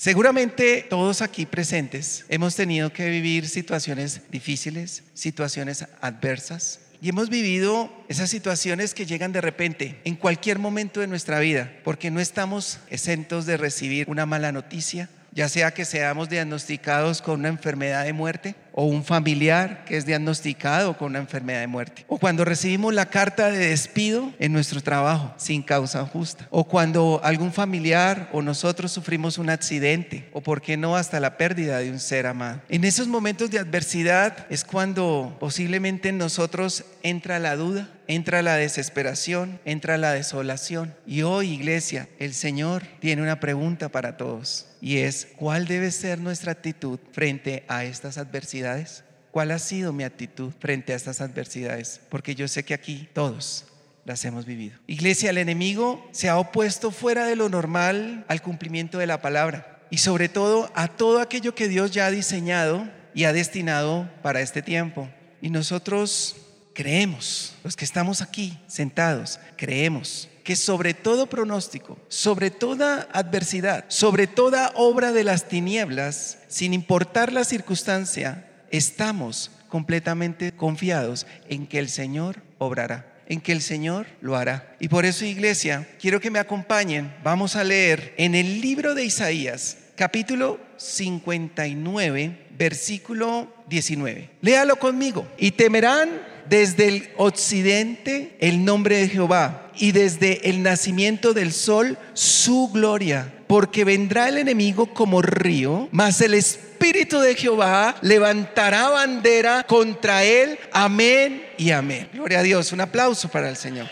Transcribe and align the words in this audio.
Seguramente 0.00 0.86
todos 0.88 1.22
aquí 1.22 1.44
presentes 1.44 2.24
hemos 2.28 2.54
tenido 2.54 2.92
que 2.92 3.10
vivir 3.10 3.48
situaciones 3.48 4.20
difíciles, 4.30 5.02
situaciones 5.12 5.86
adversas, 6.00 6.78
y 7.00 7.08
hemos 7.08 7.30
vivido 7.30 7.92
esas 8.08 8.30
situaciones 8.30 8.94
que 8.94 9.06
llegan 9.06 9.32
de 9.32 9.40
repente, 9.40 10.00
en 10.04 10.14
cualquier 10.14 10.60
momento 10.60 11.00
de 11.00 11.08
nuestra 11.08 11.40
vida, 11.40 11.72
porque 11.82 12.12
no 12.12 12.20
estamos 12.20 12.78
exentos 12.90 13.44
de 13.44 13.56
recibir 13.56 14.08
una 14.08 14.24
mala 14.24 14.52
noticia, 14.52 15.10
ya 15.38 15.48
sea 15.48 15.70
que 15.70 15.84
seamos 15.84 16.28
diagnosticados 16.28 17.22
con 17.22 17.38
una 17.38 17.48
enfermedad 17.48 18.04
de 18.04 18.12
muerte 18.12 18.56
o 18.72 18.86
un 18.86 19.04
familiar 19.04 19.84
que 19.84 19.96
es 19.96 20.04
diagnosticado 20.04 20.98
con 20.98 21.10
una 21.10 21.20
enfermedad 21.20 21.60
de 21.60 21.68
muerte, 21.68 22.04
o 22.08 22.18
cuando 22.18 22.44
recibimos 22.44 22.92
la 22.92 23.06
carta 23.06 23.48
de 23.48 23.68
despido 23.68 24.32
en 24.40 24.52
nuestro 24.52 24.80
trabajo 24.80 25.32
sin 25.36 25.62
causa 25.62 26.04
justa, 26.04 26.48
o 26.50 26.64
cuando 26.64 27.20
algún 27.22 27.52
familiar 27.52 28.28
o 28.32 28.42
nosotros 28.42 28.90
sufrimos 28.90 29.38
un 29.38 29.48
accidente, 29.48 30.28
o 30.32 30.40
por 30.40 30.60
qué 30.60 30.76
no 30.76 30.96
hasta 30.96 31.20
la 31.20 31.36
pérdida 31.36 31.78
de 31.78 31.92
un 31.92 32.00
ser 32.00 32.26
amado. 32.26 32.60
En 32.68 32.82
esos 32.82 33.06
momentos 33.06 33.48
de 33.48 33.60
adversidad 33.60 34.44
es 34.50 34.64
cuando 34.64 35.36
posiblemente 35.38 36.08
en 36.08 36.18
nosotros 36.18 36.84
entra 37.04 37.38
la 37.38 37.54
duda, 37.54 37.88
entra 38.08 38.42
la 38.42 38.56
desesperación, 38.56 39.60
entra 39.64 39.98
la 39.98 40.14
desolación. 40.14 40.94
Y 41.06 41.22
hoy, 41.22 41.50
iglesia, 41.50 42.08
el 42.18 42.34
Señor 42.34 42.82
tiene 42.98 43.22
una 43.22 43.38
pregunta 43.38 43.88
para 43.88 44.16
todos 44.16 44.67
y 44.80 44.98
es, 44.98 45.28
¿cuál 45.36 45.66
debe 45.66 45.90
ser 45.90 46.18
nuestra 46.18 46.52
actitud 46.52 46.98
frente 47.12 47.64
a 47.68 47.84
estas 47.84 48.18
adversidades? 48.18 49.04
¿Cuál 49.30 49.50
ha 49.50 49.58
sido 49.58 49.92
mi 49.92 50.04
actitud 50.04 50.52
frente 50.58 50.92
a 50.92 50.96
estas 50.96 51.20
adversidades? 51.20 52.00
Porque 52.08 52.34
yo 52.34 52.48
sé 52.48 52.64
que 52.64 52.74
aquí 52.74 53.08
todos 53.12 53.66
las 54.04 54.24
hemos 54.24 54.46
vivido. 54.46 54.78
Iglesia, 54.86 55.30
el 55.30 55.38
enemigo 55.38 56.08
se 56.12 56.28
ha 56.28 56.38
opuesto 56.38 56.90
fuera 56.90 57.26
de 57.26 57.36
lo 57.36 57.48
normal 57.48 58.24
al 58.28 58.40
cumplimiento 58.40 58.98
de 58.98 59.06
la 59.06 59.20
palabra 59.20 59.80
y 59.90 59.98
sobre 59.98 60.28
todo 60.28 60.70
a 60.74 60.88
todo 60.88 61.20
aquello 61.20 61.54
que 61.54 61.68
Dios 61.68 61.90
ya 61.90 62.06
ha 62.06 62.10
diseñado 62.10 62.88
y 63.14 63.24
ha 63.24 63.32
destinado 63.32 64.08
para 64.22 64.40
este 64.40 64.62
tiempo. 64.62 65.08
Y 65.42 65.50
nosotros 65.50 66.36
creemos, 66.72 67.54
los 67.64 67.76
que 67.76 67.84
estamos 67.84 68.22
aquí 68.22 68.58
sentados, 68.66 69.40
creemos 69.56 70.28
que 70.48 70.56
sobre 70.56 70.94
todo 70.94 71.26
pronóstico, 71.26 71.98
sobre 72.08 72.50
toda 72.50 73.06
adversidad, 73.12 73.84
sobre 73.88 74.26
toda 74.26 74.72
obra 74.76 75.12
de 75.12 75.22
las 75.22 75.46
tinieblas, 75.46 76.38
sin 76.48 76.72
importar 76.72 77.34
la 77.34 77.44
circunstancia, 77.44 78.48
estamos 78.70 79.50
completamente 79.68 80.52
confiados 80.52 81.26
en 81.50 81.66
que 81.66 81.78
el 81.78 81.90
Señor 81.90 82.40
obrará 82.56 83.14
en 83.26 83.42
que 83.42 83.52
el 83.52 83.60
Señor 83.60 84.06
lo 84.22 84.36
hará. 84.36 84.74
Y 84.80 84.88
por 84.88 85.04
eso, 85.04 85.26
iglesia, 85.26 85.86
quiero 86.00 86.18
que 86.18 86.30
me 86.30 86.38
acompañen. 86.38 87.14
Vamos 87.22 87.54
a 87.54 87.62
leer 87.62 88.14
en 88.16 88.34
el 88.34 88.62
libro 88.62 88.94
de 88.94 89.04
Isaías, 89.04 89.76
capítulo 89.96 90.58
59, 90.78 92.46
versículo 92.56 93.52
19. 93.68 94.30
Léalo 94.40 94.76
conmigo. 94.76 95.28
Y 95.36 95.50
temerán 95.50 96.08
desde 96.48 96.88
el 96.88 97.10
occidente 97.18 98.34
el 98.40 98.64
nombre 98.64 98.96
de 98.96 99.08
Jehová 99.10 99.67
y 99.78 99.92
desde 99.92 100.48
el 100.50 100.62
nacimiento 100.62 101.34
del 101.34 101.52
sol 101.52 101.98
su 102.14 102.70
gloria. 102.72 103.34
Porque 103.46 103.84
vendrá 103.84 104.28
el 104.28 104.38
enemigo 104.38 104.92
como 104.92 105.22
río, 105.22 105.88
mas 105.90 106.20
el 106.20 106.34
Espíritu 106.34 107.18
de 107.18 107.34
Jehová 107.34 107.96
levantará 108.02 108.90
bandera 108.90 109.64
contra 109.66 110.22
él. 110.24 110.58
Amén 110.72 111.46
y 111.56 111.70
amén. 111.70 112.08
Gloria 112.12 112.40
a 112.40 112.42
Dios. 112.42 112.72
Un 112.72 112.82
aplauso 112.82 113.28
para 113.30 113.48
el 113.48 113.56
Señor. 113.56 113.88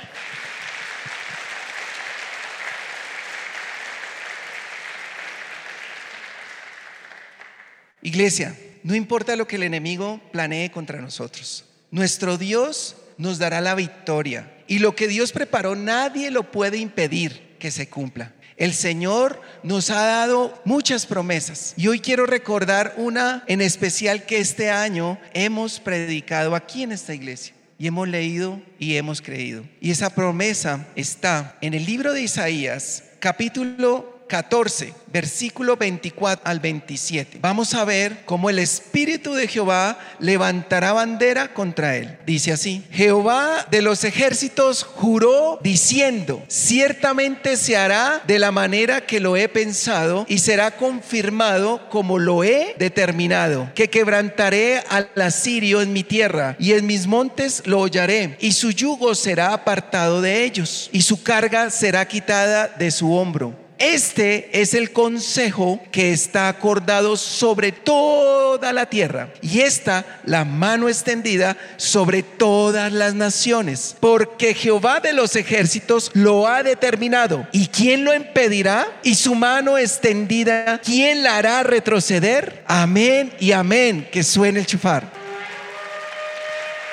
Iglesia, 8.02 8.56
no 8.82 8.94
importa 8.94 9.34
lo 9.36 9.48
que 9.48 9.56
el 9.56 9.64
enemigo 9.64 10.20
planee 10.32 10.70
contra 10.70 11.00
nosotros. 11.00 11.64
Nuestro 11.90 12.36
Dios 12.36 12.96
nos 13.16 13.38
dará 13.38 13.60
la 13.60 13.74
victoria 13.74 14.52
y 14.66 14.78
lo 14.78 14.94
que 14.94 15.08
Dios 15.08 15.32
preparó 15.32 15.76
nadie 15.76 16.30
lo 16.30 16.50
puede 16.50 16.78
impedir 16.78 17.56
que 17.58 17.70
se 17.70 17.88
cumpla. 17.88 18.32
El 18.56 18.72
Señor 18.72 19.40
nos 19.62 19.90
ha 19.90 20.02
dado 20.02 20.60
muchas 20.64 21.04
promesas 21.04 21.74
y 21.76 21.88
hoy 21.88 22.00
quiero 22.00 22.24
recordar 22.24 22.94
una 22.96 23.44
en 23.48 23.60
especial 23.60 24.24
que 24.24 24.38
este 24.38 24.70
año 24.70 25.18
hemos 25.34 25.78
predicado 25.78 26.54
aquí 26.54 26.82
en 26.82 26.92
esta 26.92 27.14
iglesia 27.14 27.54
y 27.78 27.86
hemos 27.86 28.08
leído 28.08 28.60
y 28.78 28.96
hemos 28.96 29.20
creído. 29.20 29.64
Y 29.80 29.90
esa 29.90 30.10
promesa 30.10 30.88
está 30.96 31.58
en 31.60 31.74
el 31.74 31.84
libro 31.84 32.14
de 32.14 32.22
Isaías, 32.22 33.04
capítulo 33.20 34.15
14 34.26 34.94
versículo 35.16 35.78
24 35.78 36.46
al 36.46 36.60
27. 36.60 37.38
Vamos 37.40 37.72
a 37.72 37.86
ver 37.86 38.24
cómo 38.26 38.50
el 38.50 38.58
Espíritu 38.58 39.32
de 39.32 39.48
Jehová 39.48 39.98
levantará 40.18 40.92
bandera 40.92 41.54
contra 41.54 41.96
él. 41.96 42.18
Dice 42.26 42.52
así, 42.52 42.84
Jehová 42.90 43.66
de 43.70 43.80
los 43.80 44.04
ejércitos 44.04 44.82
juró 44.84 45.58
diciendo, 45.62 46.42
ciertamente 46.48 47.56
se 47.56 47.78
hará 47.78 48.22
de 48.26 48.38
la 48.38 48.52
manera 48.52 49.06
que 49.06 49.20
lo 49.20 49.36
he 49.36 49.48
pensado 49.48 50.26
y 50.28 50.38
será 50.38 50.72
confirmado 50.76 51.88
como 51.88 52.18
lo 52.18 52.44
he 52.44 52.74
determinado, 52.78 53.70
que 53.74 53.88
quebrantaré 53.88 54.82
al 54.90 55.08
asirio 55.16 55.80
en 55.80 55.94
mi 55.94 56.02
tierra 56.02 56.56
y 56.58 56.72
en 56.72 56.84
mis 56.84 57.06
montes 57.06 57.62
lo 57.64 57.80
hollaré 57.80 58.36
y 58.40 58.52
su 58.52 58.70
yugo 58.70 59.14
será 59.14 59.54
apartado 59.54 60.20
de 60.20 60.44
ellos 60.44 60.90
y 60.92 61.00
su 61.00 61.22
carga 61.22 61.70
será 61.70 62.06
quitada 62.06 62.68
de 62.68 62.90
su 62.90 63.14
hombro 63.14 63.65
este 63.78 64.60
es 64.60 64.74
el 64.74 64.92
consejo 64.92 65.80
que 65.92 66.12
está 66.12 66.48
acordado 66.48 67.16
sobre 67.16 67.72
toda 67.72 68.72
la 68.72 68.86
tierra 68.86 69.28
y 69.42 69.60
está 69.60 70.20
la 70.24 70.44
mano 70.44 70.88
extendida 70.88 71.56
sobre 71.76 72.22
todas 72.22 72.92
las 72.92 73.14
naciones, 73.14 73.96
porque 74.00 74.54
Jehová 74.54 75.00
de 75.00 75.12
los 75.12 75.36
ejércitos 75.36 76.10
lo 76.14 76.46
ha 76.46 76.62
determinado. 76.62 77.46
¿Y 77.52 77.68
quién 77.68 78.04
lo 78.04 78.14
impedirá? 78.14 78.86
Y 79.02 79.14
su 79.14 79.34
mano 79.34 79.76
extendida, 79.76 80.80
¿quién 80.82 81.22
la 81.22 81.36
hará 81.36 81.62
retroceder? 81.62 82.62
Amén 82.66 83.32
y 83.38 83.52
amén, 83.52 84.08
que 84.10 84.22
suene 84.22 84.60
el 84.60 84.66
chufar. 84.66 85.10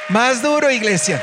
Más 0.09 0.41
duro, 0.41 0.69
iglesia. 0.69 1.21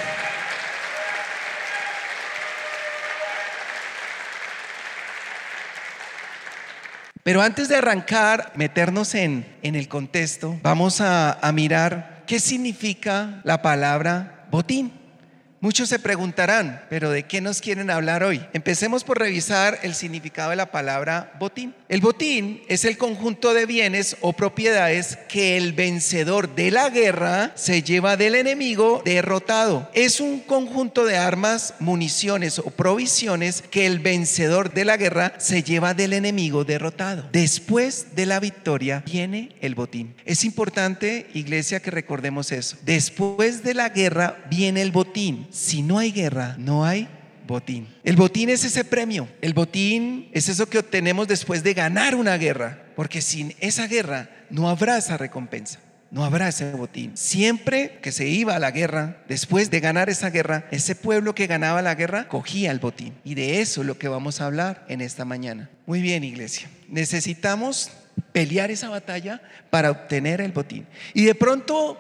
Pero 7.23 7.43
antes 7.43 7.69
de 7.69 7.77
arrancar, 7.77 8.53
meternos 8.57 9.15
en, 9.15 9.47
en 9.63 9.75
el 9.75 9.89
contexto, 9.89 10.59
vamos 10.63 11.01
a, 11.01 11.33
a 11.33 11.53
mirar 11.53 12.25
qué 12.27 12.41
significa 12.41 13.41
la 13.45 13.61
palabra 13.63 14.47
botín. 14.51 15.00
Muchos 15.63 15.91
se 15.91 15.99
preguntarán, 15.99 16.87
pero 16.89 17.11
¿de 17.11 17.25
qué 17.25 17.43
nos 17.43 17.61
quieren 17.61 17.91
hablar 17.91 18.23
hoy? 18.23 18.41
Empecemos 18.55 19.05
por 19.05 19.19
revisar 19.19 19.79
el 19.83 19.95
significado 19.95 20.49
de 20.49 20.57
la 20.57 20.73
palabra 20.73 21.35
botín. 21.39 21.75
El 21.91 22.01
botín 22.01 22.63
es 22.69 22.87
el 22.87 22.97
conjunto 22.97 23.53
de 23.53 23.67
bienes 23.67 24.17
o 24.23 24.33
propiedades 24.33 25.19
que 25.29 25.59
el 25.59 25.75
vencedor 25.75 26.55
de 26.55 26.71
la 26.71 26.89
guerra 26.89 27.53
se 27.57 27.83
lleva 27.83 28.17
del 28.17 28.37
enemigo 28.37 29.03
derrotado. 29.05 29.91
Es 29.93 30.21
un 30.21 30.41
conjunto 30.41 31.05
de 31.05 31.19
armas, 31.19 31.75
municiones 31.79 32.59
o 32.59 32.71
provisiones 32.71 33.61
que 33.61 33.85
el 33.85 33.99
vencedor 33.99 34.73
de 34.73 34.87
la 34.87 34.97
guerra 34.97 35.35
se 35.37 35.63
lleva 35.63 35.93
del 35.93 36.15
enemigo 36.15 36.65
derrotado. 36.65 37.29
Después 37.33 38.17
de 38.17 38.25
la 38.25 38.41
victoria 38.41 39.03
viene 39.05 39.55
el 39.61 39.75
botín. 39.75 40.15
Es 40.25 40.43
importante, 40.43 41.27
iglesia, 41.35 41.81
que 41.81 41.91
recordemos 41.91 42.51
eso. 42.51 42.79
Después 42.81 43.63
de 43.63 43.75
la 43.75 43.91
guerra 43.91 44.39
viene 44.49 44.81
el 44.81 44.91
botín 44.91 45.50
si 45.51 45.83
no 45.83 45.99
hay 45.99 46.13
guerra, 46.13 46.57
no 46.59 46.85
hay 46.85 47.09
botín. 47.47 47.89
El 48.05 48.17
botín 48.17 48.49
es 48.49 48.65
ese 48.65 48.85
premio. 48.85 49.29
El 49.41 49.55
botín 49.55 50.29
es 50.33 50.49
eso 50.49 50.69
que 50.69 50.79
obtenemos 50.79 51.27
después 51.29 51.63
de 51.63 51.75
ganar 51.75 52.15
una 52.15 52.37
guerra. 52.37 52.85
Porque 52.95 53.21
sin 53.21 53.55
esa 53.61 53.87
guerra 53.87 54.31
no 54.51 54.69
habrá 54.69 54.99
esa 54.99 55.17
recompensa. 55.17 55.81
No 56.11 56.25
habrá 56.25 56.49
ese 56.49 56.73
botín. 56.73 57.17
Siempre 57.17 57.99
que 58.03 58.11
se 58.11 58.27
iba 58.27 58.57
a 58.57 58.59
la 58.59 58.73
guerra, 58.73 59.23
después 59.29 59.71
de 59.71 59.79
ganar 59.79 60.11
esa 60.11 60.31
guerra, 60.31 60.67
ese 60.73 60.97
pueblo 60.97 61.37
que 61.37 61.47
ganaba 61.47 61.83
la 61.83 61.95
guerra 61.95 62.27
cogía 62.27 62.73
el 62.73 62.81
botín. 62.81 63.15
Y 63.25 63.35
de 63.35 63.61
eso 63.61 63.83
es 63.83 63.87
lo 63.87 63.97
que 63.97 64.09
vamos 64.09 64.41
a 64.41 64.47
hablar 64.47 64.85
en 64.89 65.01
esta 65.01 65.25
mañana. 65.25 65.71
Muy 65.87 66.01
bien, 66.01 66.25
iglesia. 66.25 66.69
Necesitamos 66.89 67.91
pelear 68.33 68.71
esa 68.71 68.89
batalla 68.89 69.41
para 69.71 69.91
obtener 69.91 70.41
el 70.41 70.51
botín. 70.51 70.87
Y 71.15 71.25
de 71.25 71.35
pronto, 71.37 71.99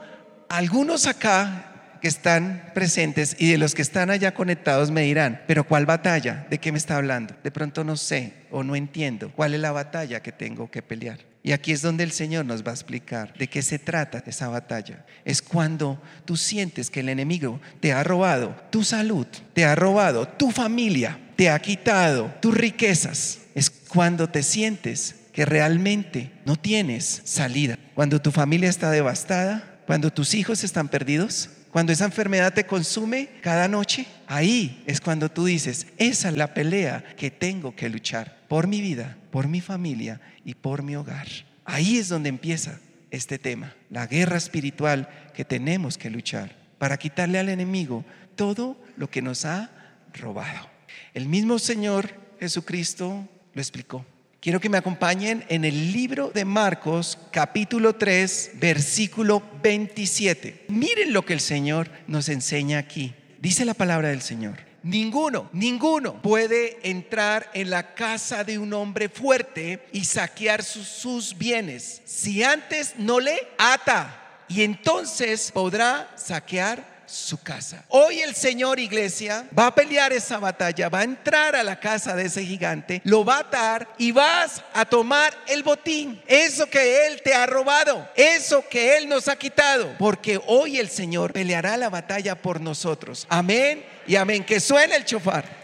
algunos 0.48 1.06
acá 1.06 1.69
que 2.00 2.08
están 2.08 2.70
presentes 2.74 3.36
y 3.38 3.50
de 3.50 3.58
los 3.58 3.74
que 3.74 3.82
están 3.82 4.10
allá 4.10 4.34
conectados 4.34 4.90
me 4.90 5.02
dirán, 5.02 5.42
pero 5.46 5.64
¿cuál 5.64 5.86
batalla? 5.86 6.46
¿De 6.50 6.58
qué 6.58 6.72
me 6.72 6.78
está 6.78 6.96
hablando? 6.96 7.34
De 7.42 7.50
pronto 7.50 7.84
no 7.84 7.96
sé 7.96 8.32
o 8.50 8.62
no 8.62 8.76
entiendo 8.76 9.32
cuál 9.34 9.54
es 9.54 9.60
la 9.60 9.72
batalla 9.72 10.20
que 10.22 10.32
tengo 10.32 10.70
que 10.70 10.82
pelear. 10.82 11.18
Y 11.42 11.52
aquí 11.52 11.72
es 11.72 11.80
donde 11.80 12.04
el 12.04 12.12
Señor 12.12 12.44
nos 12.44 12.62
va 12.62 12.70
a 12.70 12.74
explicar 12.74 13.32
de 13.34 13.48
qué 13.48 13.62
se 13.62 13.78
trata 13.78 14.22
esa 14.26 14.48
batalla. 14.48 15.06
Es 15.24 15.40
cuando 15.40 16.00
tú 16.26 16.36
sientes 16.36 16.90
que 16.90 17.00
el 17.00 17.08
enemigo 17.08 17.60
te 17.80 17.92
ha 17.92 18.02
robado 18.02 18.54
tu 18.70 18.84
salud, 18.84 19.26
te 19.54 19.64
ha 19.64 19.74
robado 19.74 20.28
tu 20.28 20.50
familia, 20.50 21.18
te 21.36 21.48
ha 21.48 21.58
quitado 21.58 22.34
tus 22.42 22.54
riquezas. 22.54 23.38
Es 23.54 23.70
cuando 23.70 24.28
te 24.28 24.42
sientes 24.42 25.16
que 25.32 25.46
realmente 25.46 26.30
no 26.44 26.56
tienes 26.56 27.22
salida, 27.24 27.78
cuando 27.94 28.20
tu 28.20 28.30
familia 28.32 28.68
está 28.68 28.90
devastada, 28.90 29.78
cuando 29.86 30.12
tus 30.12 30.34
hijos 30.34 30.62
están 30.62 30.88
perdidos, 30.88 31.50
cuando 31.70 31.92
esa 31.92 32.04
enfermedad 32.04 32.52
te 32.52 32.66
consume 32.66 33.28
cada 33.42 33.68
noche, 33.68 34.06
ahí 34.26 34.82
es 34.86 35.00
cuando 35.00 35.30
tú 35.30 35.44
dices, 35.44 35.86
esa 35.98 36.28
es 36.28 36.36
la 36.36 36.52
pelea 36.52 37.04
que 37.16 37.30
tengo 37.30 37.76
que 37.76 37.88
luchar 37.88 38.40
por 38.48 38.66
mi 38.66 38.80
vida, 38.80 39.16
por 39.30 39.46
mi 39.46 39.60
familia 39.60 40.20
y 40.44 40.54
por 40.54 40.82
mi 40.82 40.96
hogar. 40.96 41.28
Ahí 41.64 41.98
es 41.98 42.08
donde 42.08 42.28
empieza 42.28 42.80
este 43.10 43.38
tema, 43.38 43.74
la 43.88 44.06
guerra 44.06 44.36
espiritual 44.36 45.08
que 45.34 45.44
tenemos 45.44 45.96
que 45.96 46.10
luchar 46.10 46.56
para 46.78 46.96
quitarle 46.96 47.38
al 47.38 47.48
enemigo 47.48 48.04
todo 48.34 48.82
lo 48.96 49.08
que 49.10 49.22
nos 49.22 49.44
ha 49.44 49.70
robado. 50.14 50.68
El 51.14 51.28
mismo 51.28 51.58
Señor 51.58 52.10
Jesucristo 52.40 53.28
lo 53.54 53.60
explicó. 53.60 54.04
Quiero 54.40 54.58
que 54.58 54.70
me 54.70 54.78
acompañen 54.78 55.44
en 55.50 55.66
el 55.66 55.92
libro 55.92 56.30
de 56.32 56.46
Marcos 56.46 57.18
capítulo 57.30 57.96
3 57.96 58.52
versículo 58.54 59.42
27. 59.62 60.64
Miren 60.68 61.12
lo 61.12 61.26
que 61.26 61.34
el 61.34 61.40
Señor 61.40 61.90
nos 62.06 62.30
enseña 62.30 62.78
aquí. 62.78 63.12
Dice 63.38 63.66
la 63.66 63.74
palabra 63.74 64.08
del 64.08 64.22
Señor. 64.22 64.60
Ninguno, 64.82 65.50
ninguno 65.52 66.22
puede 66.22 66.78
entrar 66.88 67.50
en 67.52 67.68
la 67.68 67.94
casa 67.94 68.42
de 68.42 68.58
un 68.58 68.72
hombre 68.72 69.10
fuerte 69.10 69.86
y 69.92 70.06
saquear 70.06 70.62
sus, 70.62 70.88
sus, 70.88 71.36
bienes 71.36 72.00
si 72.06 72.42
antes 72.42 72.94
no 72.96 73.20
le 73.20 73.36
ata. 73.58 74.44
Y 74.48 74.62
entonces 74.62 75.52
podrá 75.52 76.10
saquear 76.16 76.89
su 77.10 77.42
casa. 77.42 77.84
Hoy 77.88 78.20
el 78.20 78.34
Señor, 78.34 78.78
iglesia, 78.78 79.46
va 79.58 79.66
a 79.66 79.74
pelear 79.74 80.12
esa 80.12 80.38
batalla, 80.38 80.88
va 80.88 81.00
a 81.00 81.04
entrar 81.04 81.56
a 81.56 81.62
la 81.62 81.80
casa 81.80 82.14
de 82.14 82.26
ese 82.26 82.44
gigante, 82.44 83.02
lo 83.04 83.24
va 83.24 83.36
a 83.36 83.40
atar 83.40 83.88
y 83.98 84.12
vas 84.12 84.62
a 84.72 84.84
tomar 84.84 85.32
el 85.48 85.62
botín, 85.62 86.22
eso 86.26 86.68
que 86.68 87.06
Él 87.06 87.20
te 87.22 87.34
ha 87.34 87.46
robado, 87.46 88.08
eso 88.14 88.64
que 88.70 88.96
Él 88.96 89.08
nos 89.08 89.28
ha 89.28 89.36
quitado, 89.36 89.94
porque 89.98 90.40
hoy 90.46 90.78
el 90.78 90.88
Señor 90.88 91.32
peleará 91.32 91.76
la 91.76 91.88
batalla 91.88 92.36
por 92.36 92.60
nosotros. 92.60 93.26
Amén 93.28 93.84
y 94.06 94.16
amén. 94.16 94.44
Que 94.44 94.60
suene 94.60 94.96
el 94.96 95.04
chofar. 95.04 95.59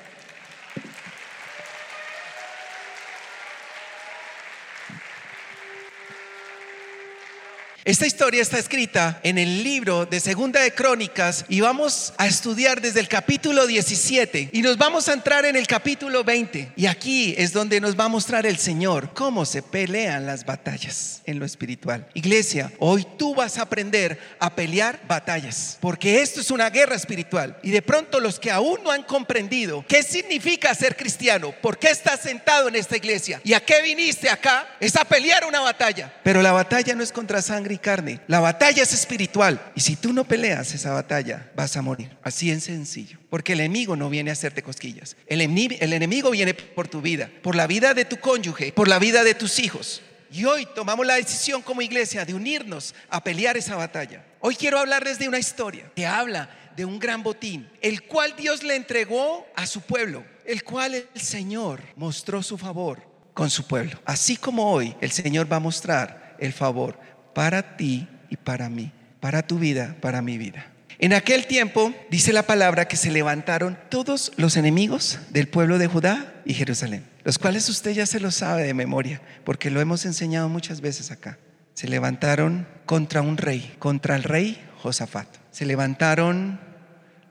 Esta 7.87 8.05
historia 8.05 8.43
está 8.43 8.59
escrita 8.59 9.21
en 9.23 9.39
el 9.39 9.63
libro 9.63 10.07
de 10.07 10.19
Segunda 10.19 10.61
de 10.61 10.75
Crónicas 10.75 11.45
y 11.49 11.61
vamos 11.61 12.15
a 12.19 12.27
estudiar 12.27 12.81
desde 12.81 12.99
el 12.99 13.07
capítulo 13.07 13.65
17 13.65 14.51
y 14.53 14.63
nos 14.63 14.77
vamos 14.77 15.09
a 15.09 15.13
entrar 15.13 15.45
en 15.45 15.55
el 15.55 15.69
capítulo 15.69 16.25
20. 16.25 16.73
Y 16.75 16.87
aquí 16.87 17.37
es 17.39 17.53
donde 17.53 17.81
nos 17.81 17.97
va 17.97 18.07
a 18.07 18.09
mostrar 18.09 18.45
el 18.45 18.59
Señor 18.59 19.15
cómo 19.15 19.45
se 19.45 19.63
pelean 19.63 20.27
las 20.27 20.45
batallas 20.45 21.23
en 21.27 21.39
lo 21.39 21.45
espiritual. 21.45 22.09
Iglesia, 22.15 22.73
hoy 22.81 23.07
tú 23.17 23.37
vas 23.37 23.57
a 23.57 23.63
aprender 23.63 24.19
a 24.41 24.57
pelear 24.57 25.01
batallas, 25.07 25.79
porque 25.81 26.23
esto 26.23 26.41
es 26.41 26.51
una 26.51 26.71
guerra 26.71 26.97
espiritual. 26.97 27.57
Y 27.63 27.71
de 27.71 27.83
pronto 27.83 28.19
los 28.19 28.41
que 28.41 28.51
aún 28.51 28.83
no 28.83 28.91
han 28.91 29.05
comprendido 29.05 29.85
qué 29.87 30.03
significa 30.03 30.75
ser 30.75 30.97
cristiano, 30.97 31.55
por 31.63 31.79
qué 31.79 31.91
estás 31.91 32.19
sentado 32.19 32.67
en 32.67 32.75
esta 32.75 32.97
iglesia 32.97 33.41
y 33.45 33.53
a 33.53 33.65
qué 33.65 33.81
viniste 33.83 34.29
acá, 34.29 34.67
es 34.81 34.97
a 34.97 35.05
pelear 35.05 35.45
una 35.45 35.61
batalla. 35.61 36.13
Pero 36.25 36.43
la 36.43 36.51
batalla 36.51 36.93
no 36.97 37.05
es 37.05 37.13
contra 37.13 37.41
sangre 37.41 37.76
carne. 37.79 38.21
La 38.27 38.41
batalla 38.41 38.83
es 38.83 38.93
espiritual. 38.93 39.73
Y 39.75 39.81
si 39.81 39.97
tú 39.97 40.13
no 40.13 40.25
peleas 40.25 40.75
esa 40.75 40.93
batalla, 40.93 41.51
vas 41.55 41.77
a 41.77 41.83
morir. 41.83 42.17
Así 42.23 42.51
en 42.51 42.61
sencillo. 42.61 43.19
Porque 43.31 43.53
el 43.55 43.61
enemigo 43.61 43.97
no 43.97 44.11
viene 44.11 44.31
a 44.31 44.35
hacerte 44.35 44.63
cosquillas. 44.63 45.17
El, 45.27 45.41
el 45.41 45.93
enemigo 45.93 46.31
viene 46.31 46.55
por 46.55 46.89
tu 46.89 47.01
vida, 47.01 47.31
por 47.43 47.55
la 47.55 47.67
vida 47.67 47.95
de 47.95 48.05
tu 48.05 48.19
cónyuge, 48.19 48.73
por 48.73 48.89
la 48.89 48.99
vida 48.99 49.25
de 49.25 49.35
tus 49.35 49.59
hijos. 49.59 50.03
Y 50.31 50.45
hoy 50.45 50.67
tomamos 50.75 51.07
la 51.07 51.15
decisión 51.15 51.63
como 51.63 51.83
iglesia 51.83 52.25
de 52.25 52.35
unirnos 52.35 52.95
a 53.09 53.23
pelear 53.23 53.57
esa 53.57 53.77
batalla. 53.77 54.25
Hoy 54.41 54.57
quiero 54.57 54.79
hablarles 54.79 55.19
de 55.19 55.29
una 55.29 55.39
historia 55.39 55.91
que 55.95 56.07
habla 56.07 56.51
de 56.77 56.85
un 56.85 56.99
gran 56.99 57.23
botín, 57.23 57.69
el 57.81 58.03
cual 58.03 58.35
Dios 58.37 58.63
le 58.63 58.77
entregó 58.77 59.47
a 59.57 59.67
su 59.67 59.81
pueblo, 59.81 60.25
el 60.45 60.63
cual 60.63 60.95
el 60.95 61.21
Señor 61.21 61.81
mostró 61.97 62.43
su 62.43 62.59
favor 62.59 63.03
con 63.33 63.51
su 63.51 63.67
pueblo. 63.67 63.99
Así 64.05 64.37
como 64.37 64.71
hoy 64.71 64.95
el 65.01 65.11
Señor 65.11 65.51
va 65.51 65.57
a 65.57 65.61
mostrar 65.61 66.37
el 66.39 66.53
favor 66.53 66.99
para 67.37 67.77
ti 67.77 68.09
y 68.31 68.39
para 68.39 68.71
mí, 68.71 68.93
para 69.21 69.47
tu 69.47 69.59
vida, 69.59 69.95
para 70.01 70.23
mi 70.23 70.39
vida. 70.39 70.73
En 70.99 71.13
aquel 71.13 71.47
tiempo 71.47 71.93
dice 72.11 72.33
la 72.33 72.45
palabra 72.45 72.89
que 72.89 72.97
se 72.97 73.11
levantaron 73.11 73.77
todos 73.91 74.33
los 74.39 74.57
enemigos 74.57 75.19
del 75.29 75.47
pueblo 75.47 75.77
de 75.77 75.87
Judá 75.87 76.33
y 76.47 76.55
Jerusalén, 76.55 77.05
los 77.25 77.39
cuales 77.39 77.69
usted 77.69 77.91
ya 77.91 78.07
se 78.07 78.21
lo 78.21 78.31
sabe 78.31 78.63
de 78.63 78.73
memoria, 78.73 79.21
porque 79.45 79.71
lo 79.71 79.83
hemos 79.83 80.07
enseñado 80.07 80.49
muchas 80.49 80.81
veces 80.81 81.11
acá. 81.11 81.37
Se 81.75 81.89
levantaron 81.89 82.67
contra 82.87 83.21
un 83.21 83.37
rey, 83.37 83.77
contra 83.79 84.17
el 84.17 84.23
rey 84.23 84.59
Josafat. 84.79 85.29
Se 85.51 85.67
levantaron 85.67 86.59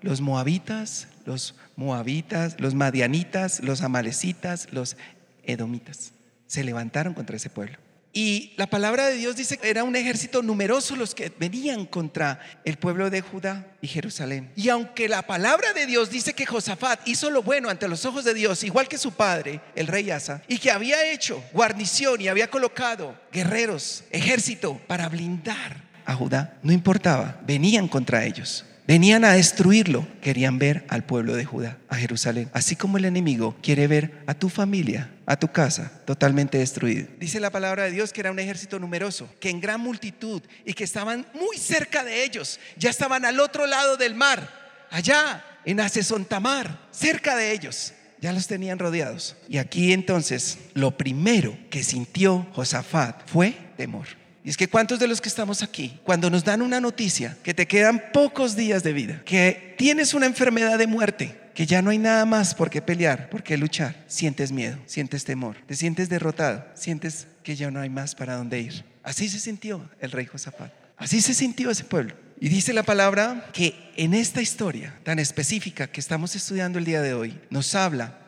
los 0.02 0.22
moabitas, 0.22 1.07
los 1.25 1.56
moabitas, 1.78 2.60
los 2.60 2.75
madianitas, 2.75 3.60
los 3.62 3.81
amalecitas, 3.81 4.68
los 4.72 4.98
edomitas. 5.42 6.12
Se 6.46 6.63
levantaron 6.63 7.16
contra 7.16 7.38
ese 7.38 7.50
pueblo. 7.50 7.80
Y 8.17 8.53
la 8.56 8.67
palabra 8.67 9.07
de 9.07 9.15
Dios 9.15 9.35
dice 9.35 9.57
que 9.57 9.69
era 9.69 9.83
un 9.83 9.94
ejército 9.97 10.41
numeroso 10.41 10.95
los 10.95 11.13
que 11.13 11.33
venían 11.38 11.85
contra 11.85 12.39
el 12.63 12.77
pueblo 12.77 13.09
de 13.09 13.19
Judá 13.19 13.67
y 13.81 13.89
Jerusalén. 13.89 14.50
Y 14.56 14.69
aunque 14.69 15.09
la 15.09 15.23
palabra 15.23 15.73
de 15.73 15.85
Dios 15.85 16.09
dice 16.09 16.33
que 16.33 16.45
Josafat 16.45 17.06
hizo 17.06 17.29
lo 17.29 17.44
bueno 17.44 17.69
ante 17.69 17.89
los 17.89 18.06
ojos 18.06 18.23
de 18.23 18.33
Dios, 18.33 18.63
igual 18.63 18.88
que 18.88 18.97
su 18.97 19.12
padre, 19.12 19.59
el 19.75 19.88
rey 19.88 20.12
Asa, 20.12 20.41
y 20.47 20.59
que 20.59 20.71
había 20.71 21.12
hecho 21.12 21.44
guarnición 21.51 22.21
y 22.21 22.29
había 22.29 22.50
colocado 22.50 23.19
guerreros, 23.33 24.06
ejército 24.12 24.79
para 24.88 25.09
blindar 25.09 25.83
a 26.06 26.15
Judá, 26.15 26.57
no 26.63 26.71
importaba, 26.71 27.41
venían 27.45 27.89
contra 27.89 28.23
ellos. 28.23 28.63
Venían 28.88 29.25
a 29.25 29.33
destruirlo. 29.33 30.07
Querían 30.21 30.59
ver 30.59 30.85
al 30.89 31.03
pueblo 31.03 31.35
de 31.35 31.44
Judá, 31.44 31.79
a 31.89 31.95
Jerusalén. 31.95 32.50
Así 32.53 32.75
como 32.75 32.97
el 32.97 33.06
enemigo 33.06 33.56
quiere 33.61 33.88
ver 33.88 34.21
a 34.27 34.35
tu 34.35 34.47
familia, 34.47 35.09
a 35.25 35.38
tu 35.38 35.51
casa, 35.51 35.92
totalmente 36.06 36.57
destruido. 36.57 37.07
Dice 37.19 37.39
la 37.39 37.50
palabra 37.50 37.83
de 37.83 37.92
Dios 37.92 38.13
que 38.13 38.22
era 38.22 38.31
un 38.31 38.39
ejército 38.39 38.80
numeroso, 38.80 39.30
que 39.39 39.50
en 39.50 39.60
gran 39.60 39.81
multitud 39.81 40.42
y 40.66 40.74
que 40.74 40.83
estaban 40.83 41.25
muy 41.33 41.57
cerca 41.57 42.04
de 42.04 42.24
ellos. 42.24 42.60
Ya 42.77 42.89
estaban 42.89 43.25
al 43.25 43.39
otro 43.39 43.66
lado 43.66 43.98
del 43.98 44.16
mar, 44.16 44.88
allá 44.92 45.44
en 45.66 45.80
Asesontamar, 45.80 46.88
cerca 46.92 47.36
de 47.36 47.51
ellos. 47.51 47.94
Ya 48.22 48.31
los 48.31 48.48
tenían 48.48 48.80
rodeados. 48.80 49.36
Y 49.48 49.57
aquí 49.57 49.94
entonces 49.94 50.57
lo 50.74 50.98
primero 50.98 51.57
que 51.69 51.83
sintió 51.83 52.48
Josafat 52.54 53.28
fue 53.28 53.56
temor. 53.78 54.07
Y 54.44 54.50
es 54.50 54.57
que 54.57 54.68
cuántos 54.68 54.99
de 54.99 55.07
los 55.07 55.21
que 55.21 55.30
estamos 55.30 55.64
aquí, 55.64 55.99
cuando 56.04 56.30
nos 56.30 56.44
dan 56.44 56.61
una 56.61 56.80
noticia 56.80 57.35
que 57.44 57.56
te 57.56 57.68
quedan 57.68 58.11
pocos 58.14 58.56
días 58.56 58.83
de 58.83 58.94
vida, 58.94 59.21
que 59.26 59.73
tienes 59.76 60.14
una 60.14 60.28
enfermedad 60.28 60.78
de 60.78 60.85
muerte, 60.85 61.44
que 61.56 61.66
ya 61.66 61.81
no 61.81 61.90
hay 61.90 61.97
nada 61.97 62.26
más 62.26 62.54
por 62.54 62.69
qué 62.69 62.81
pelear, 62.81 63.30
por 63.30 63.42
qué 63.42 63.57
luchar, 63.57 64.04
sientes 64.07 64.52
miedo, 64.52 64.78
sientes 64.85 65.24
temor, 65.24 65.56
te 65.66 65.76
sientes 65.76 66.09
derrotado, 66.09 66.66
sientes 66.76 67.28
que 67.42 67.56
ya 67.56 67.71
no 67.71 67.80
hay 67.80 67.90
más 67.90 68.14
para 68.14 68.35
dónde 68.35 68.59
ir. 68.59 68.85
Así 69.02 69.30
se 69.30 69.40
sintió 69.40 69.90
el 70.00 70.12
rey 70.12 70.26
Josafat. 70.26 70.71
Así 70.97 71.21
se 71.21 71.33
sintió 71.33 71.71
ese 71.71 71.85
pueblo. 71.85 72.14
Y 72.40 72.50
dice 72.50 72.74
la 72.74 72.83
palabra 72.83 73.50
que 73.54 73.74
en 73.95 74.14
esta 74.14 74.42
historia 74.42 75.00
tan 75.04 75.18
específica 75.18 75.88
que 75.88 76.02
estamos 76.02 76.35
estudiando 76.35 76.78
el 76.78 76.85
día 76.85 77.02
de 77.02 77.14
hoy, 77.14 77.40
nos 77.50 77.74
habla 77.74 78.19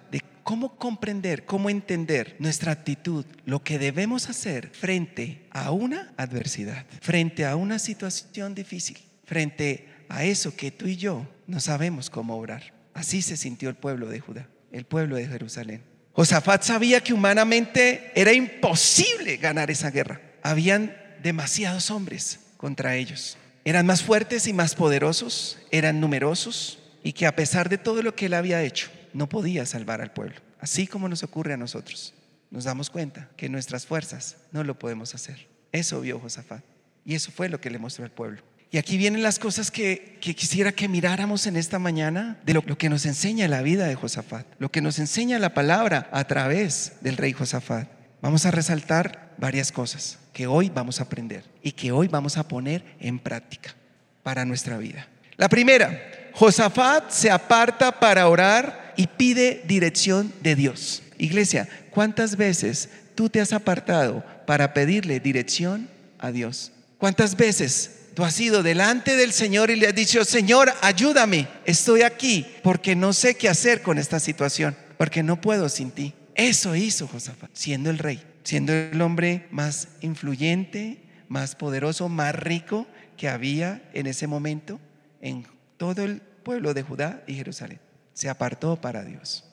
cómo 0.48 0.78
comprender, 0.78 1.44
cómo 1.44 1.70
entender 1.70 2.38
nuestra 2.40 2.72
actitud, 2.72 3.26
lo 3.44 3.64
que 3.64 3.78
debemos 3.78 4.30
hacer 4.30 4.70
frente 4.70 5.46
a 5.50 5.72
una 5.72 6.14
adversidad, 6.16 6.86
frente 7.02 7.46
a 7.46 7.58
una 7.58 7.80
situación 7.80 8.56
difícil, 8.56 8.98
frente 9.26 9.90
a 10.08 10.24
eso 10.24 10.56
que 10.56 10.72
tú 10.72 10.88
y 10.88 10.96
yo 10.96 11.28
no 11.48 11.60
sabemos 11.60 12.10
cómo 12.10 12.38
obrar. 12.38 12.77
Así 12.98 13.22
se 13.22 13.38
sintió 13.38 13.70
el 13.70 13.76
pueblo 13.76 14.10
de 14.10 14.20
Judá, 14.20 14.48
el 14.72 14.84
pueblo 14.84 15.18
de 15.18 15.28
Jerusalén. 15.28 15.84
Josafat 16.14 16.64
sabía 16.64 17.00
que 17.00 17.14
humanamente 17.14 18.12
era 18.16 18.34
imposible 18.34 19.38
ganar 19.38 19.70
esa 19.70 19.92
guerra. 19.92 20.20
Habían 20.42 20.98
demasiados 21.22 21.92
hombres 21.92 22.40
contra 22.58 22.96
ellos. 22.96 23.38
Eran 23.66 23.86
más 23.86 24.02
fuertes 24.02 24.48
y 24.48 24.54
más 24.54 24.74
poderosos, 24.74 25.60
eran 25.70 26.00
numerosos 26.00 26.80
y 27.04 27.14
que 27.14 27.28
a 27.28 27.36
pesar 27.36 27.70
de 27.70 27.78
todo 27.78 28.02
lo 28.02 28.16
que 28.16 28.26
él 28.26 28.34
había 28.34 28.64
hecho, 28.64 28.90
no 29.14 29.30
podía 29.30 29.68
salvar 29.68 30.02
al 30.02 30.12
pueblo. 30.12 30.38
Así 30.60 30.88
como 30.88 31.08
nos 31.08 31.22
ocurre 31.22 31.54
a 31.54 31.58
nosotros. 31.58 32.16
Nos 32.50 32.64
damos 32.64 32.90
cuenta 32.90 33.30
que 33.38 33.48
nuestras 33.48 33.86
fuerzas 33.86 34.38
no 34.52 34.64
lo 34.64 34.80
podemos 34.80 35.14
hacer. 35.14 35.48
Eso 35.72 36.02
vio 36.02 36.20
Josafat. 36.20 36.64
Y 37.06 37.14
eso 37.14 37.32
fue 37.32 37.48
lo 37.48 37.62
que 37.62 37.70
le 37.70 37.78
mostró 37.78 38.06
al 38.06 38.12
pueblo. 38.12 38.42
Y 38.70 38.78
aquí 38.78 38.98
vienen 38.98 39.24
las 39.24 39.40
cosas 39.40 39.72
que, 39.72 40.18
quisiera 40.20 40.74
que 40.74 40.90
miráramos 40.90 41.48
en 41.48 41.56
esta 41.56 41.80
mañana 41.80 42.38
de 42.46 42.54
lo, 42.54 42.64
que 42.64 42.90
nos 42.90 43.06
enseña 43.06 43.48
la 43.48 43.62
vida 43.62 43.88
de 43.88 43.96
Josafat, 43.96 44.46
lo 44.60 44.70
que 44.70 44.82
nos 44.82 45.00
enseña 45.00 45.40
la 45.40 45.54
palabra 45.54 46.10
a 46.12 46.26
través 46.28 46.94
del 47.02 47.16
rey 47.16 47.32
Josafat. 47.32 47.88
Vamos 48.22 48.46
a 48.46 48.52
resaltar 48.52 49.36
varias 49.38 49.72
cosas 49.72 50.20
que 50.34 50.48
hoy 50.48 50.70
vamos 50.70 51.00
a 51.00 51.04
aprender 51.04 51.44
y 51.64 51.72
que 51.72 51.92
hoy 51.92 52.08
vamos 52.08 52.38
a 52.38 52.48
poner 52.48 52.84
en 53.00 53.20
práctica 53.20 53.74
para 54.22 54.44
nuestra 54.44 54.78
vida. 54.78 55.08
La 55.38 55.48
primera, 55.48 56.32
Josafat 56.34 57.10
se 57.10 57.32
aparta 57.32 58.00
para 58.00 58.28
orar 58.28 58.94
y 58.98 59.08
pide 59.08 59.64
dirección 59.66 60.34
de 60.42 60.56
Dios. 60.56 61.04
Iglesia, 61.18 61.70
¿cuántas 61.90 62.36
veces 62.36 62.90
tú 63.16 63.30
te 63.30 63.40
has 63.40 63.54
apartado 63.54 64.26
para 64.46 64.74
pedirle 64.74 65.20
dirección 65.20 65.88
a 66.20 66.32
Dios? 66.32 66.74
¿Cuántas 66.98 67.38
veces 67.38 67.97
tú 68.18 68.26
has 68.26 68.40
ido 68.40 68.64
delante 68.64 69.16
del 69.16 69.32
Señor 69.32 69.70
y 69.70 69.76
le 69.76 69.90
has 69.90 69.94
dicho, 69.94 70.26
Señor, 70.26 70.74
ayúdame, 70.82 71.48
estoy 71.66 72.02
aquí 72.02 72.48
porque 72.64 72.96
no 72.96 73.14
sé 73.14 73.36
qué 73.36 73.48
hacer 73.48 73.84
con 73.84 74.00
esta 74.00 74.20
situación, 74.20 74.76
porque 74.98 75.22
no 75.22 75.40
puedo 75.40 75.70
sin 75.70 75.92
ti? 75.92 76.16
Eso 76.34 76.76
hizo 76.76 77.08
Josafat, 77.08 77.52
siendo 77.54 77.92
el 77.92 78.00
rey, 78.00 78.20
siendo 78.44 78.74
el 78.74 79.00
hombre 79.04 79.46
más 79.52 79.90
influyente, 80.02 80.98
más 81.28 81.54
poderoso, 81.54 82.10
más 82.10 82.34
rico 82.34 82.88
que 83.18 83.30
había 83.30 83.88
en 83.94 84.08
ese 84.08 84.26
momento 84.26 84.80
en 85.22 85.46
todo 85.78 86.04
el 86.04 86.22
pueblo 86.42 86.74
de 86.74 86.82
Judá 86.82 87.22
y 87.28 87.36
Jerusalén. 87.36 87.80
Se 88.16 88.30
apartó 88.30 88.82
para 88.82 89.04
Dios. 89.04 89.44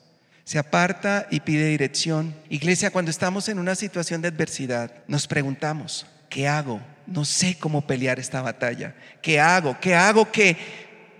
Se 0.43 0.57
aparta 0.57 1.27
y 1.29 1.41
pide 1.41 1.67
dirección. 1.67 2.33
Iglesia, 2.49 2.89
cuando 2.89 3.11
estamos 3.11 3.47
en 3.47 3.59
una 3.59 3.75
situación 3.75 4.23
de 4.23 4.29
adversidad, 4.29 5.03
nos 5.07 5.27
preguntamos, 5.27 6.07
¿qué 6.29 6.47
hago? 6.47 6.81
No 7.07 7.25
sé 7.25 7.57
cómo 7.59 7.85
pelear 7.85 8.19
esta 8.19 8.41
batalla. 8.41 8.95
¿Qué 9.21 9.39
hago? 9.39 9.77
¿Qué 9.79 9.95
hago 9.95 10.31
que 10.31 10.57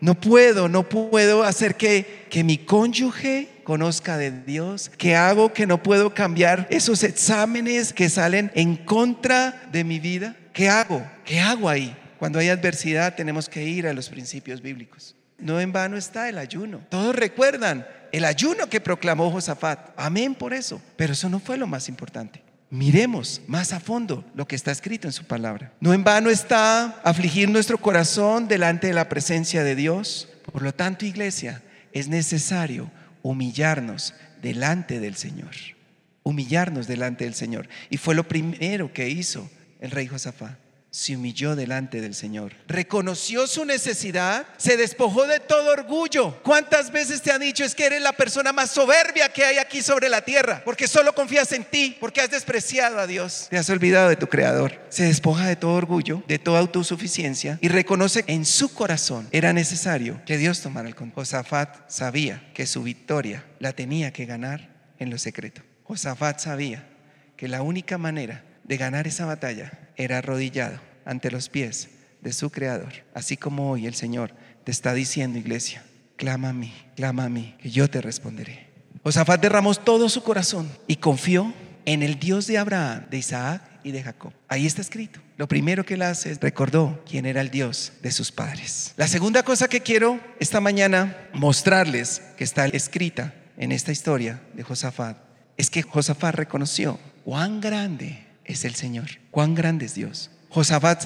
no 0.02 0.16
puedo, 0.16 0.68
no 0.68 0.88
puedo 0.88 1.44
hacer 1.44 1.76
que, 1.76 2.28
que 2.30 2.44
mi 2.44 2.58
cónyuge 2.58 3.50
conozca 3.64 4.18
de 4.18 4.32
Dios? 4.32 4.92
¿Qué 4.98 5.16
hago 5.16 5.54
que 5.54 5.68
no 5.68 5.82
puedo 5.82 6.14
cambiar 6.14 6.68
esos 6.70 7.04
exámenes 7.04 7.94
que 7.94 8.10
salen 8.10 8.52
en 8.56 8.76
contra 8.76 9.68
de 9.72 9.84
mi 9.84 10.00
vida? 10.00 10.36
¿Qué 10.54 10.70
hago? 10.70 11.06
¿Qué 11.26 11.40
hago 11.40 11.70
ahí? 11.70 11.96
Cuando 12.20 12.40
hay 12.40 12.50
adversidad 12.50 13.16
tenemos 13.16 13.50
que 13.50 13.64
ir 13.64 13.88
a 13.88 13.94
los 13.94 14.10
principios 14.10 14.62
bíblicos. 14.62 15.16
No 15.38 15.60
en 15.60 15.74
vano 15.74 15.98
está 15.98 16.30
el 16.30 16.38
ayuno. 16.38 16.82
Todos 16.90 17.16
recuerdan 17.16 17.86
el 18.12 18.24
ayuno 18.24 18.70
que 18.70 18.80
proclamó 18.80 19.30
Josafat. 19.32 19.90
Amén 19.98 20.34
por 20.36 20.54
eso. 20.54 20.82
Pero 20.96 21.14
eso 21.14 21.28
no 21.28 21.40
fue 21.40 21.58
lo 21.58 21.68
más 21.68 21.90
importante. 21.90 22.45
Miremos 22.76 23.42
más 23.48 23.72
a 23.72 23.80
fondo 23.80 24.26
lo 24.36 24.48
que 24.48 24.58
está 24.58 24.70
escrito 24.70 25.08
en 25.08 25.14
su 25.14 25.24
palabra. 25.24 25.72
No 25.80 25.94
en 25.94 26.04
vano 26.04 26.30
está 26.30 27.00
afligir 27.06 27.48
nuestro 27.48 27.78
corazón 27.78 28.50
delante 28.50 28.88
de 28.88 28.94
la 28.94 29.08
presencia 29.08 29.64
de 29.64 29.76
Dios. 29.76 30.28
Por 30.52 30.62
lo 30.62 30.74
tanto, 30.74 31.06
iglesia, 31.06 31.64
es 31.94 32.10
necesario 32.10 32.92
humillarnos 33.22 34.14
delante 34.42 35.00
del 35.00 35.16
Señor. 35.16 35.52
Humillarnos 36.24 36.86
delante 36.86 37.24
del 37.24 37.34
Señor. 37.34 37.70
Y 37.90 37.96
fue 37.96 38.14
lo 38.14 38.28
primero 38.28 38.92
que 38.92 39.08
hizo 39.08 39.50
el 39.80 39.92
rey 39.92 40.08
Josafat 40.08 40.65
se 40.96 41.18
humilló 41.18 41.58
delante 41.58 42.00
del 42.00 42.16
Señor. 42.16 42.54
Reconoció 42.70 43.48
su 43.48 43.66
necesidad, 43.66 44.48
se 44.56 44.78
despojó 44.78 45.28
de 45.28 45.42
todo 45.42 45.74
orgullo. 45.74 46.42
¿Cuántas 46.42 46.90
veces 46.90 47.22
te 47.22 47.34
han 47.34 47.42
dicho 47.42 47.66
es 47.66 47.76
que 47.76 47.86
eres 47.86 48.02
la 48.02 48.14
persona 48.14 48.54
más 48.54 48.72
soberbia 48.72 49.28
que 49.34 49.44
hay 49.44 49.58
aquí 49.58 49.82
sobre 49.82 50.08
la 50.08 50.22
tierra? 50.22 50.62
Porque 50.64 50.88
solo 50.88 51.14
confías 51.14 51.52
en 51.52 51.66
ti, 51.66 51.98
porque 52.00 52.22
has 52.22 52.32
despreciado 52.32 52.98
a 52.98 53.08
Dios. 53.08 53.48
Te 53.50 53.58
has 53.58 53.70
olvidado 53.70 54.08
de 54.08 54.16
tu 54.16 54.28
Creador. 54.28 54.80
Se 54.88 55.04
despoja 55.04 55.46
de 55.48 55.58
todo 55.58 55.74
orgullo, 55.74 56.24
de 56.30 56.40
toda 56.40 56.62
autosuficiencia 56.62 57.60
y 57.60 57.68
reconoce 57.68 58.24
en 58.28 58.46
su 58.46 58.74
corazón 58.74 59.28
era 59.32 59.52
necesario 59.52 60.22
que 60.26 60.38
Dios 60.38 60.62
tomara 60.62 60.88
el 60.88 60.96
control. 60.96 61.26
Josafat 61.26 61.90
sabía 61.90 62.42
que 62.54 62.66
su 62.66 62.84
victoria 62.84 63.44
la 63.60 63.74
tenía 63.74 64.14
que 64.14 64.26
ganar 64.26 64.70
en 64.98 65.10
lo 65.10 65.18
secreto. 65.18 65.62
Josafat 65.84 66.40
sabía 66.40 66.88
que 67.36 67.50
la 67.50 67.64
única 67.64 67.98
manera 67.98 68.46
de 68.68 68.78
ganar 68.78 69.08
esa 69.08 69.26
batalla 69.26 69.72
era 69.96 70.18
arrodillado 70.18 70.80
ante 71.06 71.32
los 71.32 71.50
pies 71.50 71.90
de 72.22 72.34
su 72.34 72.50
Creador, 72.50 72.94
así 73.14 73.38
como 73.38 73.72
hoy 73.72 73.86
el 73.86 73.96
Señor 73.96 74.34
te 74.64 74.72
está 74.72 74.94
diciendo, 74.94 75.38
iglesia, 75.38 75.84
clama 76.18 76.50
a 76.50 76.54
mí, 76.54 76.74
clama 76.96 77.26
a 77.26 77.30
mí, 77.30 77.56
que 77.62 77.70
yo 77.70 77.90
te 77.90 78.02
responderé. 78.02 78.68
Josafat 79.04 79.40
derramó 79.40 79.76
todo 79.76 80.10
su 80.10 80.24
corazón 80.24 80.68
y 80.88 80.96
confió 80.96 81.54
en 81.86 82.02
el 82.02 82.18
Dios 82.18 82.48
de 82.48 82.58
Abraham, 82.58 83.06
de 83.12 83.20
Isaac 83.20 83.62
y 83.84 83.92
de 83.92 84.02
Jacob. 84.02 84.34
Ahí 84.48 84.66
está 84.66 84.82
escrito. 84.82 85.20
Lo 85.38 85.48
primero 85.48 85.86
que 85.86 85.94
él 85.94 86.02
hace 86.02 86.32
es 86.32 86.40
recordó 86.40 87.04
quién 87.08 87.28
era 87.28 87.42
el 87.42 87.52
Dios 87.52 87.94
de 88.02 88.12
sus 88.12 88.32
padres. 88.32 88.94
La 88.98 89.08
segunda 89.08 89.44
cosa 89.44 89.68
que 89.68 89.82
quiero 89.82 90.20
esta 90.40 90.60
mañana 90.60 91.16
mostrarles, 91.34 92.24
que 92.36 92.44
está 92.44 92.66
escrita 92.66 93.36
en 93.58 93.72
esta 93.72 93.92
historia 93.92 94.42
de 94.56 94.64
Josafat, 94.64 95.18
es 95.58 95.70
que 95.70 95.84
Josafat 95.84 96.34
reconoció 96.34 97.00
cuán 97.24 97.62
grande 97.62 98.25
es 98.46 98.66
el 98.66 98.76
Señor. 98.76 99.10
Cuán 99.32 99.56
grande 99.56 99.86
es 99.86 99.96
Dios. 99.96 100.32
Josafat 100.50 101.06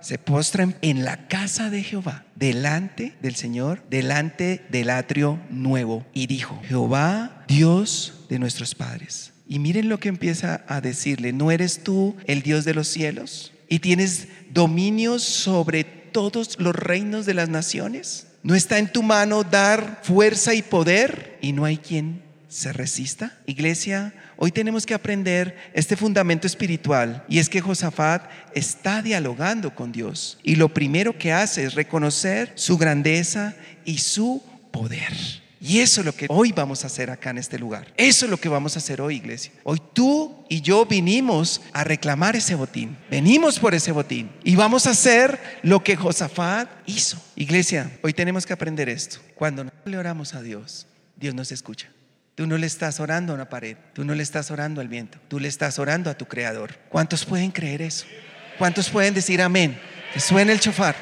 se 0.00 0.18
postra 0.18 0.68
en 0.82 1.04
la 1.04 1.26
casa 1.28 1.68
de 1.68 1.82
Jehová, 1.82 2.24
delante 2.34 3.14
del 3.20 3.34
Señor, 3.34 3.82
delante 3.90 4.64
del 4.70 4.90
atrio 4.90 5.40
nuevo, 5.50 6.06
y 6.14 6.26
dijo, 6.26 6.60
Jehová, 6.66 7.44
Dios 7.48 8.24
de 8.28 8.38
nuestros 8.38 8.74
padres. 8.74 9.32
Y 9.48 9.58
miren 9.58 9.88
lo 9.88 9.98
que 9.98 10.08
empieza 10.08 10.64
a 10.68 10.80
decirle, 10.80 11.32
¿no 11.32 11.50
eres 11.50 11.82
tú 11.82 12.16
el 12.26 12.42
Dios 12.42 12.64
de 12.64 12.74
los 12.74 12.88
cielos? 12.88 13.52
¿Y 13.68 13.80
tienes 13.80 14.28
dominio 14.50 15.18
sobre 15.18 15.84
todos 15.84 16.56
los 16.58 16.74
reinos 16.74 17.26
de 17.26 17.34
las 17.34 17.48
naciones? 17.48 18.28
¿No 18.42 18.54
está 18.54 18.78
en 18.78 18.92
tu 18.92 19.02
mano 19.02 19.42
dar 19.44 20.00
fuerza 20.02 20.54
y 20.54 20.62
poder? 20.62 21.38
Y 21.40 21.52
no 21.52 21.64
hay 21.64 21.78
quien 21.78 22.22
se 22.48 22.72
resista. 22.72 23.38
Iglesia, 23.46 24.14
Hoy 24.38 24.52
tenemos 24.52 24.84
que 24.84 24.94
aprender 24.94 25.56
este 25.72 25.96
fundamento 25.96 26.46
espiritual 26.46 27.24
y 27.28 27.38
es 27.38 27.48
que 27.48 27.60
Josafat 27.60 28.30
está 28.54 29.00
dialogando 29.00 29.74
con 29.74 29.92
Dios 29.92 30.38
y 30.42 30.56
lo 30.56 30.68
primero 30.68 31.16
que 31.16 31.32
hace 31.32 31.64
es 31.64 31.74
reconocer 31.74 32.52
su 32.54 32.76
grandeza 32.76 33.54
y 33.84 33.98
su 33.98 34.42
poder. 34.70 35.12
Y 35.58 35.78
eso 35.78 36.02
es 36.02 36.06
lo 36.06 36.14
que 36.14 36.26
hoy 36.28 36.52
vamos 36.52 36.84
a 36.84 36.88
hacer 36.88 37.10
acá 37.10 37.30
en 37.30 37.38
este 37.38 37.58
lugar. 37.58 37.92
Eso 37.96 38.26
es 38.26 38.30
lo 38.30 38.36
que 38.36 38.48
vamos 38.48 38.76
a 38.76 38.78
hacer 38.78 39.00
hoy, 39.00 39.16
iglesia. 39.16 39.52
Hoy 39.64 39.80
tú 39.94 40.44
y 40.50 40.60
yo 40.60 40.84
vinimos 40.84 41.62
a 41.72 41.82
reclamar 41.82 42.36
ese 42.36 42.54
botín. 42.54 42.96
Venimos 43.10 43.58
por 43.58 43.74
ese 43.74 43.90
botín. 43.90 44.30
Y 44.44 44.54
vamos 44.54 44.86
a 44.86 44.90
hacer 44.90 45.40
lo 45.62 45.82
que 45.82 45.96
Josafat 45.96 46.68
hizo. 46.84 47.20
Iglesia, 47.36 47.90
hoy 48.02 48.12
tenemos 48.12 48.44
que 48.44 48.52
aprender 48.52 48.88
esto. 48.90 49.18
Cuando 49.34 49.66
le 49.86 49.98
oramos 49.98 50.34
a 50.34 50.42
Dios, 50.42 50.86
Dios 51.16 51.34
nos 51.34 51.50
escucha. 51.50 51.88
Tú 52.36 52.46
no 52.46 52.58
le 52.58 52.66
estás 52.66 53.00
orando 53.00 53.32
a 53.32 53.34
una 53.34 53.48
pared, 53.48 53.78
tú 53.94 54.04
no 54.04 54.14
le 54.14 54.22
estás 54.22 54.50
orando 54.50 54.82
al 54.82 54.88
viento, 54.88 55.18
tú 55.26 55.40
le 55.40 55.48
estás 55.48 55.78
orando 55.78 56.10
a 56.10 56.18
tu 56.18 56.26
creador. 56.26 56.76
¿Cuántos 56.90 57.24
pueden 57.24 57.50
creer 57.50 57.80
eso? 57.80 58.04
¿Cuántos 58.58 58.90
pueden 58.90 59.14
decir 59.14 59.40
amén? 59.40 59.80
Que 60.12 60.20
suene 60.20 60.52
el 60.52 60.60
chofar. 60.60 60.94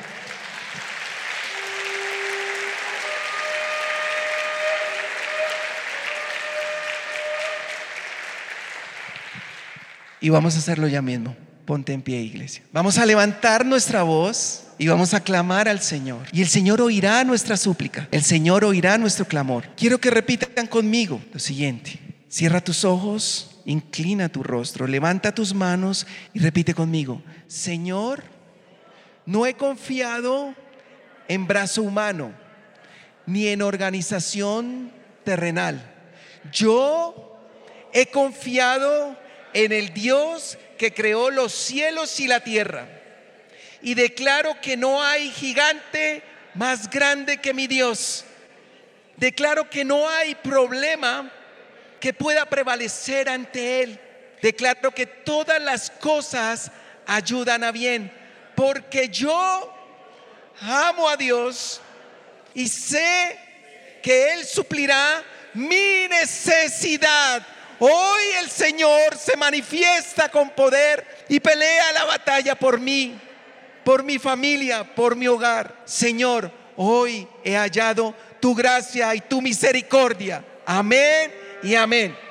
Y 10.20 10.28
vamos 10.28 10.54
a 10.54 10.58
hacerlo 10.58 10.86
ya 10.86 11.02
mismo. 11.02 11.34
Ponte 11.66 11.92
en 11.92 12.02
pie, 12.02 12.20
iglesia. 12.20 12.62
Vamos 12.72 12.96
a 12.96 13.04
levantar 13.04 13.66
nuestra 13.66 14.04
voz 14.04 14.63
y 14.78 14.88
vamos 14.88 15.14
a 15.14 15.20
clamar 15.20 15.68
al 15.68 15.80
Señor. 15.80 16.26
Y 16.32 16.42
el 16.42 16.48
Señor 16.48 16.80
oirá 16.80 17.22
nuestra 17.24 17.56
súplica, 17.56 18.08
el 18.10 18.22
Señor 18.22 18.64
oirá 18.64 18.98
nuestro 18.98 19.26
clamor. 19.26 19.64
Quiero 19.76 19.98
que 19.98 20.10
repitan 20.10 20.66
conmigo 20.66 21.20
lo 21.32 21.38
siguiente. 21.38 21.98
Cierra 22.28 22.60
tus 22.60 22.84
ojos, 22.84 23.60
inclina 23.64 24.28
tu 24.28 24.42
rostro, 24.42 24.86
levanta 24.86 25.34
tus 25.34 25.54
manos 25.54 26.06
y 26.32 26.40
repite 26.40 26.74
conmigo. 26.74 27.22
Señor, 27.46 28.24
no 29.26 29.46
he 29.46 29.54
confiado 29.54 30.54
en 31.28 31.46
brazo 31.46 31.82
humano 31.82 32.32
ni 33.26 33.48
en 33.48 33.62
organización 33.62 34.92
terrenal. 35.24 35.92
Yo 36.52 37.38
he 37.92 38.06
confiado 38.06 39.16
en 39.54 39.72
el 39.72 39.94
Dios 39.94 40.58
que 40.76 40.92
creó 40.92 41.30
los 41.30 41.52
cielos 41.52 42.18
y 42.18 42.26
la 42.26 42.40
tierra 42.40 43.03
y 43.84 43.92
declaro 43.92 44.58
que 44.62 44.78
no 44.78 45.02
hay 45.02 45.30
gigante 45.30 46.22
más 46.54 46.88
grande 46.88 47.36
que 47.36 47.52
mi 47.52 47.66
Dios. 47.66 48.24
Declaro 49.18 49.68
que 49.68 49.84
no 49.84 50.08
hay 50.08 50.34
problema 50.34 51.30
que 52.00 52.14
pueda 52.14 52.46
prevalecer 52.46 53.28
ante 53.28 53.82
Él. 53.82 54.00
Declaro 54.40 54.90
que 54.90 55.04
todas 55.04 55.60
las 55.60 55.90
cosas 55.90 56.70
ayudan 57.06 57.62
a 57.62 57.72
bien, 57.72 58.10
porque 58.56 59.10
yo 59.10 59.70
amo 60.62 61.06
a 61.06 61.18
Dios 61.18 61.82
y 62.54 62.68
sé 62.68 63.38
que 64.02 64.32
Él 64.32 64.46
suplirá 64.46 65.22
mi 65.52 66.08
necesidad. 66.08 67.46
Hoy 67.78 68.22
el 68.40 68.48
Señor 68.48 69.18
se 69.18 69.36
manifiesta 69.36 70.30
con 70.30 70.48
poder 70.48 71.26
y 71.28 71.38
pelea 71.38 71.92
la 71.92 72.04
batalla 72.04 72.54
por 72.54 72.80
mí 72.80 73.20
por 73.84 74.02
mi 74.02 74.18
familia, 74.18 74.94
por 74.94 75.16
mi 75.16 75.26
hogar. 75.28 75.82
Señor, 75.84 76.50
hoy 76.76 77.28
he 77.44 77.54
hallado 77.56 78.14
tu 78.40 78.54
gracia 78.54 79.14
y 79.14 79.20
tu 79.20 79.40
misericordia. 79.40 80.44
Amén 80.66 81.32
y 81.62 81.74
amén. 81.74 82.23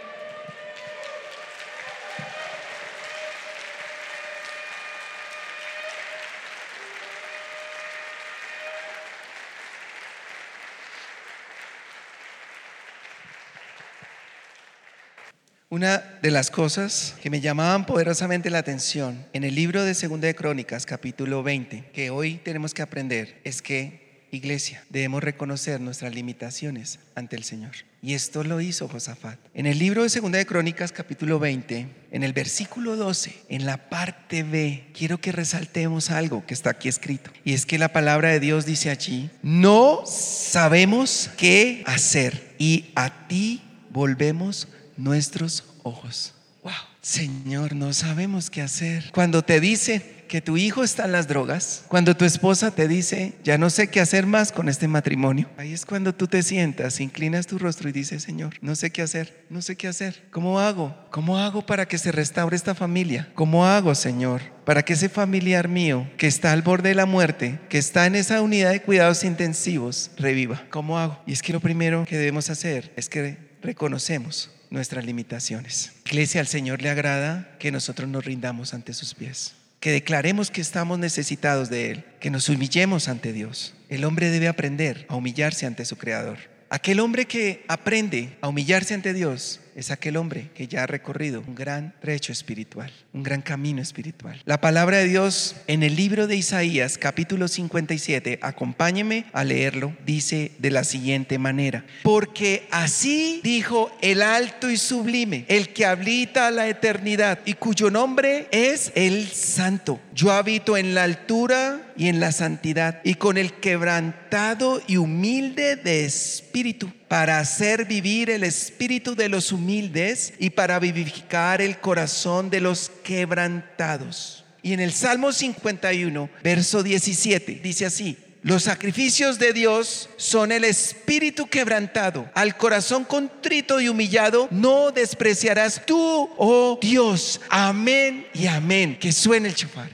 Una 15.73 16.03
de 16.21 16.29
las 16.29 16.51
cosas 16.51 17.15
que 17.23 17.31
me 17.31 17.41
llamaban 17.41 17.87
poderosamente 17.87 18.51
la 18.51 18.59
atención 18.59 19.25
en 19.33 19.43
el 19.43 19.55
libro 19.55 19.83
de 19.83 19.95
Segunda 19.95 20.27
de 20.27 20.35
Crónicas, 20.35 20.85
capítulo 20.85 21.41
20, 21.41 21.85
que 21.91 22.11
hoy 22.11 22.35
tenemos 22.35 22.75
que 22.75 22.83
aprender, 22.83 23.41
es 23.43 23.63
que, 23.63 24.27
iglesia, 24.29 24.83
debemos 24.91 25.23
reconocer 25.23 25.81
nuestras 25.81 26.13
limitaciones 26.13 26.99
ante 27.15 27.37
el 27.37 27.43
Señor. 27.43 27.71
Y 28.03 28.13
esto 28.13 28.43
lo 28.43 28.61
hizo 28.61 28.87
Josafat. 28.87 29.39
En 29.55 29.65
el 29.65 29.79
libro 29.79 30.03
de 30.03 30.09
Segunda 30.09 30.37
de 30.37 30.45
Crónicas, 30.45 30.91
capítulo 30.91 31.39
20, 31.39 31.87
en 32.11 32.21
el 32.23 32.33
versículo 32.33 32.95
12, 32.95 33.35
en 33.49 33.65
la 33.65 33.89
parte 33.89 34.43
B, 34.43 34.91
quiero 34.93 35.19
que 35.19 35.31
resaltemos 35.31 36.11
algo 36.11 36.45
que 36.45 36.53
está 36.53 36.69
aquí 36.69 36.87
escrito. 36.87 37.31
Y 37.43 37.53
es 37.53 37.65
que 37.65 37.79
la 37.79 37.91
palabra 37.91 38.29
de 38.29 38.39
Dios 38.39 38.67
dice 38.67 38.91
allí, 38.91 39.31
no 39.41 40.03
sabemos 40.05 41.31
qué 41.35 41.81
hacer 41.87 42.53
y 42.59 42.91
a 42.93 43.27
ti 43.27 43.63
volvemos 43.89 44.67
nuestros 44.97 45.63
ojos. 45.83 46.33
Wow, 46.63 46.71
Señor, 47.01 47.75
no 47.75 47.91
sabemos 47.91 48.49
qué 48.49 48.61
hacer. 48.61 49.11
Cuando 49.13 49.43
te 49.43 49.59
dice 49.59 50.23
que 50.29 50.41
tu 50.41 50.55
hijo 50.55 50.83
está 50.83 51.05
en 51.05 51.11
las 51.11 51.27
drogas, 51.27 51.83
cuando 51.89 52.15
tu 52.15 52.23
esposa 52.23 52.71
te 52.71 52.87
dice, 52.87 53.33
ya 53.43 53.57
no 53.57 53.69
sé 53.69 53.89
qué 53.89 53.99
hacer 53.99 54.25
más 54.25 54.53
con 54.53 54.69
este 54.69 54.87
matrimonio, 54.87 55.49
ahí 55.57 55.73
es 55.73 55.85
cuando 55.85 56.15
tú 56.15 56.27
te 56.27 56.41
sientas, 56.41 57.01
inclinas 57.01 57.47
tu 57.47 57.59
rostro 57.59 57.89
y 57.89 57.91
dices, 57.91 58.23
Señor, 58.23 58.55
no 58.61 58.75
sé 58.75 58.91
qué 58.91 59.01
hacer, 59.01 59.45
no 59.49 59.61
sé 59.61 59.75
qué 59.75 59.89
hacer. 59.89 60.23
¿Cómo 60.31 60.59
hago? 60.59 60.95
¿Cómo 61.11 61.37
hago 61.37 61.65
para 61.65 61.85
que 61.85 61.97
se 61.97 62.13
restaure 62.13 62.55
esta 62.55 62.73
familia? 62.73 63.29
¿Cómo 63.35 63.65
hago, 63.65 63.93
Señor, 63.93 64.41
para 64.63 64.83
que 64.83 64.93
ese 64.93 65.09
familiar 65.09 65.67
mío 65.67 66.09
que 66.17 66.27
está 66.27 66.53
al 66.53 66.61
borde 66.61 66.89
de 66.89 66.95
la 66.95 67.05
muerte, 67.05 67.59
que 67.69 67.77
está 67.77 68.05
en 68.05 68.15
esa 68.15 68.41
unidad 68.41 68.71
de 68.71 68.81
cuidados 68.81 69.25
intensivos, 69.25 70.11
reviva? 70.17 70.63
¿Cómo 70.69 70.97
hago? 70.97 71.21
Y 71.27 71.33
es 71.33 71.41
que 71.41 71.51
lo 71.51 71.59
primero 71.59 72.05
que 72.07 72.17
debemos 72.17 72.49
hacer 72.49 72.93
es 72.95 73.09
que 73.09 73.37
reconocemos 73.61 74.52
nuestras 74.73 75.05
limitaciones. 75.05 75.91
Iglesia, 76.03 76.41
al 76.41 76.47
Señor 76.47 76.81
le 76.81 76.89
agrada 76.89 77.55
que 77.59 77.71
nosotros 77.71 78.09
nos 78.09 78.25
rindamos 78.25 78.73
ante 78.73 78.95
sus 78.95 79.13
pies, 79.13 79.53
que 79.79 79.91
declaremos 79.91 80.49
que 80.49 80.61
estamos 80.61 80.97
necesitados 80.97 81.69
de 81.69 81.91
Él, 81.91 82.05
que 82.19 82.31
nos 82.31 82.49
humillemos 82.49 83.07
ante 83.07 83.33
Dios. 83.33 83.75
El 83.87 84.03
hombre 84.03 84.31
debe 84.31 84.47
aprender 84.47 85.05
a 85.09 85.15
humillarse 85.15 85.67
ante 85.67 85.85
su 85.85 85.95
Creador. 85.95 86.39
Aquel 86.71 87.01
hombre 87.01 87.25
que 87.25 87.63
aprende 87.67 88.35
a 88.41 88.47
humillarse 88.47 88.95
ante 88.95 89.13
Dios 89.13 89.59
es 89.75 89.91
aquel 89.91 90.17
hombre 90.17 90.49
que 90.55 90.67
ya 90.67 90.83
ha 90.83 90.87
recorrido 90.87 91.43
un 91.47 91.55
gran 91.55 91.93
trecho 92.01 92.31
espiritual, 92.31 92.91
un 93.13 93.23
gran 93.23 93.41
camino 93.41 93.81
espiritual. 93.81 94.41
La 94.45 94.61
palabra 94.61 94.97
de 94.97 95.07
Dios 95.07 95.55
en 95.67 95.83
el 95.83 95.95
libro 95.95 96.27
de 96.27 96.35
Isaías 96.35 96.97
capítulo 96.97 97.47
57, 97.47 98.39
acompáñeme 98.41 99.25
a 99.33 99.43
leerlo, 99.43 99.95
dice 100.05 100.51
de 100.59 100.71
la 100.71 100.83
siguiente 100.83 101.37
manera, 101.37 101.85
porque 102.03 102.67
así 102.71 103.41
dijo 103.43 103.91
el 104.01 104.21
alto 104.21 104.69
y 104.69 104.77
sublime, 104.77 105.45
el 105.47 105.69
que 105.69 105.85
habita 105.85 106.51
la 106.51 106.67
eternidad 106.67 107.39
y 107.45 107.53
cuyo 107.53 107.89
nombre 107.89 108.47
es 108.51 108.91
el 108.95 109.27
santo. 109.29 109.99
Yo 110.13 110.31
habito 110.31 110.77
en 110.77 110.93
la 110.93 111.03
altura 111.03 111.92
y 111.95 112.07
en 112.07 112.19
la 112.19 112.31
santidad 112.31 113.01
y 113.03 113.15
con 113.15 113.37
el 113.37 113.53
quebrantado 113.53 114.81
y 114.87 114.97
humilde 114.97 115.75
de 115.75 116.05
espíritu 116.05 116.91
para 117.07 117.39
hacer 117.39 117.85
vivir 117.85 118.29
el 118.29 118.43
espíritu 118.43 119.15
de 119.15 119.29
los 119.29 119.51
humildes 119.51 120.33
y 120.39 120.51
para 120.51 120.79
vivificar 120.79 121.61
el 121.61 121.79
corazón 121.79 122.49
de 122.49 122.61
los 122.61 122.91
quebrantados. 123.03 124.45
Y 124.61 124.73
en 124.73 124.79
el 124.79 124.93
Salmo 124.93 125.31
51, 125.31 126.29
verso 126.41 126.83
17, 126.83 127.59
dice 127.61 127.85
así, 127.85 128.17
los 128.43 128.63
sacrificios 128.63 129.39
de 129.39 129.53
Dios 129.53 130.09
son 130.17 130.51
el 130.51 130.65
espíritu 130.65 131.47
quebrantado. 131.47 132.29
Al 132.33 132.57
corazón 132.57 133.05
contrito 133.05 133.79
y 133.79 133.87
humillado 133.87 134.49
no 134.51 134.91
despreciarás 134.91 135.85
tú, 135.85 136.29
oh 136.37 136.77
Dios. 136.81 137.39
Amén 137.49 138.27
y 138.33 138.47
amén. 138.47 138.97
Que 138.99 139.13
suene 139.13 139.47
el 139.47 139.55
chufar. 139.55 139.89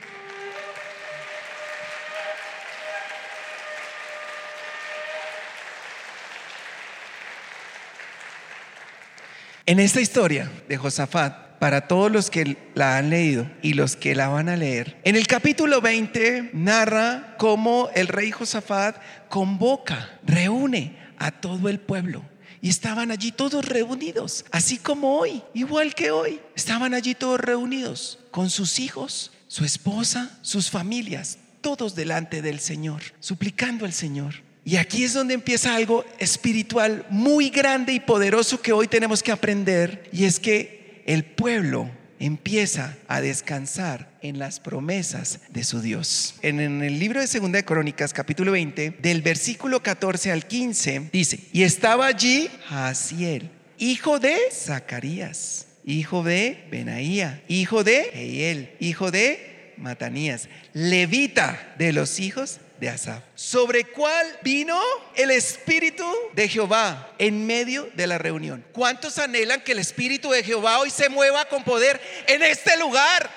En 9.69 9.79
esta 9.79 10.01
historia 10.01 10.51
de 10.67 10.77
Josafat, 10.77 11.60
para 11.60 11.88
todos 11.88 12.12
los 12.12 12.32
que 12.32 12.58
la 12.73 12.97
han 12.97 13.12
leído 13.12 13.47
y 13.62 13.73
los 13.73 13.95
que 13.95 14.15
la 14.15 14.27
van 14.27 14.49
a 14.49 14.58
leer, 14.58 14.99
en 15.03 15.15
el 15.15 15.27
capítulo 15.27 15.79
20 15.79 16.49
narra 16.53 17.36
cómo 17.38 17.91
el 17.93 18.08
rey 18.08 18.32
Josafat 18.32 18.95
convoca, 19.29 20.10
reúne 20.25 20.97
a 21.19 21.29
todo 21.29 21.69
el 21.69 21.79
pueblo. 21.79 22.23
Y 22.62 22.69
estaban 22.69 23.12
allí 23.12 23.32
todos 23.32 23.63
reunidos, 23.63 24.43
así 24.51 24.79
como 24.79 25.19
hoy, 25.19 25.43
igual 25.53 25.93
que 25.93 26.10
hoy. 26.10 26.39
Estaban 26.55 26.95
allí 26.95 27.13
todos 27.13 27.39
reunidos 27.39 28.17
con 28.32 28.49
sus 28.49 28.79
hijos, 28.79 29.32
su 29.47 29.65
esposa, 29.65 30.39
sus 30.41 30.71
familias, 30.71 31.38
todos 31.62 31.93
delante 31.93 32.41
del 32.41 32.60
Señor, 32.60 33.03
suplicando 33.19 33.86
al 33.86 33.93
Señor. 33.93 34.49
Y 34.69 34.77
aquí 34.77 35.03
es 35.03 35.15
donde 35.15 35.34
empieza 35.34 35.73
algo 35.73 36.05
espiritual 36.19 37.03
muy 37.10 37.49
grande 37.49 37.91
y 37.91 37.99
poderoso 37.99 38.62
que 38.62 38.71
hoy 38.71 38.88
tenemos 38.88 39.23
que 39.23 39.32
aprender. 39.32 40.08
Y 40.13 40.25
es 40.25 40.39
que 40.39 41.01
el 41.08 41.23
pueblo 41.23 41.89
empieza 42.19 42.95
a 43.08 43.19
descansar 43.19 44.12
en 44.21 44.38
las 44.38 44.60
promesas 44.60 45.39
de 45.49 45.63
su 45.63 45.82
Dios. 45.82 46.36
En, 46.43 46.60
el 46.60 46.99
libro 46.99 47.19
de 47.19 47.25
Segunda 47.25 47.58
de 47.58 47.65
Crónicas, 47.65 48.13
capítulo 48.13 48.51
20, 48.51 48.97
del 49.01 49.23
versículo 49.23 49.82
14 49.82 50.32
al 50.32 50.45
15, 50.45 51.10
dice, 51.12 51.39
y 51.51 51.63
estaba 51.63 52.05
allí 52.05 52.47
Jaciel, 52.67 53.49
hijo 53.79 54.19
de 54.19 54.38
Zacarías, 54.51 55.65
hijo 55.84 56.21
de 56.21 56.63
Benaía, 56.69 57.41
hijo 57.47 57.84
de 57.84 58.12
Eiel, 58.13 58.75
hijo 58.79 59.10
de 59.10 59.73
Matanías, 59.77 60.47
levita 60.73 61.73
de 61.79 61.91
los 61.91 62.19
hijos 62.19 62.60
de 62.80 62.89
Asaf, 62.89 63.22
sobre 63.36 63.86
cuál 63.86 64.39
vino 64.42 64.82
el 65.15 65.32
Espíritu 65.32 66.10
de 66.34 66.48
Jehová 66.48 67.12
en 67.18 67.46
medio 67.46 67.89
de 67.94 68.08
la 68.08 68.18
reunión. 68.18 68.65
¿Cuántos 68.72 69.18
anhelan 69.18 69.62
que 69.62 69.74
el 69.74 69.80
Espíritu 69.80 70.32
de 70.32 70.44
Jehová 70.44 70.80
hoy 70.80 70.89
se 70.89 71.10
mueva 71.10 71.46
con 71.46 71.63
poder 71.63 72.00
en 72.28 72.42
este 72.42 72.78
lugar? 72.78 73.30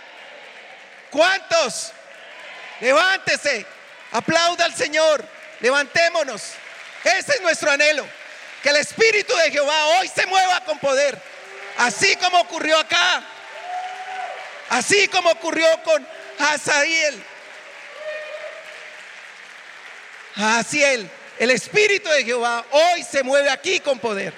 ¿Cuántos? 1.11 1.93
Levántese, 2.81 3.67
aplauda 4.13 4.65
al 4.65 4.75
Señor, 4.75 5.25
levantémonos. 5.61 6.43
Ese 7.05 7.35
es 7.35 7.41
nuestro 7.43 7.71
anhelo, 7.71 8.07
que 8.63 8.69
el 8.69 8.77
Espíritu 8.77 9.35
de 9.37 9.51
Jehová 9.51 9.87
hoy 9.99 10.09
se 10.09 10.25
mueva 10.27 10.65
con 10.65 10.79
poder, 10.79 11.21
así 11.79 12.15
como 12.17 12.41
ocurrió 12.41 12.79
acá, 12.79 13.25
así 14.71 15.09
como 15.09 15.31
ocurrió 15.31 15.67
con 15.83 16.07
Hazael 16.39 17.32
Así 20.37 20.83
el, 20.83 21.09
el 21.39 21.51
Espíritu 21.51 22.09
de 22.09 22.25
Jehová 22.25 22.65
hoy 22.71 23.03
se 23.03 23.23
mueve 23.23 23.51
aquí 23.51 23.81
con 23.81 23.99
poder. 23.99 24.33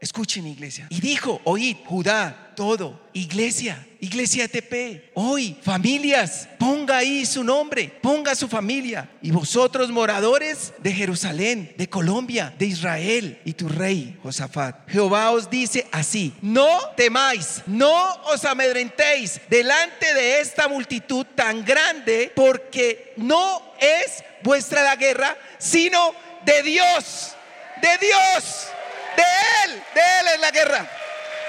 Escuchen 0.00 0.46
iglesia. 0.46 0.86
Y 0.88 0.98
dijo, 1.02 1.42
oíd, 1.44 1.76
Judá, 1.84 2.52
todo, 2.56 2.98
iglesia, 3.12 3.86
iglesia 4.00 4.48
TP, 4.48 5.10
hoy, 5.12 5.58
familias, 5.62 6.48
ponga 6.58 6.96
ahí 6.96 7.26
su 7.26 7.44
nombre, 7.44 7.92
ponga 8.00 8.34
su 8.34 8.48
familia. 8.48 9.10
Y 9.20 9.30
vosotros 9.30 9.90
moradores 9.90 10.72
de 10.78 10.92
Jerusalén, 10.94 11.74
de 11.76 11.86
Colombia, 11.90 12.54
de 12.58 12.64
Israel 12.64 13.42
y 13.44 13.52
tu 13.52 13.68
rey, 13.68 14.18
Josafat. 14.22 14.88
Jehová 14.88 15.32
os 15.32 15.50
dice 15.50 15.86
así, 15.92 16.32
no 16.40 16.80
temáis, 16.96 17.62
no 17.66 18.14
os 18.32 18.42
amedrentéis 18.46 19.38
delante 19.50 20.14
de 20.14 20.40
esta 20.40 20.66
multitud 20.66 21.26
tan 21.34 21.62
grande, 21.62 22.32
porque 22.34 23.12
no 23.18 23.62
es 23.78 24.24
vuestra 24.42 24.82
la 24.82 24.96
guerra, 24.96 25.36
sino 25.58 26.14
de 26.46 26.62
Dios, 26.62 27.34
de 27.82 28.06
Dios. 28.06 28.70
De 29.16 29.22
Él, 29.64 29.82
de 29.94 30.00
Él 30.00 30.28
es 30.34 30.40
la 30.40 30.50
guerra. 30.50 30.90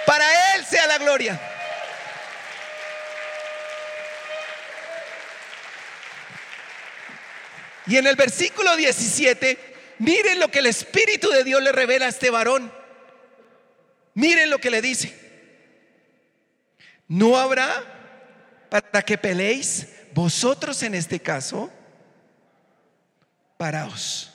Para 0.05 0.55
Él 0.55 0.65
sea 0.65 0.87
la 0.87 0.97
gloria. 0.97 1.39
Y 7.87 7.97
en 7.97 8.07
el 8.07 8.15
versículo 8.15 8.75
17, 8.75 9.95
miren 9.99 10.39
lo 10.39 10.49
que 10.49 10.59
el 10.59 10.67
Espíritu 10.67 11.29
de 11.29 11.43
Dios 11.43 11.61
le 11.61 11.71
revela 11.71 12.05
a 12.05 12.09
este 12.09 12.29
varón. 12.29 12.71
Miren 14.13 14.49
lo 14.49 14.59
que 14.59 14.69
le 14.69 14.81
dice. 14.81 15.17
No 17.07 17.37
habrá 17.37 17.83
para 18.69 19.01
que 19.01 19.17
peleéis 19.17 19.87
vosotros 20.13 20.83
en 20.83 20.95
este 20.95 21.19
caso. 21.19 21.71
Paraos, 23.57 24.31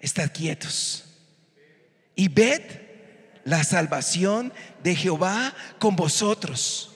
estad 0.00 0.30
quietos 0.32 1.11
y 2.14 2.28
ved 2.28 2.62
la 3.44 3.64
salvación 3.64 4.52
de 4.82 4.94
Jehová 4.94 5.52
con 5.78 5.96
vosotros. 5.96 6.94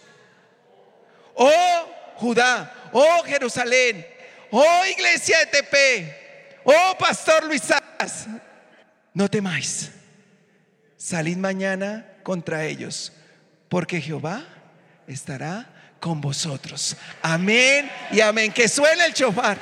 Oh 1.35 1.92
Judá, 2.16 2.90
oh 2.92 3.22
Jerusalén, 3.24 4.07
oh 4.50 4.83
iglesia 4.90 5.38
de 5.40 5.46
TP, 5.46 6.14
oh 6.64 6.96
pastor 6.98 7.44
Luis 7.44 7.62
no 9.16 9.31
temáis, 9.31 9.90
salid 10.98 11.38
mañana 11.38 12.07
contra 12.22 12.64
ellos, 12.64 13.12
porque 13.68 14.00
Jehová 14.00 14.44
estará 15.07 15.66
con 16.00 16.20
vosotros. 16.20 16.96
Amén 17.22 17.90
y 18.12 18.20
amén. 18.20 18.52
Que 18.52 18.68
suene 18.68 19.07
el 19.07 19.14
chofar. 19.14 19.59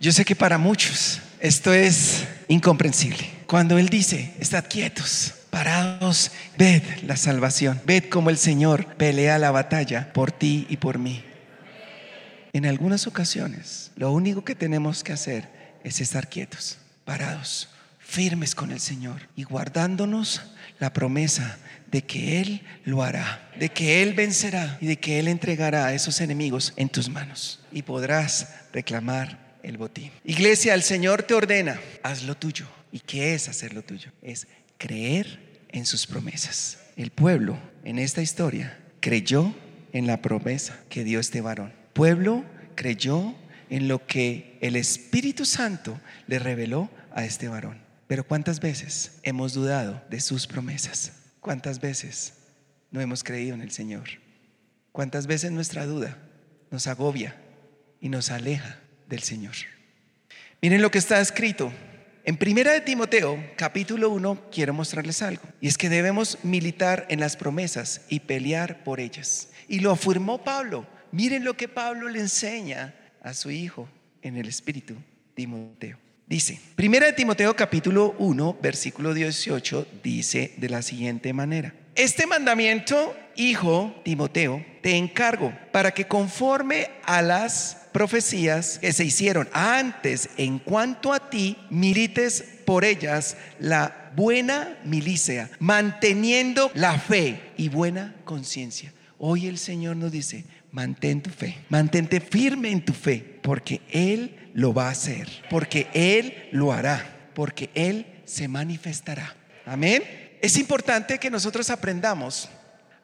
Yo 0.00 0.12
sé 0.12 0.24
que 0.24 0.34
para 0.34 0.56
muchos 0.56 1.20
esto 1.40 1.74
es 1.74 2.24
incomprensible. 2.48 3.30
Cuando 3.46 3.76
Él 3.76 3.90
dice, 3.90 4.32
estad 4.40 4.64
quietos, 4.66 5.34
parados, 5.50 6.30
ved 6.56 6.82
la 7.02 7.18
salvación, 7.18 7.82
ved 7.84 8.04
cómo 8.04 8.30
el 8.30 8.38
Señor 8.38 8.86
pelea 8.94 9.36
la 9.36 9.50
batalla 9.50 10.10
por 10.14 10.32
ti 10.32 10.66
y 10.70 10.78
por 10.78 10.98
mí. 10.98 11.22
En 12.54 12.64
algunas 12.64 13.06
ocasiones, 13.06 13.90
lo 13.94 14.10
único 14.10 14.42
que 14.42 14.54
tenemos 14.54 15.04
que 15.04 15.12
hacer 15.12 15.50
es 15.84 16.00
estar 16.00 16.30
quietos, 16.30 16.78
parados, 17.04 17.68
firmes 17.98 18.54
con 18.54 18.70
el 18.70 18.80
Señor 18.80 19.28
y 19.36 19.42
guardándonos 19.42 20.40
la 20.78 20.94
promesa 20.94 21.58
de 21.90 22.06
que 22.06 22.40
Él 22.40 22.62
lo 22.86 23.02
hará, 23.02 23.50
de 23.58 23.68
que 23.68 24.02
Él 24.02 24.14
vencerá 24.14 24.78
y 24.80 24.86
de 24.86 24.98
que 24.98 25.18
Él 25.18 25.28
entregará 25.28 25.84
a 25.84 25.92
esos 25.92 26.22
enemigos 26.22 26.72
en 26.76 26.88
tus 26.88 27.10
manos 27.10 27.60
y 27.70 27.82
podrás 27.82 28.48
reclamar 28.72 29.49
el 29.62 29.76
botín. 29.76 30.10
Iglesia, 30.24 30.74
el 30.74 30.82
Señor 30.82 31.22
te 31.22 31.34
ordena, 31.34 31.80
haz 32.02 32.22
lo 32.22 32.36
tuyo. 32.36 32.66
¿Y 32.92 33.00
qué 33.00 33.34
es 33.34 33.48
hacer 33.48 33.72
lo 33.74 33.82
tuyo? 33.82 34.10
Es 34.22 34.46
creer 34.78 35.64
en 35.68 35.86
sus 35.86 36.06
promesas. 36.06 36.78
El 36.96 37.10
pueblo 37.10 37.58
en 37.84 37.98
esta 37.98 38.22
historia 38.22 38.78
creyó 39.00 39.54
en 39.92 40.06
la 40.06 40.20
promesa 40.22 40.80
que 40.88 41.04
dio 41.04 41.20
este 41.20 41.40
varón 41.40 41.80
pueblo 41.92 42.44
creyó 42.76 43.34
en 43.68 43.88
lo 43.88 44.06
que 44.06 44.56
el 44.62 44.76
Espíritu 44.76 45.44
Santo 45.44 46.00
le 46.26 46.38
reveló 46.38 46.90
a 47.12 47.24
este 47.24 47.48
varón. 47.48 47.78
Pero 48.06 48.24
¿cuántas 48.24 48.60
veces 48.60 49.18
hemos 49.22 49.52
dudado 49.52 50.02
de 50.10 50.20
sus 50.20 50.46
promesas? 50.46 51.12
¿Cuántas 51.40 51.80
veces 51.80 52.34
no 52.90 53.00
hemos 53.00 53.22
creído 53.22 53.54
en 53.54 53.60
el 53.60 53.70
Señor? 53.70 54.04
¿Cuántas 54.92 55.26
veces 55.26 55.52
nuestra 55.52 55.86
duda 55.86 56.16
nos 56.70 56.86
agobia 56.86 57.36
y 58.00 58.08
nos 58.08 58.30
aleja 58.30 58.78
del 59.10 59.22
Señor? 59.22 59.52
Miren 60.62 60.80
lo 60.80 60.90
que 60.90 60.98
está 60.98 61.20
escrito. 61.20 61.70
En 62.24 62.38
Primera 62.38 62.72
de 62.72 62.80
Timoteo, 62.80 63.38
capítulo 63.56 64.08
1, 64.08 64.48
quiero 64.50 64.72
mostrarles 64.72 65.20
algo. 65.20 65.42
Y 65.60 65.68
es 65.68 65.76
que 65.76 65.90
debemos 65.90 66.38
militar 66.42 67.04
en 67.10 67.20
las 67.20 67.36
promesas 67.36 68.02
y 68.08 68.20
pelear 68.20 68.82
por 68.84 69.00
ellas. 69.00 69.48
Y 69.68 69.80
lo 69.80 69.90
afirmó 69.90 70.42
Pablo 70.42 70.86
Miren 71.12 71.44
lo 71.44 71.56
que 71.56 71.66
Pablo 71.66 72.08
le 72.08 72.20
enseña 72.20 72.94
a 73.22 73.34
su 73.34 73.50
hijo 73.50 73.88
en 74.22 74.36
el 74.36 74.46
Espíritu, 74.46 74.94
Timoteo. 75.34 75.98
Dice, 76.26 76.60
Primera 76.76 77.06
de 77.06 77.12
Timoteo 77.12 77.56
capítulo 77.56 78.14
1, 78.18 78.58
versículo 78.62 79.12
18, 79.12 79.88
dice 80.04 80.54
de 80.56 80.68
la 80.68 80.82
siguiente 80.82 81.32
manera. 81.32 81.74
Este 81.96 82.28
mandamiento, 82.28 83.16
hijo 83.34 84.00
Timoteo, 84.04 84.64
te 84.82 84.96
encargo 84.96 85.52
para 85.72 85.90
que 85.90 86.06
conforme 86.06 86.88
a 87.02 87.22
las 87.22 87.79
profecías 87.92 88.78
que 88.78 88.92
se 88.92 89.04
hicieron 89.04 89.48
antes 89.52 90.30
en 90.36 90.58
cuanto 90.58 91.12
a 91.12 91.30
ti, 91.30 91.56
milites 91.70 92.44
por 92.64 92.84
ellas 92.84 93.36
la 93.58 94.12
buena 94.14 94.78
milicia, 94.84 95.50
manteniendo 95.58 96.70
la 96.74 96.98
fe 96.98 97.40
y 97.56 97.68
buena 97.68 98.14
conciencia. 98.24 98.92
Hoy 99.18 99.46
el 99.46 99.58
Señor 99.58 99.96
nos 99.96 100.12
dice, 100.12 100.44
mantén 100.72 101.22
tu 101.22 101.30
fe, 101.30 101.58
mantente 101.68 102.20
firme 102.20 102.70
en 102.70 102.84
tu 102.84 102.92
fe, 102.92 103.38
porque 103.42 103.80
Él 103.90 104.50
lo 104.54 104.72
va 104.72 104.88
a 104.88 104.92
hacer, 104.92 105.28
porque 105.50 105.88
Él 105.92 106.48
lo 106.52 106.72
hará, 106.72 107.30
porque 107.34 107.70
Él 107.74 108.06
se 108.24 108.48
manifestará. 108.48 109.36
Amén. 109.66 110.02
Es 110.40 110.56
importante 110.56 111.18
que 111.18 111.30
nosotros 111.30 111.68
aprendamos 111.70 112.48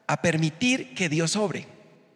a 0.07 0.21
permitir 0.21 0.93
que 0.95 1.09
Dios 1.09 1.35
obre. 1.35 1.67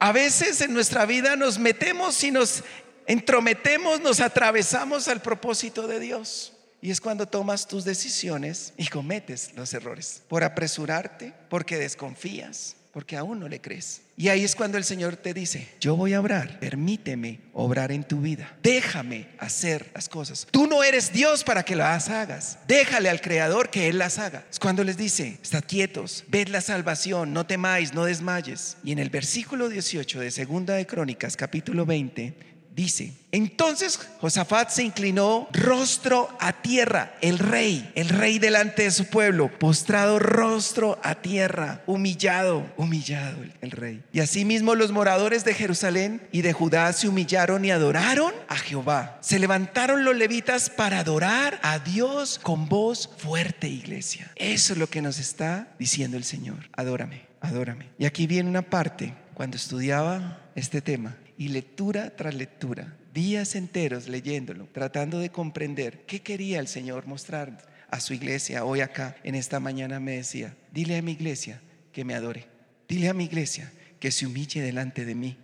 A 0.04 0.12
veces 0.12 0.60
en 0.62 0.74
nuestra 0.74 1.06
vida 1.06 1.36
nos 1.36 1.60
metemos 1.60 2.24
y 2.24 2.32
nos 2.32 2.64
entrometemos, 3.06 4.02
nos 4.02 4.20
atravesamos 4.20 5.08
al 5.08 5.22
propósito 5.22 5.86
de 5.86 6.00
Dios. 6.00 6.54
Y 6.82 6.90
es 6.90 7.00
cuando 7.00 7.28
tomas 7.28 7.68
tus 7.68 7.86
decisiones 7.86 8.74
y 8.78 8.88
cometes 8.88 9.52
los 9.56 9.72
errores. 9.76 10.24
Por 10.28 10.44
apresurarte, 10.44 11.36
porque 11.50 11.78
desconfías, 11.78 12.78
porque 12.92 13.18
aún 13.18 13.40
no 13.40 13.48
le 13.48 13.62
crees. 13.62 14.02
Y 14.18 14.30
ahí 14.30 14.44
es 14.44 14.56
cuando 14.56 14.78
el 14.78 14.84
Señor 14.84 15.16
te 15.16 15.34
dice, 15.34 15.68
yo 15.80 15.96
voy 15.96 16.14
a 16.14 16.20
obrar, 16.20 16.60
permíteme 16.60 17.40
obrar 17.54 17.92
en 17.92 18.04
tu 18.04 18.22
vida, 18.22 18.56
déjame 18.62 19.28
hacer 19.40 19.90
las 19.96 20.10
cosas. 20.10 20.48
Tú 20.52 20.68
no 20.68 20.84
eres 20.84 21.12
Dios 21.12 21.44
para 21.44 21.64
que 21.64 21.76
las 21.76 22.10
hagas, 22.10 22.60
déjale 22.68 23.10
al 23.10 23.22
Creador 23.22 23.70
que 23.70 23.88
Él 23.88 23.98
las 23.98 24.20
haga. 24.20 24.46
Es 24.52 24.60
cuando 24.60 24.84
les 24.84 24.98
dice, 24.98 25.40
estad 25.42 25.64
quietos, 25.66 26.24
ved 26.28 26.50
la 26.50 26.62
salvación, 26.62 27.34
no 27.34 27.46
temáis, 27.46 27.94
no 27.94 28.06
desmayes. 28.06 28.78
Y 28.84 28.92
en 28.92 29.00
el 29.00 29.10
versículo 29.10 29.70
18 29.70 30.20
de 30.20 30.32
Segunda 30.32 30.76
de 30.76 30.86
Crónicas, 30.86 31.38
capítulo 31.38 31.86
20, 31.86 32.51
dice, 32.76 33.14
entonces 33.32 34.00
Josafat 34.20 34.70
se 34.70 34.84
inclinó 34.84 35.48
rostro 35.52 36.30
a 36.40 36.62
tierra, 36.62 37.16
el 37.22 37.40
rey, 37.40 37.92
el 37.96 38.10
rey 38.10 38.40
delante 38.40 38.84
de 38.84 38.92
su 38.92 39.06
pueblo, 39.06 39.50
postrado 39.60 40.20
rostro 40.20 41.00
a 41.04 41.16
tierra, 41.16 41.82
humillado, 41.86 42.72
humillado 42.78 43.38
el, 43.62 43.72
rey. 43.72 44.04
Y 44.12 44.20
asimismo 44.20 44.76
los 44.76 44.92
moradores 44.92 45.46
de 45.46 45.54
Jerusalén 45.54 46.22
y 46.32 46.42
de 46.42 46.54
Judá 46.54 46.92
se 46.94 47.08
humillaron 47.08 47.64
y 47.64 47.72
adoraron 47.72 48.34
a 48.48 48.58
Jehová. 48.58 49.18
Se 49.22 49.40
levantaron 49.40 50.04
los 50.04 50.16
levitas 50.16 50.70
para 50.70 51.00
adorar 51.00 51.60
a 51.64 51.80
Dios 51.80 52.40
con 52.42 52.68
voz 52.68 53.10
fuerte, 53.18 53.68
iglesia. 53.68 54.32
Eso 54.36 54.74
es 54.74 54.80
lo 54.80 54.88
que 54.88 55.02
nos 55.02 55.20
está 55.20 55.70
diciendo 55.80 56.18
el 56.18 56.24
Señor. 56.24 56.70
Adórame, 56.74 57.24
adórame. 57.40 57.90
Y 57.98 58.06
aquí 58.06 58.28
viene 58.28 58.50
una 58.50 58.62
parte, 58.62 59.14
cuando 59.34 59.58
estudiaba 59.58 60.40
este 60.56 60.82
tema, 60.82 61.16
y 61.42 61.48
lectura 61.48 62.16
tras 62.16 62.36
lectura, 62.36 62.96
días 63.16 63.56
enteros 63.56 64.08
leyéndolo, 64.08 64.68
tratando 64.72 65.18
de 65.18 65.32
comprender 65.32 66.06
qué 66.06 66.22
quería 66.22 66.60
el 66.60 66.68
Señor 66.68 67.08
mostrar 67.08 67.68
a 67.90 68.00
su 68.00 68.14
iglesia 68.14 68.64
hoy 68.64 68.82
acá, 68.82 69.16
en 69.24 69.34
esta 69.34 69.60
mañana 69.60 70.00
me 70.00 70.18
decía, 70.18 70.56
dile 70.72 71.00
a 71.00 71.02
mi 71.02 71.14
iglesia 71.14 71.60
que 71.92 72.06
me 72.06 72.14
adore, 72.14 72.46
dile 72.88 73.10
a 73.10 73.16
mi 73.16 73.24
iglesia 73.24 73.74
que 74.00 74.12
se 74.12 74.28
humille 74.28 74.62
delante 74.62 75.04
de 75.04 75.16
mí, 75.16 75.36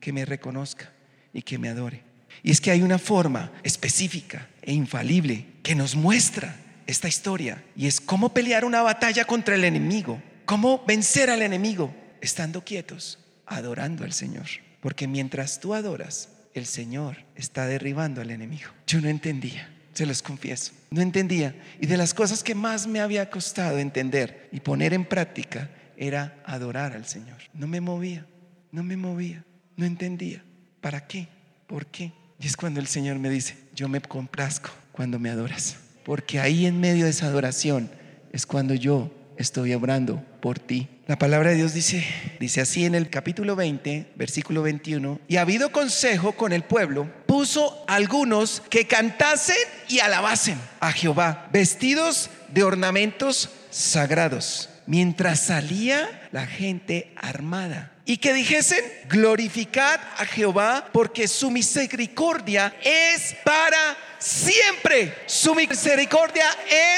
que 0.00 0.12
me 0.12 0.24
reconozca 0.24 0.90
y 1.32 1.42
que 1.42 1.56
me 1.56 1.68
adore. 1.68 2.02
Y 2.42 2.50
es 2.50 2.60
que 2.60 2.72
hay 2.72 2.82
una 2.82 2.98
forma 2.98 3.52
específica 3.62 4.48
e 4.60 4.72
infalible 4.72 5.46
que 5.62 5.76
nos 5.76 5.94
muestra 5.94 6.56
esta 6.88 7.06
historia 7.06 7.62
y 7.76 7.86
es 7.86 8.00
cómo 8.00 8.34
pelear 8.34 8.64
una 8.64 8.82
batalla 8.82 9.24
contra 9.24 9.54
el 9.54 9.62
enemigo, 9.62 10.20
cómo 10.46 10.82
vencer 10.84 11.30
al 11.30 11.42
enemigo 11.42 11.94
estando 12.20 12.64
quietos, 12.64 13.20
adorando 13.46 14.02
al 14.02 14.12
Señor. 14.12 14.63
Porque 14.84 15.08
mientras 15.08 15.60
tú 15.60 15.72
adoras, 15.72 16.28
el 16.52 16.66
Señor 16.66 17.16
está 17.36 17.64
derribando 17.64 18.20
al 18.20 18.30
enemigo. 18.30 18.68
Yo 18.86 19.00
no 19.00 19.08
entendía, 19.08 19.66
se 19.94 20.04
los 20.04 20.20
confieso. 20.20 20.72
No 20.90 21.00
entendía. 21.00 21.56
Y 21.80 21.86
de 21.86 21.96
las 21.96 22.12
cosas 22.12 22.44
que 22.44 22.54
más 22.54 22.86
me 22.86 23.00
había 23.00 23.30
costado 23.30 23.78
entender 23.78 24.50
y 24.52 24.60
poner 24.60 24.92
en 24.92 25.06
práctica 25.06 25.70
era 25.96 26.38
adorar 26.44 26.92
al 26.92 27.06
Señor. 27.06 27.38
No 27.54 27.66
me 27.66 27.80
movía, 27.80 28.26
no 28.72 28.82
me 28.82 28.98
movía, 28.98 29.42
no 29.74 29.86
entendía. 29.86 30.44
¿Para 30.82 31.06
qué? 31.06 31.28
¿Por 31.66 31.86
qué? 31.86 32.12
Y 32.38 32.46
es 32.46 32.54
cuando 32.54 32.78
el 32.78 32.86
Señor 32.86 33.18
me 33.18 33.30
dice, 33.30 33.56
yo 33.74 33.88
me 33.88 34.02
complazco 34.02 34.68
cuando 34.92 35.18
me 35.18 35.30
adoras. 35.30 35.78
Porque 36.04 36.40
ahí 36.40 36.66
en 36.66 36.78
medio 36.78 37.06
de 37.06 37.12
esa 37.12 37.24
adoración 37.24 37.88
es 38.32 38.44
cuando 38.44 38.74
yo 38.74 39.10
estoy 39.38 39.72
obrando 39.72 40.22
por 40.44 40.58
ti. 40.58 40.88
La 41.06 41.16
palabra 41.16 41.48
de 41.48 41.56
Dios 41.56 41.72
dice, 41.72 42.04
dice 42.38 42.60
así 42.60 42.84
en 42.84 42.94
el 42.94 43.08
capítulo 43.08 43.56
20, 43.56 44.12
versículo 44.14 44.60
21, 44.60 45.18
y 45.26 45.38
ha 45.38 45.40
habido 45.40 45.72
consejo 45.72 46.32
con 46.32 46.52
el 46.52 46.64
pueblo, 46.64 47.10
puso 47.24 47.82
algunos 47.88 48.62
que 48.68 48.86
cantasen 48.86 49.56
y 49.88 50.00
alabasen 50.00 50.60
a 50.80 50.92
Jehová, 50.92 51.48
vestidos 51.50 52.28
de 52.48 52.62
ornamentos 52.62 53.48
sagrados, 53.70 54.68
mientras 54.84 55.46
salía 55.46 56.28
la 56.30 56.46
gente 56.46 57.14
armada. 57.16 57.92
Y 58.04 58.18
que 58.18 58.34
dijesen, 58.34 58.84
glorificad 59.08 59.98
a 60.18 60.26
Jehová 60.26 60.90
porque 60.92 61.26
su 61.26 61.50
misericordia 61.50 62.76
es 62.82 63.34
para 63.46 63.96
siempre. 64.18 65.14
Su 65.24 65.54
misericordia 65.54 66.44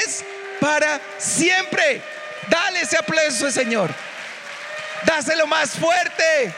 es 0.05 0.25
para 0.59 0.99
siempre. 1.17 2.01
Dale 2.49 2.81
ese 2.81 2.97
aplauso, 2.97 3.51
Señor. 3.51 3.93
Dáselo 5.05 5.47
más 5.47 5.71
fuerte. 5.71 6.53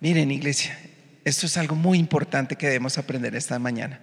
Miren, 0.00 0.30
iglesia, 0.30 0.78
Esto 1.24 1.46
es 1.46 1.56
algo 1.56 1.74
muy 1.74 1.98
importante 1.98 2.56
que 2.56 2.66
debemos 2.66 2.98
aprender 2.98 3.34
esta 3.34 3.58
mañana. 3.58 4.00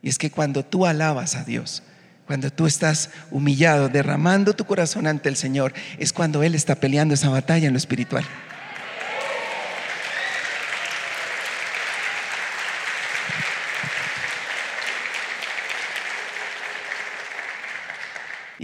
Y 0.00 0.08
es 0.08 0.16
que 0.16 0.30
cuando 0.30 0.64
tú 0.64 0.86
alabas 0.86 1.34
a 1.34 1.42
Dios, 1.42 1.82
cuando 2.26 2.52
tú 2.52 2.66
estás 2.66 3.10
humillado, 3.32 3.88
derramando 3.88 4.54
tu 4.54 4.64
corazón 4.64 5.08
ante 5.08 5.28
el 5.28 5.34
Señor, 5.34 5.72
es 5.98 6.12
cuando 6.12 6.44
Él 6.44 6.54
está 6.54 6.76
peleando 6.76 7.14
esa 7.14 7.28
batalla 7.30 7.66
en 7.66 7.72
lo 7.72 7.78
espiritual. 7.78 8.24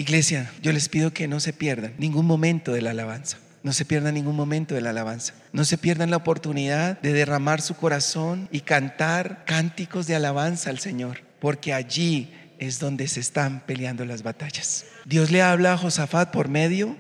Iglesia, 0.09 0.51
yo 0.63 0.73
les 0.73 0.89
pido 0.89 1.13
que 1.13 1.29
no 1.29 1.39
se 1.39 1.53
pierdan 1.53 1.93
ningún 1.99 2.25
momento 2.25 2.73
de 2.73 2.81
la 2.81 2.93
alabanza. 2.93 3.37
No 3.63 3.75
se 3.75 3.85
pierdan 3.85 4.15
ningún 4.15 4.37
momento 4.37 4.75
de 4.75 4.81
la 4.81 4.89
alabanza. 4.89 5.35
No 5.53 5.67
se 5.67 5.77
pierdan 5.77 6.11
la 6.11 6.17
oportunidad 6.17 6.99
de 7.03 7.13
derramar 7.13 7.61
su 7.61 7.75
corazón 7.75 8.49
y 8.51 8.61
cantar 8.61 9.45
cánticos 9.45 10.07
de 10.07 10.15
alabanza 10.15 10.71
al 10.71 10.79
Señor, 10.79 11.19
porque 11.41 11.75
allí 11.75 12.33
es 12.59 12.79
donde 12.79 13.07
se 13.07 13.21
están 13.21 13.61
peleando 13.67 14.07
las 14.07 14.23
batallas. 14.23 14.87
Dios 15.05 15.31
le 15.31 15.43
habla 15.43 15.75
a 15.75 15.77
Josafat 15.77 16.31
por 16.31 16.49
medio 16.49 16.97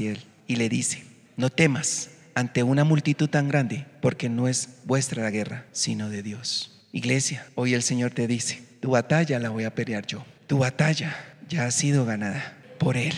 él 0.00 0.18
y 0.48 0.56
le 0.56 0.68
dice, 0.68 1.04
no 1.36 1.48
temas 1.48 2.10
ante 2.34 2.64
una 2.64 2.82
multitud 2.82 3.28
tan 3.28 3.46
grande, 3.46 3.86
porque 4.02 4.28
no 4.28 4.48
es 4.48 4.80
vuestra 4.84 5.22
la 5.22 5.30
guerra, 5.30 5.64
sino 5.70 6.10
de 6.10 6.24
Dios. 6.24 6.82
Iglesia, 6.90 7.46
hoy 7.54 7.74
el 7.74 7.84
Señor 7.84 8.10
te 8.10 8.26
dice, 8.26 8.64
tu 8.80 8.90
batalla 8.90 9.38
la 9.38 9.50
voy 9.50 9.62
a 9.62 9.76
pelear 9.76 10.06
yo. 10.06 10.24
Tu 10.48 10.58
batalla 10.58 11.29
ya 11.50 11.66
ha 11.66 11.70
sido 11.70 12.04
ganada 12.06 12.54
por 12.78 12.96
Él. 12.96 13.14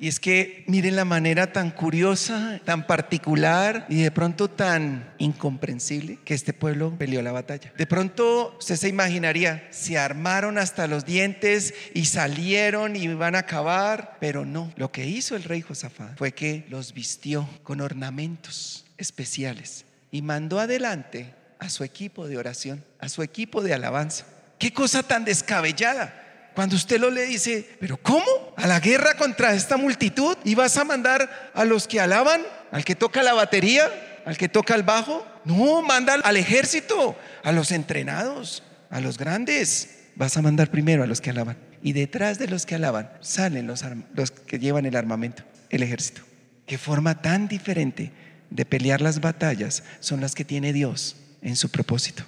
Y 0.00 0.06
es 0.06 0.20
que 0.20 0.62
miren 0.68 0.94
la 0.94 1.04
manera 1.04 1.52
tan 1.52 1.72
curiosa, 1.72 2.60
tan 2.64 2.86
particular 2.86 3.84
y 3.88 4.00
de 4.00 4.12
pronto 4.12 4.48
tan 4.48 5.12
incomprensible 5.18 6.20
que 6.24 6.34
este 6.34 6.52
pueblo 6.52 6.94
peleó 6.96 7.20
la 7.20 7.32
batalla. 7.32 7.72
De 7.76 7.86
pronto 7.86 8.54
usted 8.60 8.76
se 8.76 8.88
imaginaría, 8.88 9.66
se 9.70 9.98
armaron 9.98 10.56
hasta 10.56 10.86
los 10.86 11.04
dientes 11.04 11.74
y 11.94 12.04
salieron 12.04 12.94
y 12.94 13.00
iban 13.00 13.34
a 13.34 13.40
acabar, 13.40 14.18
pero 14.20 14.46
no. 14.46 14.72
Lo 14.76 14.92
que 14.92 15.04
hizo 15.04 15.34
el 15.34 15.42
rey 15.42 15.62
Josafat 15.62 16.16
fue 16.16 16.30
que 16.30 16.64
los 16.68 16.94
vistió 16.94 17.48
con 17.64 17.80
ornamentos 17.80 18.84
especiales 18.98 19.84
y 20.12 20.22
mandó 20.22 20.60
adelante 20.60 21.34
a 21.58 21.68
su 21.70 21.82
equipo 21.82 22.28
de 22.28 22.38
oración, 22.38 22.84
a 23.00 23.08
su 23.08 23.24
equipo 23.24 23.62
de 23.62 23.74
alabanza. 23.74 24.26
Qué 24.58 24.72
cosa 24.72 25.02
tan 25.02 25.24
descabellada. 25.24 26.27
Cuando 26.58 26.74
usted 26.74 26.98
lo 26.98 27.12
le 27.12 27.24
dice, 27.24 27.64
pero 27.78 27.96
¿cómo? 27.98 28.24
¿A 28.56 28.66
la 28.66 28.80
guerra 28.80 29.14
contra 29.16 29.54
esta 29.54 29.76
multitud? 29.76 30.36
¿Y 30.42 30.56
vas 30.56 30.76
a 30.76 30.82
mandar 30.82 31.52
a 31.54 31.64
los 31.64 31.86
que 31.86 32.00
alaban? 32.00 32.42
¿Al 32.72 32.84
que 32.84 32.96
toca 32.96 33.22
la 33.22 33.32
batería? 33.32 33.88
¿Al 34.26 34.36
que 34.36 34.48
toca 34.48 34.74
el 34.74 34.82
bajo? 34.82 35.24
No, 35.44 35.82
manda 35.82 36.14
al 36.14 36.36
ejército, 36.36 37.16
a 37.44 37.52
los 37.52 37.70
entrenados, 37.70 38.64
a 38.90 39.00
los 39.00 39.18
grandes. 39.18 40.08
Vas 40.16 40.36
a 40.36 40.42
mandar 40.42 40.68
primero 40.68 41.04
a 41.04 41.06
los 41.06 41.20
que 41.20 41.30
alaban. 41.30 41.56
Y 41.80 41.92
detrás 41.92 42.40
de 42.40 42.48
los 42.48 42.66
que 42.66 42.74
alaban 42.74 43.08
salen 43.20 43.68
los, 43.68 43.84
los 44.12 44.32
que 44.32 44.58
llevan 44.58 44.84
el 44.84 44.96
armamento, 44.96 45.44
el 45.70 45.84
ejército. 45.84 46.22
Qué 46.66 46.76
forma 46.76 47.22
tan 47.22 47.46
diferente 47.46 48.10
de 48.50 48.66
pelear 48.66 49.00
las 49.00 49.20
batallas 49.20 49.84
son 50.00 50.20
las 50.20 50.34
que 50.34 50.44
tiene 50.44 50.72
Dios 50.72 51.14
en 51.40 51.54
su 51.54 51.70
propósito, 51.70 52.24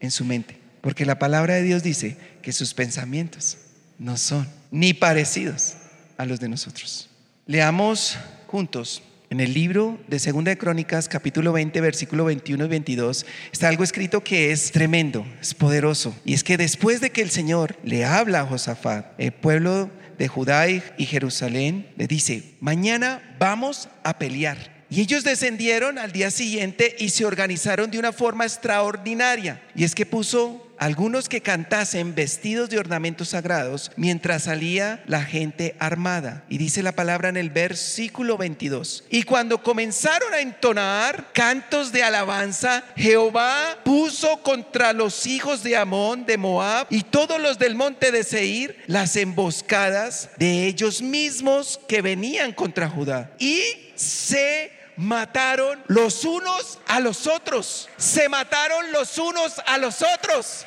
en 0.00 0.10
su 0.10 0.26
mente. 0.26 0.58
Porque 0.82 1.06
la 1.06 1.18
palabra 1.18 1.54
de 1.54 1.62
Dios 1.62 1.82
dice 1.82 2.18
que 2.42 2.52
sus 2.52 2.74
pensamientos 2.74 3.56
no 4.00 4.16
son 4.16 4.48
ni 4.70 4.94
parecidos 4.94 5.74
a 6.16 6.24
los 6.24 6.40
de 6.40 6.48
nosotros. 6.48 7.08
Leamos 7.46 8.16
juntos 8.46 9.02
en 9.28 9.40
el 9.40 9.52
libro 9.52 10.00
de 10.08 10.18
Segunda 10.18 10.50
de 10.50 10.58
Crónicas, 10.58 11.06
capítulo 11.06 11.52
20, 11.52 11.80
versículo 11.82 12.24
21 12.24 12.64
y 12.64 12.68
22, 12.68 13.26
está 13.52 13.68
algo 13.68 13.84
escrito 13.84 14.24
que 14.24 14.50
es 14.50 14.72
tremendo, 14.72 15.24
es 15.40 15.54
poderoso. 15.54 16.16
Y 16.24 16.32
es 16.32 16.42
que 16.42 16.56
después 16.56 17.00
de 17.00 17.10
que 17.10 17.20
el 17.20 17.30
Señor 17.30 17.76
le 17.84 18.04
habla 18.04 18.40
a 18.40 18.46
Josafat, 18.46 19.06
el 19.18 19.32
pueblo 19.32 19.90
de 20.18 20.28
Judá 20.28 20.68
y 20.68 20.80
Jerusalén 21.04 21.86
le 21.96 22.06
dice, 22.06 22.54
mañana 22.60 23.36
vamos 23.38 23.88
a 24.02 24.18
pelear. 24.18 24.80
Y 24.88 25.02
ellos 25.02 25.22
descendieron 25.22 25.98
al 25.98 26.10
día 26.10 26.32
siguiente 26.32 26.96
y 26.98 27.10
se 27.10 27.24
organizaron 27.24 27.90
de 27.90 27.98
una 27.98 28.12
forma 28.12 28.44
extraordinaria. 28.44 29.62
Y 29.76 29.84
es 29.84 29.94
que 29.94 30.04
puso 30.04 30.69
algunos 30.80 31.28
que 31.28 31.42
cantasen 31.42 32.14
vestidos 32.14 32.70
de 32.70 32.78
ornamentos 32.78 33.28
sagrados 33.28 33.92
mientras 33.96 34.44
salía 34.44 35.04
la 35.06 35.22
gente 35.22 35.76
armada. 35.78 36.42
Y 36.48 36.56
dice 36.56 36.82
la 36.82 36.92
palabra 36.92 37.28
en 37.28 37.36
el 37.36 37.50
versículo 37.50 38.38
22. 38.38 39.04
Y 39.10 39.24
cuando 39.24 39.62
comenzaron 39.62 40.32
a 40.32 40.40
entonar 40.40 41.32
cantos 41.34 41.92
de 41.92 42.02
alabanza, 42.02 42.82
Jehová 42.96 43.78
puso 43.84 44.38
contra 44.42 44.94
los 44.94 45.26
hijos 45.26 45.62
de 45.62 45.76
Amón, 45.76 46.24
de 46.24 46.38
Moab 46.38 46.86
y 46.88 47.02
todos 47.02 47.38
los 47.38 47.58
del 47.58 47.74
monte 47.74 48.10
de 48.10 48.24
Seir 48.24 48.82
las 48.86 49.16
emboscadas 49.16 50.30
de 50.38 50.66
ellos 50.66 51.02
mismos 51.02 51.78
que 51.88 52.00
venían 52.00 52.52
contra 52.54 52.88
Judá. 52.88 53.30
Y 53.38 53.60
se 53.96 54.79
mataron 55.00 55.82
los 55.88 56.24
unos 56.26 56.78
a 56.86 57.00
los 57.00 57.26
otros. 57.26 57.88
Se 57.96 58.28
mataron 58.28 58.92
los 58.92 59.16
unos 59.16 59.58
a 59.66 59.78
los 59.78 60.02
otros. 60.02 60.66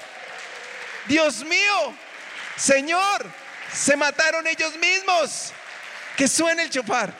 Dios 1.07 1.45
mío, 1.45 1.93
Señor, 2.57 3.25
se 3.71 3.95
mataron 3.95 4.47
ellos 4.47 4.75
mismos. 4.77 5.53
Que 6.17 6.27
suene 6.27 6.63
el 6.63 6.69
chofar. 6.71 7.13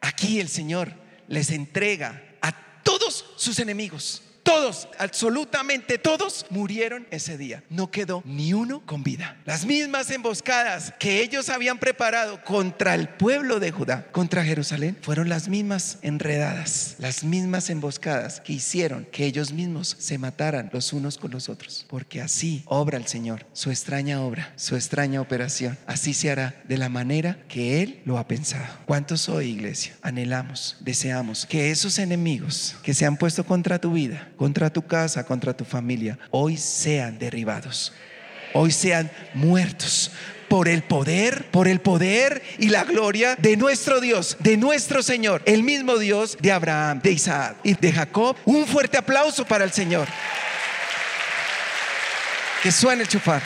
Aquí 0.00 0.40
el 0.40 0.48
Señor 0.48 0.92
les 1.28 1.50
entrega 1.50 2.22
a 2.40 2.52
todos 2.82 3.34
sus 3.36 3.58
enemigos 3.58 4.22
todos, 4.50 4.88
absolutamente 4.98 5.96
todos 5.96 6.44
murieron 6.50 7.06
ese 7.12 7.38
día. 7.38 7.62
No 7.70 7.92
quedó 7.92 8.20
ni 8.26 8.52
uno 8.52 8.84
con 8.84 9.04
vida. 9.04 9.36
Las 9.44 9.64
mismas 9.64 10.10
emboscadas 10.10 10.92
que 10.98 11.22
ellos 11.22 11.48
habían 11.50 11.78
preparado 11.78 12.42
contra 12.42 12.96
el 12.96 13.08
pueblo 13.08 13.60
de 13.60 13.70
Judá, 13.70 14.08
contra 14.10 14.44
Jerusalén, 14.44 14.98
fueron 15.02 15.28
las 15.28 15.48
mismas 15.48 15.98
enredadas, 16.02 16.96
las 16.98 17.22
mismas 17.22 17.70
emboscadas 17.70 18.40
que 18.40 18.54
hicieron 18.54 19.06
que 19.12 19.24
ellos 19.24 19.52
mismos 19.52 19.94
se 20.00 20.18
mataran 20.18 20.68
los 20.72 20.92
unos 20.92 21.16
con 21.16 21.30
los 21.30 21.48
otros. 21.48 21.86
Porque 21.88 22.20
así 22.20 22.64
obra 22.66 22.98
el 22.98 23.06
Señor, 23.06 23.46
su 23.52 23.70
extraña 23.70 24.20
obra, 24.20 24.52
su 24.56 24.74
extraña 24.74 25.20
operación. 25.20 25.78
Así 25.86 26.12
se 26.12 26.28
hará 26.28 26.60
de 26.64 26.76
la 26.76 26.88
manera 26.88 27.38
que 27.46 27.84
Él 27.84 28.00
lo 28.04 28.18
ha 28.18 28.26
pensado. 28.26 28.66
¿Cuántos 28.84 29.28
hoy, 29.28 29.50
iglesia? 29.50 29.94
Anhelamos, 30.02 30.76
deseamos 30.80 31.46
que 31.46 31.70
esos 31.70 32.00
enemigos 32.00 32.74
que 32.82 32.94
se 32.94 33.06
han 33.06 33.16
puesto 33.16 33.44
contra 33.44 33.80
tu 33.80 33.92
vida, 33.92 34.32
contra 34.40 34.70
tu 34.70 34.86
casa, 34.86 35.22
contra 35.26 35.54
tu 35.54 35.66
familia, 35.66 36.18
hoy 36.30 36.56
sean 36.56 37.18
derribados, 37.18 37.92
hoy 38.54 38.70
sean 38.70 39.10
muertos 39.34 40.12
por 40.48 40.66
el 40.66 40.82
poder, 40.82 41.50
por 41.50 41.68
el 41.68 41.82
poder 41.82 42.40
y 42.58 42.70
la 42.70 42.84
gloria 42.84 43.36
de 43.36 43.58
nuestro 43.58 44.00
Dios, 44.00 44.38
de 44.38 44.56
nuestro 44.56 45.02
Señor, 45.02 45.42
el 45.44 45.62
mismo 45.62 45.98
Dios 45.98 46.38
de 46.40 46.52
Abraham, 46.52 47.02
de 47.02 47.12
Isaac 47.12 47.58
y 47.64 47.74
de 47.74 47.92
Jacob. 47.92 48.34
Un 48.46 48.66
fuerte 48.66 48.96
aplauso 48.96 49.44
para 49.44 49.62
el 49.62 49.72
Señor. 49.72 50.08
Que 52.62 52.72
suene 52.72 53.02
el 53.02 53.08
chufar. 53.08 53.42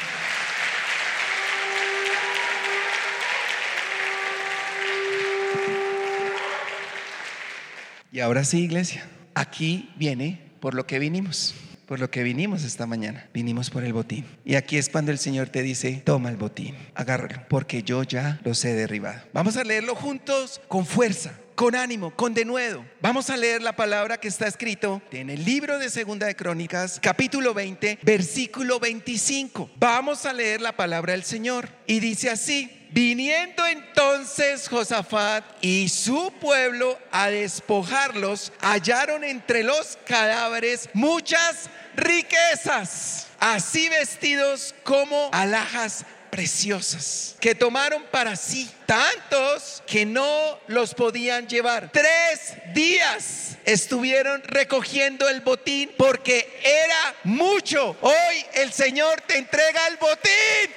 Y 8.12 8.20
ahora 8.20 8.44
sí, 8.44 8.60
iglesia, 8.60 9.08
aquí 9.34 9.90
viene 9.96 10.43
por 10.64 10.72
lo 10.72 10.86
que 10.86 10.98
vinimos, 10.98 11.54
por 11.84 12.00
lo 12.00 12.10
que 12.10 12.22
vinimos 12.22 12.64
esta 12.64 12.86
mañana. 12.86 13.28
Vinimos 13.34 13.68
por 13.68 13.84
el 13.84 13.92
botín. 13.92 14.24
Y 14.46 14.54
aquí 14.54 14.78
es 14.78 14.88
cuando 14.88 15.12
el 15.12 15.18
Señor 15.18 15.50
te 15.50 15.60
dice, 15.60 16.00
toma 16.02 16.30
el 16.30 16.38
botín, 16.38 16.74
agárralo, 16.94 17.42
porque 17.50 17.82
yo 17.82 18.02
ya 18.02 18.40
los 18.44 18.64
he 18.64 18.72
derribado. 18.72 19.20
Vamos 19.34 19.58
a 19.58 19.64
leerlo 19.64 19.94
juntos 19.94 20.62
con 20.66 20.86
fuerza 20.86 21.38
con 21.54 21.74
ánimo, 21.74 22.10
con 22.14 22.34
denuedo. 22.34 22.84
Vamos 23.00 23.30
a 23.30 23.36
leer 23.36 23.62
la 23.62 23.76
palabra 23.76 24.18
que 24.18 24.28
está 24.28 24.46
escrito 24.46 25.02
en 25.12 25.30
el 25.30 25.44
libro 25.44 25.78
de 25.78 25.90
Segunda 25.90 26.26
de 26.26 26.36
Crónicas, 26.36 26.98
capítulo 27.00 27.54
20, 27.54 28.00
versículo 28.02 28.80
25. 28.80 29.70
Vamos 29.76 30.26
a 30.26 30.32
leer 30.32 30.60
la 30.60 30.76
palabra 30.76 31.12
del 31.12 31.24
Señor 31.24 31.68
y 31.86 32.00
dice 32.00 32.30
así: 32.30 32.88
Viniendo 32.90 33.66
entonces 33.66 34.68
Josafat 34.68 35.44
y 35.60 35.88
su 35.88 36.32
pueblo 36.40 36.98
a 37.10 37.28
despojarlos, 37.28 38.52
hallaron 38.60 39.24
entre 39.24 39.62
los 39.62 39.98
cadáveres 40.06 40.88
muchas 40.92 41.70
riquezas, 41.96 43.28
así 43.38 43.88
vestidos 43.88 44.74
como 44.84 45.28
alhajas 45.32 46.04
preciosas 46.34 47.36
que 47.38 47.54
tomaron 47.54 48.02
para 48.10 48.34
sí 48.34 48.68
tantos 48.86 49.84
que 49.86 50.04
no 50.04 50.58
los 50.66 50.92
podían 50.92 51.46
llevar. 51.46 51.92
Tres 51.92 52.54
días 52.74 53.56
estuvieron 53.64 54.42
recogiendo 54.42 55.28
el 55.28 55.42
botín 55.42 55.92
porque 55.96 56.60
era 56.64 57.14
mucho. 57.22 57.96
Hoy 58.00 58.46
el 58.54 58.72
Señor 58.72 59.20
te 59.20 59.38
entrega 59.38 59.86
el 59.86 59.96
botín. 59.96 60.74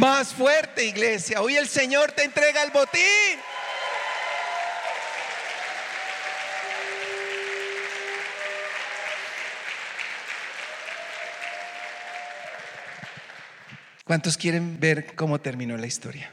Más 0.00 0.32
fuerte, 0.32 0.86
iglesia. 0.86 1.42
Hoy 1.42 1.58
el 1.58 1.68
Señor 1.68 2.12
te 2.12 2.24
entrega 2.24 2.62
el 2.62 2.70
botín. 2.70 3.02
¿Cuántos 14.04 14.38
quieren 14.38 14.80
ver 14.80 15.14
cómo 15.14 15.38
terminó 15.38 15.76
la 15.76 15.86
historia? 15.86 16.32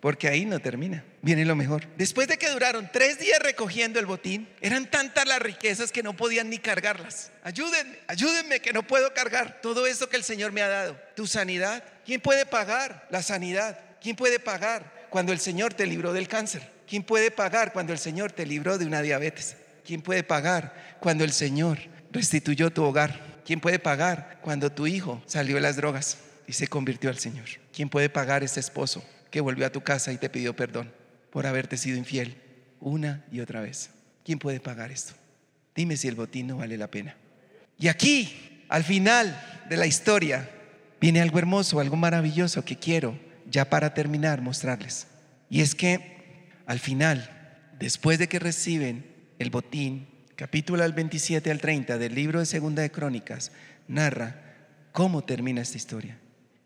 Porque 0.00 0.26
ahí 0.26 0.44
no 0.44 0.58
termina. 0.58 1.04
Viene 1.22 1.44
lo 1.44 1.54
mejor. 1.54 1.86
Después 1.98 2.28
de 2.28 2.38
que 2.38 2.48
duraron 2.48 2.88
tres 2.90 3.18
días 3.18 3.38
recogiendo 3.40 4.00
el 4.00 4.06
botín, 4.06 4.48
eran 4.62 4.90
tantas 4.90 5.26
las 5.26 5.40
riquezas 5.40 5.92
que 5.92 6.02
no 6.02 6.16
podían 6.16 6.48
ni 6.48 6.58
cargarlas. 6.58 7.30
Ayúdenme, 7.42 7.98
ayúdenme 8.06 8.60
que 8.60 8.72
no 8.72 8.86
puedo 8.86 9.12
cargar 9.12 9.60
todo 9.60 9.86
eso 9.86 10.08
que 10.08 10.16
el 10.16 10.24
Señor 10.24 10.52
me 10.52 10.62
ha 10.62 10.68
dado. 10.68 10.98
Tu 11.14 11.26
sanidad. 11.26 11.84
¿Quién 12.06 12.22
puede 12.22 12.46
pagar 12.46 13.06
la 13.10 13.22
sanidad? 13.22 13.78
¿Quién 14.00 14.16
puede 14.16 14.38
pagar 14.38 15.08
cuando 15.10 15.32
el 15.32 15.40
Señor 15.40 15.74
te 15.74 15.86
libró 15.86 16.14
del 16.14 16.26
cáncer? 16.26 16.62
¿Quién 16.88 17.02
puede 17.02 17.30
pagar 17.30 17.74
cuando 17.74 17.92
el 17.92 17.98
Señor 17.98 18.32
te 18.32 18.46
libró 18.46 18.78
de 18.78 18.86
una 18.86 19.02
diabetes? 19.02 19.56
¿Quién 19.84 20.00
puede 20.00 20.22
pagar 20.22 20.96
cuando 21.00 21.24
el 21.24 21.32
Señor 21.32 21.78
restituyó 22.12 22.70
tu 22.70 22.82
hogar? 22.82 23.42
¿Quién 23.44 23.60
puede 23.60 23.78
pagar 23.78 24.38
cuando 24.40 24.72
tu 24.72 24.86
hijo 24.86 25.22
salió 25.26 25.56
de 25.56 25.60
las 25.60 25.76
drogas 25.76 26.16
y 26.46 26.54
se 26.54 26.66
convirtió 26.66 27.10
al 27.10 27.18
Señor? 27.18 27.46
¿Quién 27.74 27.90
puede 27.90 28.08
pagar 28.08 28.42
ese 28.42 28.60
esposo 28.60 29.04
que 29.30 29.42
volvió 29.42 29.66
a 29.66 29.70
tu 29.70 29.82
casa 29.82 30.12
y 30.12 30.16
te 30.16 30.30
pidió 30.30 30.56
perdón 30.56 30.99
por 31.30 31.46
haberte 31.46 31.76
sido 31.76 31.96
infiel 31.96 32.36
una 32.80 33.24
y 33.30 33.40
otra 33.40 33.60
vez. 33.60 33.90
¿Quién 34.24 34.38
puede 34.38 34.60
pagar 34.60 34.90
esto? 34.90 35.14
Dime 35.74 35.96
si 35.96 36.08
el 36.08 36.14
botín 36.14 36.48
no 36.48 36.58
vale 36.58 36.76
la 36.76 36.90
pena. 36.90 37.16
Y 37.78 37.88
aquí, 37.88 38.64
al 38.68 38.84
final 38.84 39.40
de 39.68 39.76
la 39.76 39.86
historia, 39.86 40.50
viene 41.00 41.20
algo 41.20 41.38
hermoso, 41.38 41.80
algo 41.80 41.96
maravilloso 41.96 42.64
que 42.64 42.76
quiero 42.76 43.18
ya 43.48 43.68
para 43.68 43.94
terminar 43.94 44.42
mostrarles. 44.42 45.06
Y 45.48 45.60
es 45.60 45.74
que 45.74 46.48
al 46.66 46.78
final, 46.78 47.28
después 47.78 48.18
de 48.18 48.28
que 48.28 48.38
reciben 48.38 49.04
el 49.38 49.50
botín, 49.50 50.08
capítulo 50.36 50.84
al 50.84 50.92
27 50.92 51.50
al 51.50 51.60
30 51.60 51.98
del 51.98 52.14
libro 52.14 52.38
de 52.38 52.46
Segunda 52.46 52.82
de 52.82 52.90
Crónicas, 52.90 53.52
narra 53.88 54.40
cómo 54.92 55.24
termina 55.24 55.62
esta 55.62 55.76
historia, 55.76 56.18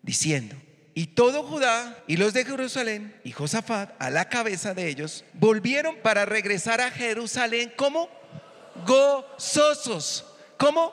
diciendo, 0.03 0.57
y 0.94 1.09
todo 1.09 1.42
Judá 1.42 1.98
y 2.07 2.16
los 2.16 2.33
de 2.33 2.44
Jerusalén 2.44 3.20
y 3.24 3.33
Josafat 3.33 3.90
a 3.98 4.11
la 4.11 4.28
cabeza 4.28 4.74
de 4.74 4.88
ellos 4.88 5.24
volvieron 5.33 5.96
para 5.96 6.24
regresar 6.24 6.80
a 6.80 6.90
Jerusalén 6.90 7.72
como 7.76 8.09
gozosos. 8.87 10.24
¿Cómo? 10.57 10.92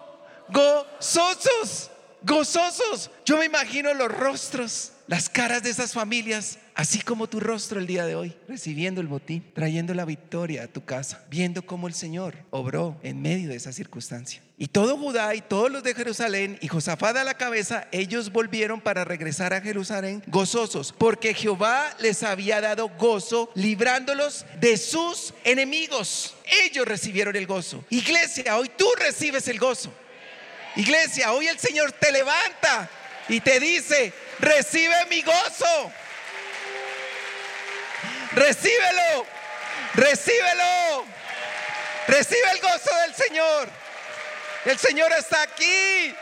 Gozosos. 0.49 1.91
Gozosos. 2.23 3.11
Yo 3.25 3.37
me 3.37 3.45
imagino 3.45 3.93
los 3.93 4.11
rostros, 4.11 4.91
las 5.07 5.29
caras 5.29 5.63
de 5.63 5.69
esas 5.69 5.93
familias 5.93 6.57
así 6.75 7.01
como 7.01 7.27
tu 7.27 7.39
rostro 7.39 7.79
el 7.79 7.87
día 7.87 8.05
de 8.05 8.15
hoy, 8.15 8.35
recibiendo 8.47 9.01
el 9.01 9.07
botín, 9.07 9.43
trayendo 9.53 9.93
la 9.93 10.05
victoria 10.05 10.63
a 10.63 10.67
tu 10.67 10.83
casa, 10.83 11.25
viendo 11.29 11.65
cómo 11.65 11.87
el 11.87 11.93
Señor 11.93 12.35
obró 12.49 12.99
en 13.03 13.21
medio 13.21 13.49
de 13.49 13.55
esa 13.55 13.71
circunstancia. 13.71 14.41
Y 14.57 14.67
todo 14.67 14.97
Judá 14.97 15.33
y 15.33 15.41
todos 15.41 15.71
los 15.71 15.81
de 15.81 15.95
Jerusalén 15.95 16.59
y 16.61 16.67
Josafat 16.67 17.17
a 17.17 17.23
la 17.23 17.33
cabeza, 17.33 17.87
ellos 17.91 18.31
volvieron 18.31 18.79
para 18.79 19.03
regresar 19.03 19.53
a 19.53 19.61
Jerusalén 19.61 20.23
gozosos, 20.27 20.93
porque 20.95 21.33
Jehová 21.33 21.95
les 21.99 22.21
había 22.21 22.61
dado 22.61 22.89
gozo 22.89 23.49
librándolos 23.55 24.45
de 24.59 24.77
sus 24.77 25.33
enemigos. 25.43 26.35
Ellos 26.63 26.87
recibieron 26.87 27.35
el 27.35 27.47
gozo. 27.47 27.83
Iglesia, 27.89 28.57
hoy 28.57 28.69
tú 28.77 28.87
recibes 28.99 29.47
el 29.47 29.57
gozo. 29.57 29.91
Iglesia, 30.75 31.33
hoy 31.33 31.47
el 31.47 31.57
Señor 31.59 31.91
te 31.93 32.11
levanta 32.11 32.89
y 33.27 33.39
te 33.39 33.59
dice, 33.59 34.13
recibe 34.39 34.95
mi 35.09 35.21
gozo. 35.21 35.91
Recíbelo, 38.33 39.25
recíbelo. 39.95 41.05
Recibe 42.07 42.51
el 42.53 42.61
gozo 42.61 42.89
del 43.05 43.15
Señor. 43.15 43.69
El 44.65 44.77
Señor 44.77 45.11
está 45.17 45.41
aquí. 45.43 46.13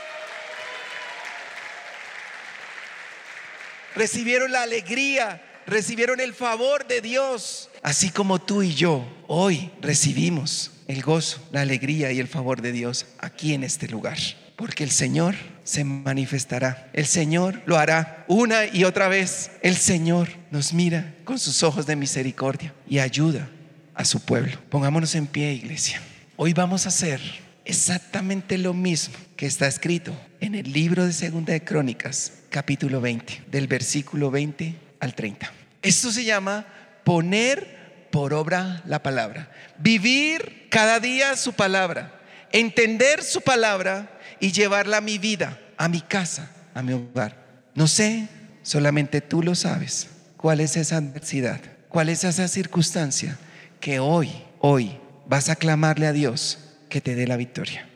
Recibieron 3.95 4.51
la 4.51 4.63
alegría, 4.63 5.41
recibieron 5.65 6.19
el 6.19 6.33
favor 6.33 6.87
de 6.87 7.01
Dios, 7.01 7.69
así 7.81 8.11
como 8.11 8.39
tú 8.39 8.61
y 8.61 8.73
yo 8.73 9.05
hoy 9.27 9.71
recibimos 9.81 10.71
el 10.87 11.01
gozo, 11.01 11.45
la 11.51 11.61
alegría 11.61 12.11
y 12.11 12.19
el 12.19 12.27
favor 12.27 12.61
de 12.61 12.71
Dios 12.71 13.07
aquí 13.17 13.53
en 13.53 13.63
este 13.63 13.87
lugar. 13.87 14.17
Porque 14.59 14.83
el 14.83 14.91
Señor 14.91 15.35
se 15.63 15.85
manifestará. 15.85 16.89
El 16.91 17.05
Señor 17.05 17.61
lo 17.65 17.77
hará 17.77 18.25
una 18.27 18.65
y 18.65 18.83
otra 18.83 19.07
vez. 19.07 19.51
El 19.61 19.77
Señor 19.77 20.27
nos 20.51 20.73
mira 20.73 21.15
con 21.23 21.39
sus 21.39 21.63
ojos 21.63 21.85
de 21.85 21.95
misericordia 21.95 22.73
y 22.85 22.99
ayuda 22.99 23.47
a 23.93 24.03
su 24.03 24.19
pueblo. 24.19 24.59
Pongámonos 24.69 25.15
en 25.15 25.27
pie, 25.27 25.53
iglesia. 25.53 26.01
Hoy 26.35 26.51
vamos 26.51 26.85
a 26.85 26.89
hacer 26.89 27.21
exactamente 27.63 28.57
lo 28.57 28.73
mismo 28.73 29.15
que 29.37 29.45
está 29.45 29.65
escrito 29.65 30.13
en 30.41 30.55
el 30.55 30.73
libro 30.73 31.05
de 31.05 31.13
Segunda 31.13 31.53
de 31.53 31.63
Crónicas, 31.63 32.33
capítulo 32.49 32.99
20, 32.99 33.43
del 33.49 33.67
versículo 33.67 34.29
20 34.29 34.75
al 34.99 35.15
30. 35.15 35.53
Esto 35.81 36.11
se 36.11 36.25
llama 36.25 36.65
poner 37.05 38.09
por 38.11 38.33
obra 38.33 38.83
la 38.85 39.01
palabra, 39.01 39.49
vivir 39.77 40.67
cada 40.69 40.99
día 40.99 41.37
su 41.37 41.53
palabra, 41.53 42.19
entender 42.51 43.23
su 43.23 43.39
palabra 43.39 44.18
y 44.39 44.51
llevarla 44.51 44.97
a 44.97 45.01
mi 45.01 45.17
vida, 45.17 45.59
a 45.77 45.87
mi 45.87 46.01
casa, 46.01 46.51
a 46.73 46.81
mi 46.81 46.93
hogar. 46.93 47.35
No 47.75 47.87
sé, 47.87 48.27
solamente 48.63 49.21
tú 49.21 49.43
lo 49.43 49.55
sabes, 49.55 50.07
cuál 50.37 50.59
es 50.59 50.77
esa 50.77 50.97
adversidad, 50.97 51.61
cuál 51.87 52.09
es 52.09 52.23
esa 52.23 52.47
circunstancia 52.47 53.37
que 53.79 53.99
hoy, 53.99 54.29
hoy 54.59 54.97
vas 55.27 55.49
a 55.49 55.55
clamarle 55.55 56.07
a 56.07 56.13
Dios 56.13 56.59
que 56.89 57.01
te 57.01 57.15
dé 57.15 57.27
la 57.27 57.37
victoria. 57.37 57.87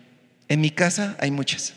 En 0.47 0.61
mi 0.61 0.69
casa 0.69 1.15
hay 1.19 1.31
muchas 1.31 1.73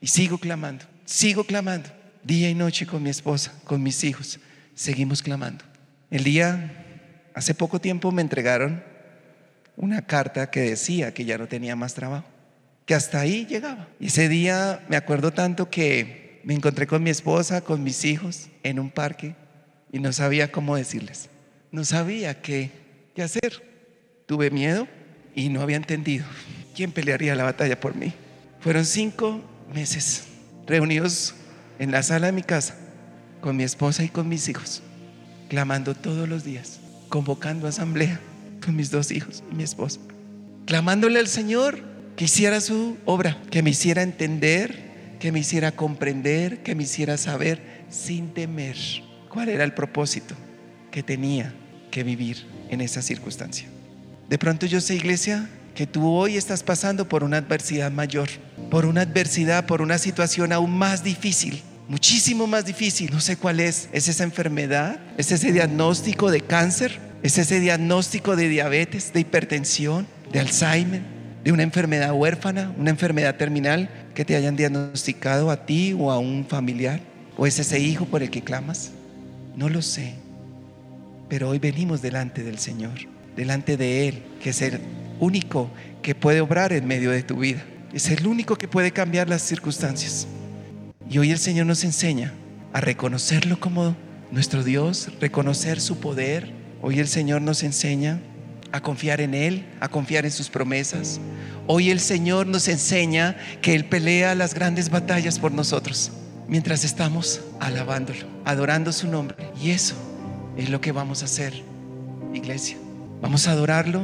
y 0.00 0.08
sigo 0.08 0.38
clamando, 0.38 0.84
sigo 1.04 1.44
clamando, 1.44 1.88
día 2.24 2.50
y 2.50 2.54
noche 2.54 2.86
con 2.86 3.02
mi 3.02 3.10
esposa, 3.10 3.52
con 3.64 3.82
mis 3.82 4.02
hijos, 4.04 4.38
seguimos 4.74 5.22
clamando. 5.22 5.64
El 6.10 6.24
día, 6.24 6.84
hace 7.34 7.54
poco 7.54 7.80
tiempo 7.80 8.12
me 8.12 8.22
entregaron 8.22 8.82
una 9.76 10.02
carta 10.02 10.50
que 10.50 10.60
decía 10.60 11.12
que 11.12 11.24
ya 11.24 11.38
no 11.38 11.46
tenía 11.46 11.76
más 11.76 11.94
trabajo 11.94 12.35
que 12.86 12.94
hasta 12.94 13.20
ahí 13.20 13.44
llegaba. 13.46 13.88
Y 14.00 14.06
ese 14.06 14.28
día 14.28 14.84
me 14.88 14.96
acuerdo 14.96 15.32
tanto 15.32 15.68
que 15.68 16.40
me 16.44 16.54
encontré 16.54 16.86
con 16.86 17.02
mi 17.02 17.10
esposa, 17.10 17.60
con 17.60 17.82
mis 17.82 18.04
hijos, 18.04 18.48
en 18.62 18.78
un 18.78 18.90
parque 18.90 19.34
y 19.92 19.98
no 19.98 20.12
sabía 20.12 20.52
cómo 20.52 20.76
decirles. 20.76 21.28
No 21.72 21.84
sabía 21.84 22.40
qué, 22.40 22.70
qué 23.14 23.22
hacer. 23.22 23.62
Tuve 24.26 24.50
miedo 24.50 24.86
y 25.34 25.48
no 25.48 25.60
había 25.60 25.76
entendido 25.76 26.24
quién 26.74 26.92
pelearía 26.92 27.34
la 27.34 27.44
batalla 27.44 27.78
por 27.80 27.96
mí. 27.96 28.14
Fueron 28.60 28.84
cinco 28.84 29.42
meses 29.74 30.28
reunidos 30.66 31.34
en 31.78 31.90
la 31.90 32.02
sala 32.02 32.26
de 32.26 32.32
mi 32.32 32.42
casa 32.42 32.76
con 33.40 33.56
mi 33.56 33.64
esposa 33.64 34.02
y 34.02 34.08
con 34.08 34.28
mis 34.28 34.48
hijos, 34.48 34.82
clamando 35.48 35.94
todos 35.94 36.28
los 36.28 36.42
días, 36.42 36.80
convocando 37.08 37.68
asamblea 37.68 38.20
con 38.64 38.74
mis 38.74 38.90
dos 38.90 39.12
hijos 39.12 39.44
y 39.50 39.54
mi 39.54 39.62
esposa, 39.62 40.00
clamándole 40.66 41.20
al 41.20 41.28
Señor 41.28 41.78
que 42.16 42.24
hiciera 42.24 42.60
su 42.60 42.96
obra, 43.04 43.36
que 43.50 43.62
me 43.62 43.70
hiciera 43.70 44.02
entender, 44.02 45.16
que 45.20 45.32
me 45.32 45.40
hiciera 45.40 45.72
comprender, 45.72 46.62
que 46.62 46.74
me 46.74 46.84
hiciera 46.84 47.16
saber 47.18 47.84
sin 47.90 48.32
temer 48.32 48.76
cuál 49.28 49.50
era 49.50 49.64
el 49.64 49.74
propósito 49.74 50.34
que 50.90 51.02
tenía 51.02 51.54
que 51.90 52.02
vivir 52.02 52.46
en 52.70 52.80
esa 52.80 53.02
circunstancia. 53.02 53.68
De 54.28 54.38
pronto 54.38 54.66
yo 54.66 54.80
sé, 54.80 54.94
iglesia, 54.94 55.48
que 55.74 55.86
tú 55.86 56.08
hoy 56.08 56.36
estás 56.38 56.62
pasando 56.62 57.06
por 57.06 57.22
una 57.22 57.36
adversidad 57.36 57.92
mayor, 57.92 58.28
por 58.70 58.86
una 58.86 59.02
adversidad, 59.02 59.66
por 59.66 59.82
una 59.82 59.98
situación 59.98 60.52
aún 60.52 60.76
más 60.76 61.04
difícil, 61.04 61.62
muchísimo 61.86 62.46
más 62.46 62.64
difícil. 62.64 63.10
No 63.12 63.20
sé 63.20 63.36
cuál 63.36 63.60
es. 63.60 63.88
¿Es 63.92 64.08
esa 64.08 64.24
enfermedad? 64.24 64.98
¿Es 65.18 65.30
ese 65.32 65.52
diagnóstico 65.52 66.30
de 66.30 66.40
cáncer? 66.40 66.98
¿Es 67.22 67.36
ese 67.38 67.60
diagnóstico 67.60 68.36
de 68.36 68.48
diabetes, 68.48 69.12
de 69.12 69.20
hipertensión, 69.20 70.06
de 70.32 70.40
Alzheimer? 70.40 71.15
De 71.46 71.52
una 71.52 71.62
enfermedad 71.62 72.12
huérfana, 72.12 72.74
una 72.76 72.90
enfermedad 72.90 73.36
terminal 73.36 73.88
que 74.16 74.24
te 74.24 74.34
hayan 74.34 74.56
diagnosticado 74.56 75.52
a 75.52 75.64
ti 75.64 75.94
o 75.96 76.10
a 76.10 76.18
un 76.18 76.44
familiar? 76.44 76.98
¿O 77.36 77.46
es 77.46 77.60
ese 77.60 77.78
hijo 77.78 78.04
por 78.04 78.20
el 78.24 78.30
que 78.30 78.42
clamas? 78.42 78.90
No 79.54 79.68
lo 79.68 79.80
sé. 79.80 80.14
Pero 81.28 81.50
hoy 81.50 81.60
venimos 81.60 82.02
delante 82.02 82.42
del 82.42 82.58
Señor, 82.58 82.94
delante 83.36 83.76
de 83.76 84.08
Él, 84.08 84.24
que 84.42 84.50
es 84.50 84.60
el 84.60 84.80
único 85.20 85.70
que 86.02 86.16
puede 86.16 86.40
obrar 86.40 86.72
en 86.72 86.84
medio 86.84 87.12
de 87.12 87.22
tu 87.22 87.36
vida. 87.36 87.62
Es 87.94 88.10
el 88.10 88.26
único 88.26 88.56
que 88.56 88.66
puede 88.66 88.90
cambiar 88.90 89.28
las 89.28 89.42
circunstancias. 89.42 90.26
Y 91.08 91.18
hoy 91.18 91.30
el 91.30 91.38
Señor 91.38 91.66
nos 91.66 91.84
enseña 91.84 92.32
a 92.72 92.80
reconocerlo 92.80 93.60
como 93.60 93.94
nuestro 94.32 94.64
Dios, 94.64 95.12
reconocer 95.20 95.80
su 95.80 96.00
poder. 96.00 96.50
Hoy 96.82 96.98
el 96.98 97.06
Señor 97.06 97.40
nos 97.40 97.62
enseña 97.62 98.18
a 98.72 98.80
confiar 98.80 99.20
en 99.20 99.34
Él, 99.34 99.66
a 99.80 99.88
confiar 99.88 100.24
en 100.24 100.30
sus 100.30 100.48
promesas. 100.48 101.20
Hoy 101.66 101.90
el 101.90 102.00
Señor 102.00 102.46
nos 102.46 102.68
enseña 102.68 103.36
que 103.62 103.74
Él 103.74 103.84
pelea 103.84 104.34
las 104.34 104.54
grandes 104.54 104.90
batallas 104.90 105.38
por 105.38 105.52
nosotros 105.52 106.12
mientras 106.48 106.84
estamos 106.84 107.40
alabándolo, 107.60 108.26
adorando 108.44 108.92
su 108.92 109.08
nombre. 109.08 109.36
Y 109.60 109.70
eso 109.70 109.94
es 110.56 110.70
lo 110.70 110.80
que 110.80 110.92
vamos 110.92 111.22
a 111.22 111.26
hacer, 111.26 111.52
iglesia. 112.34 112.76
Vamos 113.20 113.48
a 113.48 113.52
adorarlo 113.52 114.02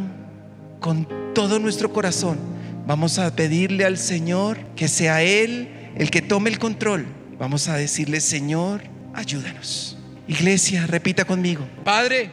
con 0.80 1.06
todo 1.34 1.58
nuestro 1.58 1.92
corazón. 1.92 2.38
Vamos 2.86 3.18
a 3.18 3.34
pedirle 3.34 3.84
al 3.84 3.98
Señor 3.98 4.58
que 4.74 4.88
sea 4.88 5.22
Él 5.22 5.68
el 5.96 6.10
que 6.10 6.22
tome 6.22 6.50
el 6.50 6.58
control. 6.58 7.06
Vamos 7.38 7.68
a 7.68 7.76
decirle, 7.76 8.20
Señor, 8.20 8.82
ayúdanos. 9.14 9.98
Iglesia, 10.26 10.86
repita 10.86 11.24
conmigo. 11.24 11.66
Padre, 11.84 12.30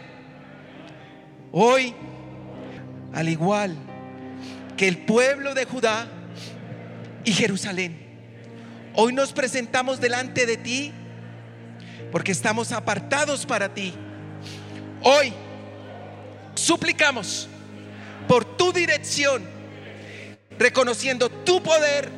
hoy, 1.52 1.94
al 3.14 3.30
igual 3.30 3.76
que 4.78 4.88
el 4.88 5.00
pueblo 5.00 5.54
de 5.54 5.66
Judá 5.66 6.08
y 7.24 7.34
Jerusalén, 7.34 7.98
hoy 8.94 9.14
nos 9.14 9.34
presentamos 9.34 10.00
delante 10.00 10.46
de 10.46 10.58
ti 10.58 10.94
porque 12.12 12.32
estamos 12.32 12.72
apartados 12.72 13.46
para 13.46 13.74
ti. 13.74 13.94
Hoy 15.02 15.34
suplicamos 16.56 17.48
por 18.28 18.58
tu 18.58 18.72
dirección, 18.72 19.44
reconociendo 20.58 21.30
tu 21.30 21.62
poder 21.62 22.10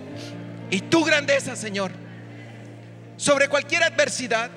y 0.70 0.82
tu 0.82 1.04
grandeza, 1.04 1.56
Señor, 1.56 1.92
sobre 3.18 3.48
cualquier 3.48 3.84
adversidad 3.84 4.50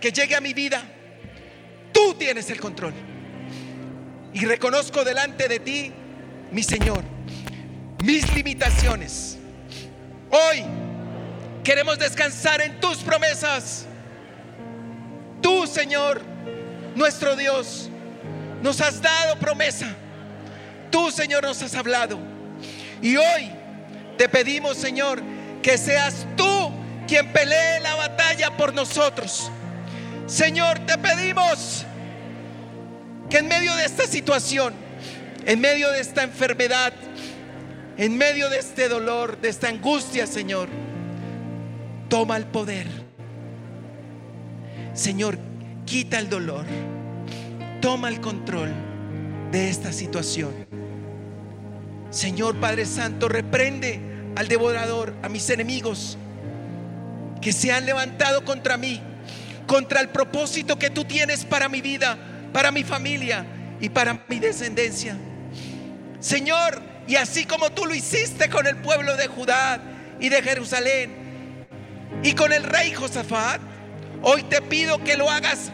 que 0.00 0.10
llegue 0.10 0.34
a 0.34 0.40
mi 0.40 0.52
vida. 0.52 0.82
Tú 1.92 2.14
tienes 2.14 2.50
el 2.50 2.60
control. 2.60 3.11
Y 4.32 4.44
reconozco 4.46 5.04
delante 5.04 5.46
de 5.48 5.60
ti, 5.60 5.92
mi 6.50 6.62
Señor, 6.62 7.02
mis 8.02 8.32
limitaciones. 8.34 9.38
Hoy 10.30 10.64
queremos 11.62 11.98
descansar 11.98 12.60
en 12.62 12.80
tus 12.80 12.98
promesas. 12.98 13.86
Tú, 15.42 15.66
Señor, 15.66 16.22
nuestro 16.94 17.36
Dios, 17.36 17.90
nos 18.62 18.80
has 18.80 19.02
dado 19.02 19.38
promesa. 19.38 19.94
Tú, 20.90 21.10
Señor, 21.10 21.42
nos 21.42 21.62
has 21.62 21.74
hablado. 21.74 22.18
Y 23.02 23.16
hoy 23.16 23.50
te 24.16 24.28
pedimos, 24.28 24.76
Señor, 24.78 25.22
que 25.62 25.76
seas 25.76 26.26
tú 26.36 26.72
quien 27.06 27.30
pelee 27.32 27.80
la 27.80 27.94
batalla 27.96 28.56
por 28.56 28.72
nosotros. 28.72 29.50
Señor, 30.26 30.78
te 30.86 30.96
pedimos 30.96 31.84
que 33.32 33.38
en 33.38 33.48
medio 33.48 33.74
de 33.76 33.86
esta 33.86 34.06
situación, 34.06 34.74
en 35.46 35.58
medio 35.58 35.90
de 35.90 36.00
esta 36.00 36.22
enfermedad, 36.22 36.92
en 37.96 38.18
medio 38.18 38.50
de 38.50 38.58
este 38.58 38.90
dolor, 38.90 39.40
de 39.40 39.48
esta 39.48 39.68
angustia, 39.68 40.26
Señor, 40.26 40.68
toma 42.10 42.36
el 42.36 42.44
poder. 42.44 42.86
Señor, 44.92 45.38
quita 45.86 46.18
el 46.18 46.28
dolor 46.28 46.66
toma 47.80 48.10
el 48.10 48.20
control 48.20 48.70
de 49.50 49.70
esta 49.70 49.92
situación. 49.92 50.52
Señor 52.10 52.60
Padre 52.60 52.84
Santo, 52.84 53.30
reprende 53.30 53.98
al 54.36 54.46
devorador, 54.46 55.14
a 55.22 55.30
mis 55.30 55.48
enemigos 55.48 56.18
que 57.40 57.52
se 57.52 57.72
han 57.72 57.86
levantado 57.86 58.44
contra 58.44 58.76
mí, 58.76 59.00
contra 59.66 60.02
el 60.02 60.10
propósito 60.10 60.78
que 60.78 60.90
tú 60.90 61.04
tienes 61.06 61.46
para 61.46 61.70
mi 61.70 61.80
vida, 61.80 62.31
para 62.52 62.70
mi 62.70 62.84
familia 62.84 63.44
y 63.80 63.88
para 63.88 64.24
mi 64.28 64.38
descendencia. 64.38 65.16
Señor, 66.20 66.80
y 67.06 67.16
así 67.16 67.44
como 67.44 67.70
tú 67.70 67.86
lo 67.86 67.94
hiciste 67.94 68.48
con 68.48 68.66
el 68.66 68.76
pueblo 68.76 69.16
de 69.16 69.26
Judá 69.26 69.80
y 70.20 70.28
de 70.28 70.42
Jerusalén 70.42 71.66
y 72.22 72.32
con 72.34 72.52
el 72.52 72.62
rey 72.62 72.92
Josafat, 72.92 73.60
hoy 74.22 74.42
te 74.44 74.62
pido 74.62 75.02
que 75.02 75.16
lo 75.16 75.28
hagas 75.28 75.72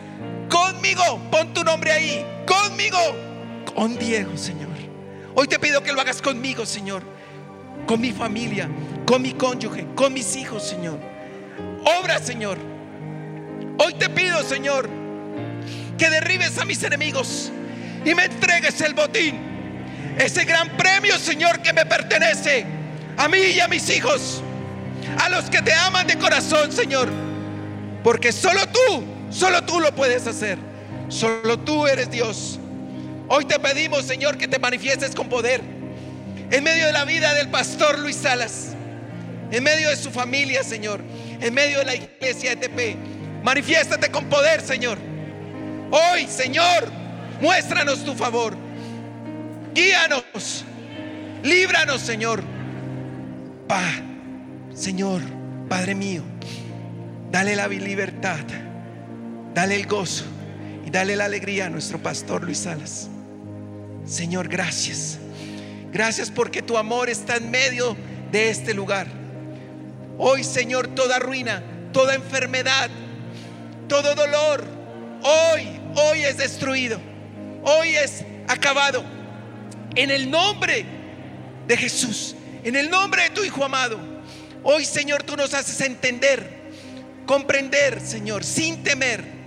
Conmigo, 0.48 1.20
pon 1.30 1.52
tu 1.52 1.62
nombre 1.62 1.92
ahí. 1.92 2.24
Conmigo. 2.46 2.98
Con 3.74 3.98
Diego, 3.98 4.36
Señor. 4.36 4.68
Hoy 5.34 5.46
te 5.46 5.58
pido 5.58 5.82
que 5.82 5.92
lo 5.92 6.00
hagas 6.00 6.22
conmigo, 6.22 6.64
Señor. 6.66 7.02
Con 7.86 8.00
mi 8.00 8.12
familia, 8.12 8.68
con 9.06 9.22
mi 9.22 9.32
cónyuge, 9.32 9.86
con 9.94 10.12
mis 10.12 10.36
hijos, 10.36 10.66
Señor. 10.66 10.98
Obra, 12.00 12.18
Señor. 12.18 12.58
Hoy 13.78 13.94
te 13.94 14.08
pido, 14.08 14.42
Señor, 14.42 14.88
que 15.98 16.08
derribes 16.08 16.56
a 16.58 16.64
mis 16.64 16.82
enemigos 16.82 17.52
y 18.04 18.14
me 18.14 18.24
entregues 18.24 18.80
el 18.80 18.94
botín. 18.94 19.46
Ese 20.18 20.44
gran 20.44 20.76
premio, 20.76 21.18
Señor, 21.18 21.60
que 21.60 21.72
me 21.72 21.84
pertenece 21.84 22.64
a 23.16 23.28
mí 23.28 23.38
y 23.38 23.60
a 23.60 23.68
mis 23.68 23.90
hijos. 23.90 24.42
A 25.20 25.28
los 25.28 25.50
que 25.50 25.60
te 25.60 25.74
aman 25.74 26.06
de 26.06 26.16
corazón, 26.16 26.72
Señor. 26.72 27.08
Porque 28.02 28.32
solo 28.32 28.66
tú 28.68 29.18
Solo 29.30 29.62
tú 29.62 29.80
lo 29.80 29.94
puedes 29.94 30.26
hacer. 30.26 30.58
Solo 31.08 31.58
tú 31.58 31.86
eres 31.86 32.10
Dios. 32.10 32.58
Hoy 33.28 33.44
te 33.44 33.58
pedimos, 33.58 34.04
Señor, 34.04 34.38
que 34.38 34.48
te 34.48 34.58
manifiestes 34.58 35.14
con 35.14 35.28
poder 35.28 35.60
en 36.50 36.64
medio 36.64 36.86
de 36.86 36.92
la 36.92 37.04
vida 37.04 37.34
del 37.34 37.48
pastor 37.50 37.98
Luis 37.98 38.16
Salas, 38.16 38.68
en 39.50 39.62
medio 39.62 39.90
de 39.90 39.96
su 39.96 40.10
familia, 40.10 40.62
Señor, 40.62 41.00
en 41.40 41.52
medio 41.52 41.80
de 41.80 41.84
la 41.84 41.94
iglesia 41.94 42.52
ETP. 42.52 42.96
Manifiéstate 43.42 44.10
con 44.10 44.26
poder, 44.26 44.62
Señor. 44.62 44.96
Hoy, 45.90 46.26
Señor, 46.26 46.88
muéstranos 47.40 48.04
tu 48.04 48.14
favor. 48.14 48.56
Guíanos. 49.74 50.64
Líbranos, 51.42 52.00
Señor. 52.00 52.42
Pa, 53.66 53.84
Señor, 54.74 55.20
Padre 55.68 55.94
mío, 55.94 56.22
dale 57.30 57.54
la 57.54 57.68
libertad 57.68 58.40
Dale 59.54 59.74
el 59.74 59.86
gozo 59.86 60.24
y 60.86 60.90
dale 60.90 61.16
la 61.16 61.24
alegría 61.24 61.66
a 61.66 61.68
nuestro 61.68 61.98
pastor 62.00 62.44
Luis 62.44 62.58
Salas. 62.58 63.08
Señor, 64.06 64.48
gracias. 64.48 65.18
Gracias 65.92 66.30
porque 66.30 66.62
tu 66.62 66.78
amor 66.78 67.08
está 67.08 67.36
en 67.36 67.50
medio 67.50 67.96
de 68.30 68.50
este 68.50 68.72
lugar. 68.72 69.08
Hoy, 70.16 70.44
Señor, 70.44 70.86
toda 70.88 71.18
ruina, 71.18 71.62
toda 71.92 72.14
enfermedad, 72.14 72.88
todo 73.88 74.14
dolor, 74.14 74.64
hoy, 75.22 75.77
hoy 75.98 76.22
es 76.24 76.36
destruido. 76.36 76.98
Hoy 77.62 77.96
es 77.96 78.24
acabado. 78.46 79.04
En 79.94 80.10
el 80.10 80.30
nombre 80.30 80.84
de 81.66 81.76
Jesús, 81.76 82.34
en 82.64 82.76
el 82.76 82.88
nombre 82.90 83.24
de 83.24 83.30
tu 83.30 83.44
Hijo 83.44 83.64
amado. 83.64 83.98
Hoy, 84.62 84.84
Señor, 84.84 85.22
tú 85.22 85.36
nos 85.36 85.54
haces 85.54 85.80
entender, 85.80 86.70
comprender, 87.26 88.00
Señor, 88.00 88.44
sin 88.44 88.82
temer 88.82 89.38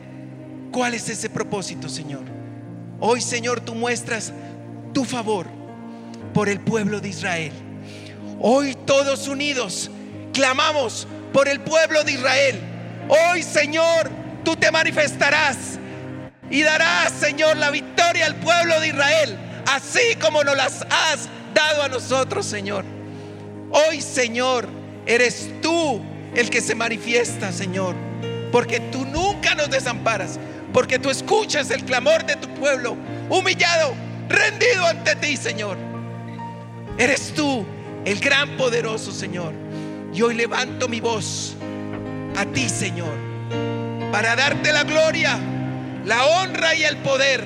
¿Cuál 0.71 0.93
es 0.93 1.09
ese 1.09 1.29
propósito, 1.29 1.89
Señor? 1.89 2.23
Hoy, 2.99 3.19
Señor, 3.21 3.59
tú 3.59 3.75
muestras 3.75 4.31
tu 4.93 5.03
favor 5.03 5.47
por 6.33 6.47
el 6.47 6.61
pueblo 6.61 7.01
de 7.01 7.09
Israel. 7.09 7.51
Hoy 8.39 8.75
todos 8.85 9.27
unidos 9.27 9.91
clamamos 10.33 11.07
por 11.33 11.49
el 11.49 11.59
pueblo 11.59 12.03
de 12.03 12.13
Israel. 12.13 12.59
Hoy, 13.09 13.43
Señor, 13.43 14.09
tú 14.45 14.55
te 14.55 14.71
manifestarás 14.71 15.77
y 16.51 16.61
darás, 16.61 17.11
Señor, 17.13 17.57
la 17.57 17.71
victoria 17.71 18.25
al 18.27 18.35
pueblo 18.35 18.79
de 18.79 18.89
Israel, 18.89 19.37
así 19.67 20.15
como 20.21 20.43
nos 20.43 20.55
las 20.55 20.85
has 20.89 21.29
dado 21.53 21.83
a 21.83 21.87
nosotros, 21.87 22.45
Señor. 22.45 22.85
Hoy, 23.71 24.01
Señor, 24.01 24.67
eres 25.05 25.49
tú 25.61 26.01
el 26.35 26.49
que 26.49 26.61
se 26.61 26.75
manifiesta, 26.75 27.51
Señor, 27.51 27.95
porque 28.51 28.79
tú 28.79 29.05
nunca 29.05 29.55
nos 29.55 29.69
desamparas 29.69 30.37
porque 30.73 30.99
tú 30.99 31.09
escuchas 31.09 31.69
el 31.71 31.83
clamor 31.83 32.25
de 32.25 32.35
tu 32.35 32.47
pueblo, 32.55 32.95
humillado, 33.29 33.93
rendido 34.29 34.85
ante 34.85 35.15
ti, 35.15 35.35
Señor. 35.35 35.77
Eres 36.97 37.33
tú 37.33 37.65
el 38.05 38.19
gran 38.19 38.57
poderoso, 38.57 39.11
Señor. 39.11 39.53
Y 40.13 40.21
hoy 40.21 40.35
levanto 40.35 40.87
mi 40.87 40.99
voz 40.99 41.55
a 42.37 42.45
ti, 42.45 42.69
Señor, 42.69 43.13
para 44.11 44.35
darte 44.35 44.71
la 44.71 44.83
gloria, 44.83 45.37
la 46.05 46.25
honra 46.25 46.75
y 46.75 46.83
el 46.83 46.97
poder. 46.97 47.43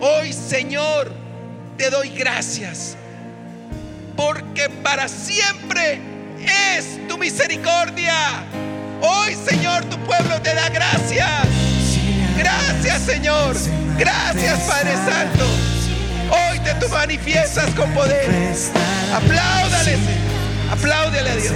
Hoy, 0.00 0.32
Señor, 0.32 1.12
te 1.76 1.90
doy 1.90 2.10
gracias, 2.10 2.96
porque 4.16 4.68
para 4.82 5.08
siempre 5.08 6.00
es 6.76 7.06
tu 7.08 7.18
misericordia. 7.18 8.14
Hoy, 9.00 9.36
Señor, 9.48 9.84
tu 9.86 9.98
pueblo 9.98 10.40
te 10.42 10.54
da 10.54 10.68
gracias. 10.68 11.46
Gracias, 12.36 13.02
Señor. 13.02 13.56
Gracias, 13.98 14.60
Padre 14.60 14.94
Santo. 14.94 15.44
Hoy 16.30 16.58
te 16.60 16.74
tú 16.74 16.88
manifiestas 16.88 17.70
con 17.74 17.92
poder. 17.92 18.30
Apláudale. 19.12 19.98
Apláudale 20.70 21.30
a 21.30 21.36
Dios. 21.36 21.52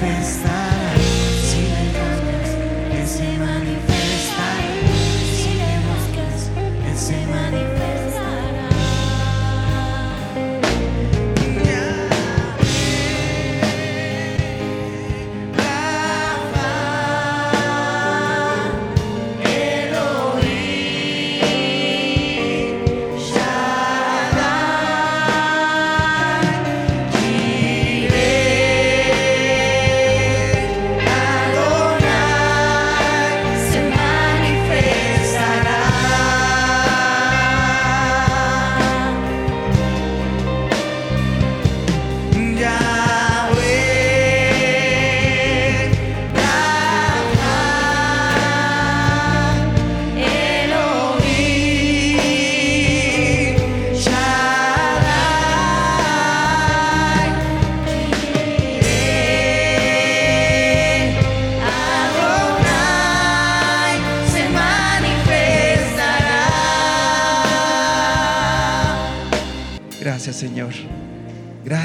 Manifestará 0.00 0.69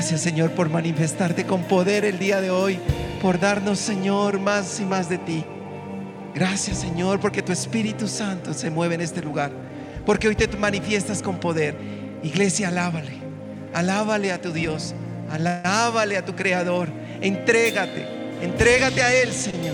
Gracias, 0.06 0.22
Señor, 0.22 0.52
por 0.52 0.70
manifestarte 0.70 1.48
con 1.48 1.64
poder 1.64 2.06
el 2.06 2.20
día 2.20 2.40
de 2.40 2.52
hoy, 2.52 2.78
por 3.24 3.40
darnos, 3.40 3.80
Señor, 3.80 4.40
más 4.40 4.80
y 4.80 4.86
más 4.86 5.10
de 5.10 5.18
ti. 5.18 5.44
Gracias, 6.36 6.78
Señor, 6.78 7.20
porque 7.20 7.42
tu 7.42 7.52
Espíritu 7.52 8.08
Santo 8.08 8.54
se 8.54 8.70
mueve 8.70 8.94
en 8.94 9.02
este 9.02 9.24
lugar, 9.24 9.50
porque 10.06 10.28
hoy 10.28 10.36
te 10.36 10.48
manifiestas 10.58 11.24
con 11.24 11.40
poder. 11.40 11.76
Iglesia, 12.22 12.68
alábale, 12.68 13.14
alábale 13.74 14.32
a 14.32 14.40
tu 14.40 14.52
Dios, 14.52 14.94
alábale 15.32 16.18
a 16.18 16.24
tu 16.24 16.36
Creador, 16.36 16.88
entrégate, 17.20 18.06
entrégate 18.44 19.02
a 19.02 19.12
Él, 19.12 19.32
Señor. 19.32 19.74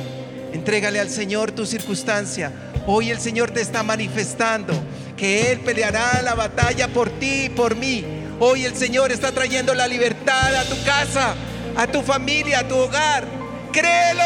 Entrégale 0.53 1.01
al 1.01 1.09
Señor 1.09 1.51
tu 1.51 1.65
circunstancia. 1.65 2.53
Hoy 2.87 3.09
el 3.09 3.19
Señor 3.19 3.51
te 3.51 3.59
está 3.59 3.83
manifestando 3.83 4.73
que 5.17 5.51
Él 5.51 5.59
peleará 5.59 6.21
la 6.21 6.35
batalla 6.35 6.87
por 6.87 7.09
ti 7.09 7.47
y 7.47 7.49
por 7.49 7.75
mí. 7.75 8.20
Hoy 8.43 8.65
el 8.65 8.75
Señor 8.75 9.11
está 9.11 9.31
trayendo 9.31 9.75
la 9.75 9.87
libertad 9.87 10.55
a 10.55 10.63
tu 10.63 10.83
casa, 10.83 11.35
a 11.77 11.85
tu 11.85 12.01
familia, 12.01 12.61
a 12.61 12.67
tu 12.67 12.75
hogar. 12.75 13.23
Créelo, 13.71 14.23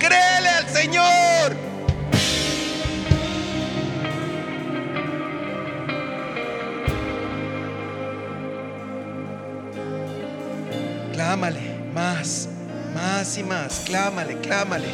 créele 0.00 0.48
al 0.48 0.68
Señor. 0.68 1.56
Clámale 11.12 11.60
más, 11.94 12.48
más 12.92 13.38
y 13.38 13.44
más. 13.44 13.82
Clámale, 13.86 14.38
clámale. 14.38 14.88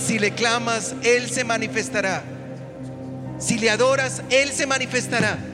Si 0.00 0.20
le 0.20 0.30
clamas, 0.30 0.94
Él 1.02 1.28
se 1.28 1.42
manifestará. 1.42 2.22
Si 3.40 3.58
le 3.58 3.68
adoras, 3.68 4.22
Él 4.30 4.52
se 4.52 4.68
manifestará. 4.68 5.49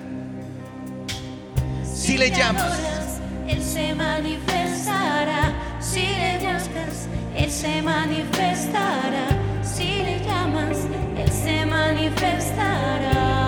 Si 2.07 2.17
le 2.17 2.31
llamas, 2.31 3.19
Él 3.49 3.61
se 3.61 3.93
manifestará. 3.93 5.53
Si 5.81 6.07
le 6.07 6.39
buscas, 6.39 7.09
Él 7.37 7.51
se 7.51 7.83
manifestará. 7.83 9.27
Si 9.65 10.05
le 10.05 10.21
llamas, 10.25 10.87
Él 11.19 11.33
se 11.33 11.67
manifestará. 11.67 13.46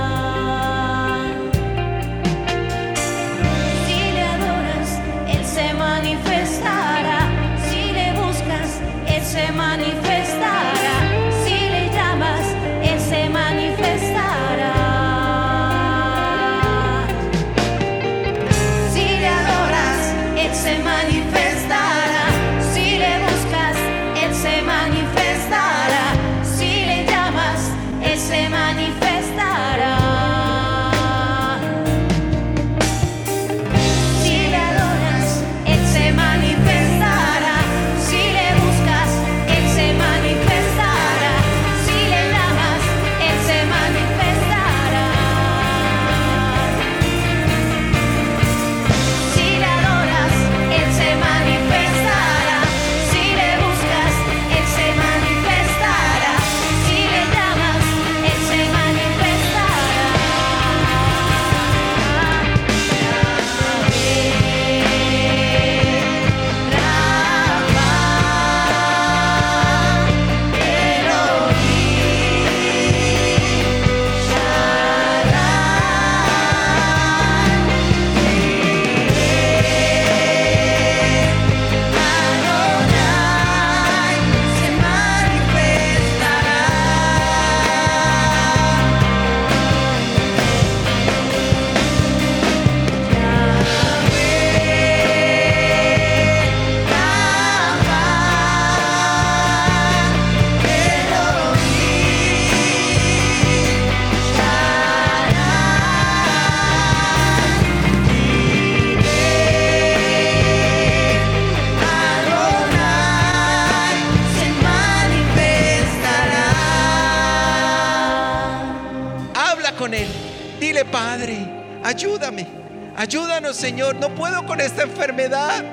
Padre, 121.09 121.39
ayúdame. 121.85 122.47
Ayúdanos, 122.95 123.57
Señor. 123.57 123.97
No 123.97 124.15
puedo 124.15 124.45
con 124.45 124.61
esta 124.61 124.83
enfermedad. 124.83 125.65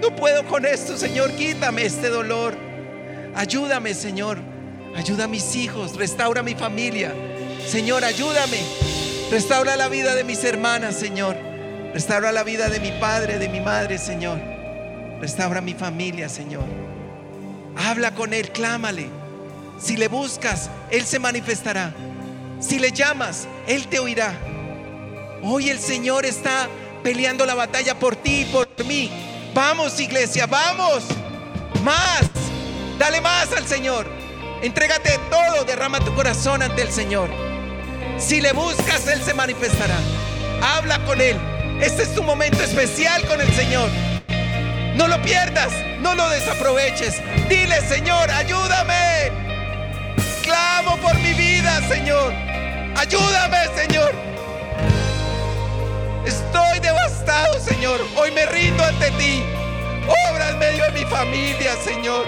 No 0.00 0.14
puedo 0.14 0.46
con 0.46 0.64
esto, 0.64 0.96
Señor. 0.96 1.32
Quítame 1.32 1.84
este 1.84 2.08
dolor. 2.08 2.56
Ayúdame, 3.34 3.94
Señor. 3.94 4.38
Ayuda 4.94 5.24
a 5.24 5.26
mis 5.26 5.56
hijos. 5.56 5.96
Restaura 5.96 6.44
mi 6.44 6.54
familia. 6.54 7.12
Señor, 7.66 8.04
ayúdame. 8.04 8.60
Restaura 9.32 9.74
la 9.74 9.88
vida 9.88 10.14
de 10.14 10.22
mis 10.22 10.44
hermanas, 10.44 10.94
Señor. 10.94 11.36
Restaura 11.92 12.30
la 12.30 12.44
vida 12.44 12.68
de 12.68 12.78
mi 12.78 12.92
padre, 12.92 13.40
de 13.40 13.48
mi 13.48 13.58
madre, 13.58 13.98
Señor. 13.98 14.38
Restaura 15.20 15.60
mi 15.60 15.74
familia, 15.74 16.28
Señor. 16.28 16.66
Habla 17.76 18.14
con 18.14 18.32
Él, 18.32 18.52
clámale. 18.52 19.08
Si 19.80 19.96
le 19.96 20.06
buscas, 20.06 20.70
Él 20.92 21.04
se 21.06 21.18
manifestará. 21.18 21.92
Si 22.60 22.78
le 22.78 22.92
llamas, 22.92 23.48
Él 23.66 23.88
te 23.88 23.98
oirá. 23.98 24.32
Hoy 25.42 25.70
el 25.70 25.78
Señor 25.78 26.26
está 26.26 26.68
peleando 27.02 27.46
la 27.46 27.54
batalla 27.54 27.98
por 27.98 28.14
ti 28.16 28.42
y 28.42 28.44
por 28.46 28.68
mí. 28.84 29.10
Vamos, 29.54 29.98
iglesia, 29.98 30.46
vamos. 30.46 31.04
Más. 31.82 32.28
Dale 32.98 33.20
más 33.20 33.50
al 33.56 33.66
Señor. 33.66 34.06
Entrégate 34.62 35.18
todo, 35.30 35.64
derrama 35.64 36.00
tu 36.00 36.14
corazón 36.14 36.62
ante 36.62 36.82
el 36.82 36.92
Señor. 36.92 37.30
Si 38.18 38.40
le 38.42 38.52
buscas, 38.52 39.06
Él 39.08 39.22
se 39.22 39.32
manifestará. 39.32 39.96
Habla 40.62 41.02
con 41.06 41.20
Él. 41.20 41.38
Este 41.80 42.02
es 42.02 42.14
tu 42.14 42.22
momento 42.22 42.62
especial 42.62 43.26
con 43.26 43.40
el 43.40 43.50
Señor. 43.54 43.88
No 44.96 45.08
lo 45.08 45.22
pierdas, 45.22 45.72
no 46.00 46.14
lo 46.14 46.28
desaproveches. 46.28 47.14
Dile, 47.48 47.80
Señor, 47.88 48.30
ayúdame. 48.30 49.32
Clamo 50.42 50.98
por 50.98 51.14
mi 51.20 51.32
vida, 51.32 51.80
Señor. 51.88 52.34
Ayúdame, 52.96 53.56
Señor. 53.74 54.29
Estoy 56.26 56.80
devastado, 56.80 57.58
Señor. 57.60 58.00
Hoy 58.16 58.30
me 58.30 58.44
rindo 58.46 58.82
ante 58.84 59.10
ti. 59.12 59.42
Obra 60.30 60.50
en 60.50 60.58
medio 60.58 60.84
de 60.84 60.92
mi 60.92 61.04
familia, 61.06 61.76
Señor. 61.82 62.26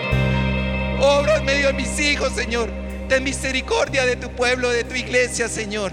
Obra 1.01 1.36
en 1.36 1.45
medio 1.45 1.66
de 1.68 1.72
mis 1.74 1.99
hijos, 2.01 2.32
Señor. 2.32 2.70
Ten 3.09 3.24
misericordia 3.24 4.07
de 4.07 4.16
tu 4.16 4.30
pueblo, 4.30 4.70
de 4.70 4.84
tu 4.84 4.95
iglesia, 4.95 5.49
Señor. 5.49 5.93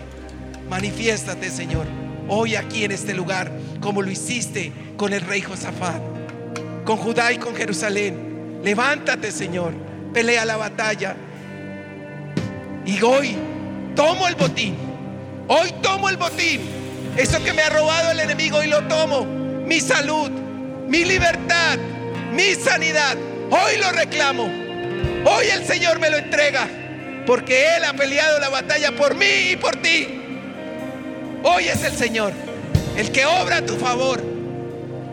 Manifiéstate, 0.70 1.50
Señor. 1.50 1.88
Hoy 2.30 2.56
aquí 2.56 2.86
en 2.86 2.92
este 2.92 3.14
lugar, 3.14 3.52
como 3.82 4.02
lo 4.02 4.10
hiciste 4.10 4.72
con 4.96 5.12
el 5.14 5.22
rey 5.22 5.42
Josafat, 5.42 6.02
con 6.86 6.98
Judá 6.98 7.34
y 7.34 7.38
con 7.38 7.56
Jerusalén. 7.56 8.62
Levántate, 8.64 9.32
Señor. 9.32 9.74
Pelea 10.14 10.46
la 10.46 10.58
batalla. 10.58 11.16
Y 12.86 13.02
hoy 13.02 13.36
tomo 13.96 14.28
el 14.28 14.36
botín. 14.36 14.76
Hoy 15.48 15.74
tomo 15.82 16.08
el 16.08 16.18
botín. 16.18 16.79
Eso 17.18 17.44
que 17.44 17.54
me 17.54 17.62
ha 17.62 17.70
robado 17.70 18.12
el 18.12 18.20
enemigo 18.20 18.64
y 18.64 18.68
lo 18.68 18.84
tomo. 18.88 19.26
Mi 19.26 19.80
salud, 19.80 20.30
mi 20.88 21.06
libertad, 21.06 21.78
mi 22.32 22.56
sanidad. 22.56 23.18
Hoy 23.52 23.78
lo 23.80 23.92
reclamo. 23.92 24.44
Hoy 25.26 25.48
el 25.48 25.66
Señor 25.66 26.00
me 26.00 26.10
lo 26.10 26.18
entrega. 26.18 26.68
Porque 27.26 27.76
Él 27.76 27.84
ha 27.84 27.94
peleado 27.94 28.40
la 28.40 28.50
batalla 28.50 28.92
por 28.94 29.16
mí 29.16 29.52
y 29.52 29.56
por 29.56 29.76
ti. 29.78 30.08
Hoy 31.44 31.68
es 31.68 31.84
el 31.84 31.96
Señor 31.96 32.34
el 33.00 33.12
que 33.14 33.26
obra 33.26 33.58
a 33.58 33.66
tu 33.66 33.78
favor. 33.78 34.22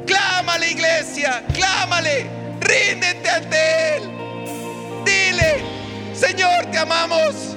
Clámale, 0.06 0.70
iglesia, 0.70 1.44
clámale. 1.54 2.26
Ríndete 2.60 3.30
ante 3.30 3.96
Él. 3.96 4.02
Dile, 5.04 5.62
Señor, 6.12 6.66
te 6.72 6.78
amamos. 6.78 7.56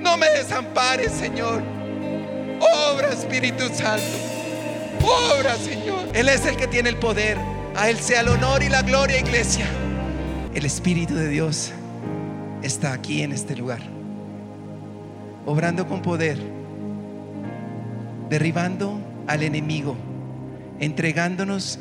No 0.00 0.16
me 0.16 0.28
desampares, 0.30 1.12
Señor. 1.12 1.62
Obra, 2.60 3.08
Espíritu 3.12 3.64
Santo. 3.72 4.04
Obra, 5.02 5.54
Señor. 5.56 6.08
Él 6.14 6.28
es 6.28 6.44
el 6.46 6.56
que 6.56 6.66
tiene 6.66 6.90
el 6.90 6.96
poder. 6.96 7.38
A 7.74 7.88
Él 7.88 7.96
sea 7.96 8.20
el 8.20 8.28
honor 8.28 8.62
y 8.62 8.68
la 8.68 8.82
gloria, 8.82 9.18
iglesia. 9.18 9.66
El 10.54 10.64
Espíritu 10.64 11.14
de 11.14 11.28
Dios 11.28 11.72
está 12.62 12.92
aquí 12.92 13.22
en 13.22 13.32
este 13.32 13.56
lugar. 13.56 13.80
Obrando 15.46 15.86
con 15.86 16.02
poder. 16.02 16.38
Derribando 18.28 19.00
al 19.26 19.42
enemigo. 19.42 19.96
Entregándonos 20.78 21.78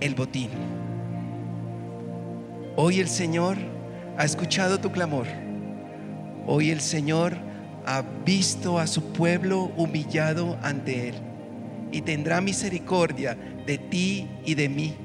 el 0.00 0.14
botín. 0.14 0.50
Hoy 2.76 3.00
el 3.00 3.08
Señor 3.08 3.56
ha 4.18 4.24
escuchado 4.24 4.78
tu 4.78 4.92
clamor. 4.92 5.26
Hoy 6.46 6.70
el 6.70 6.80
Señor 6.80 7.45
ha 7.86 8.02
visto 8.24 8.80
a 8.80 8.86
su 8.88 9.12
pueblo 9.12 9.70
humillado 9.76 10.58
ante 10.62 11.10
Él 11.10 11.14
y 11.92 12.02
tendrá 12.02 12.40
misericordia 12.40 13.38
de 13.64 13.78
ti 13.78 14.28
y 14.44 14.54
de 14.54 14.68
mí. 14.68 14.96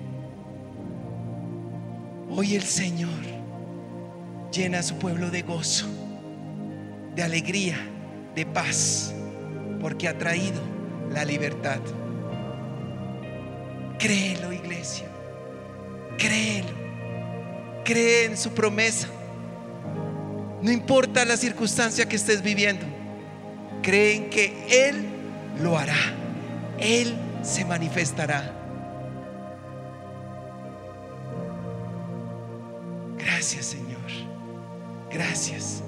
Hoy 2.29 2.55
el 2.55 2.63
Señor 2.63 3.19
llena 4.51 4.79
a 4.79 4.83
su 4.83 4.95
pueblo 4.95 5.29
de 5.29 5.43
gozo, 5.43 5.85
de 7.15 7.21
alegría, 7.21 7.77
de 8.35 8.47
paz, 8.47 9.13
porque 9.79 10.07
ha 10.07 10.17
traído 10.17 10.61
la 11.13 11.23
libertad. 11.23 11.79
Créelo, 13.99 14.51
iglesia. 14.51 15.05
Créelo. 16.17 16.81
Cree 17.85 18.25
en 18.25 18.37
su 18.37 18.51
promesa. 18.51 19.07
No 20.61 20.71
importa 20.71 21.25
la 21.25 21.37
circunstancia 21.37 22.07
que 22.07 22.15
estés 22.15 22.41
viviendo. 22.41 22.85
Cree 23.81 24.15
en 24.15 24.29
que 24.29 24.89
Él 24.89 25.05
lo 25.61 25.77
hará. 25.77 25.95
Él 26.79 27.15
se 27.41 27.65
manifestará. 27.65 28.53
Gracias 33.17 33.65
Señor. 33.65 33.99
Gracias. 35.11 35.81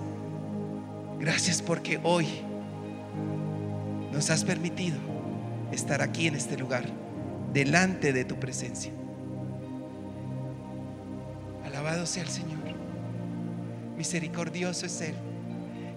Gracias 1.20 1.62
porque 1.62 2.00
hoy 2.04 2.28
nos 4.12 4.30
has 4.30 4.44
permitido 4.44 4.98
estar 5.72 6.02
aquí 6.02 6.28
en 6.28 6.36
este 6.36 6.58
lugar, 6.58 6.86
delante 7.54 8.12
de 8.12 8.26
tu 8.26 8.40
presencia. 8.40 8.92
Alabado 11.66 12.06
sea 12.06 12.24
el 12.24 12.30
Señor. 12.30 12.63
Misericordioso 14.04 14.86
es 14.86 15.00
Él. 15.00 15.16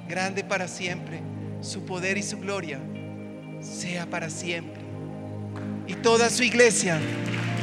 Grande 0.09 0.45
para 0.45 0.69
siempre. 0.69 1.19
Su 1.61 1.85
poder 1.85 2.17
y 2.17 2.23
su 2.23 2.39
gloria 2.39 2.79
sea 3.61 4.07
para 4.07 4.31
siempre. 4.31 4.81
Y 5.89 5.95
toda 5.95 6.31
su 6.31 6.45
iglesia 6.45 7.01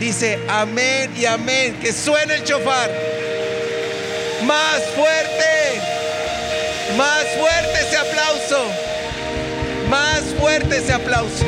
dice 0.01 0.37
amén 0.49 1.11
y 1.17 1.23
amén. 1.23 1.79
Que 1.81 1.93
suene 1.93 2.35
el 2.35 2.43
chofar. 2.43 2.91
Más 4.45 4.83
fuerte. 4.97 5.79
Más 6.97 7.23
fuerte 7.39 7.79
ese 7.79 7.95
aplauso. 7.95 8.65
Más 9.89 10.23
fuerte 10.37 10.77
ese 10.77 10.91
aplauso. 10.91 11.45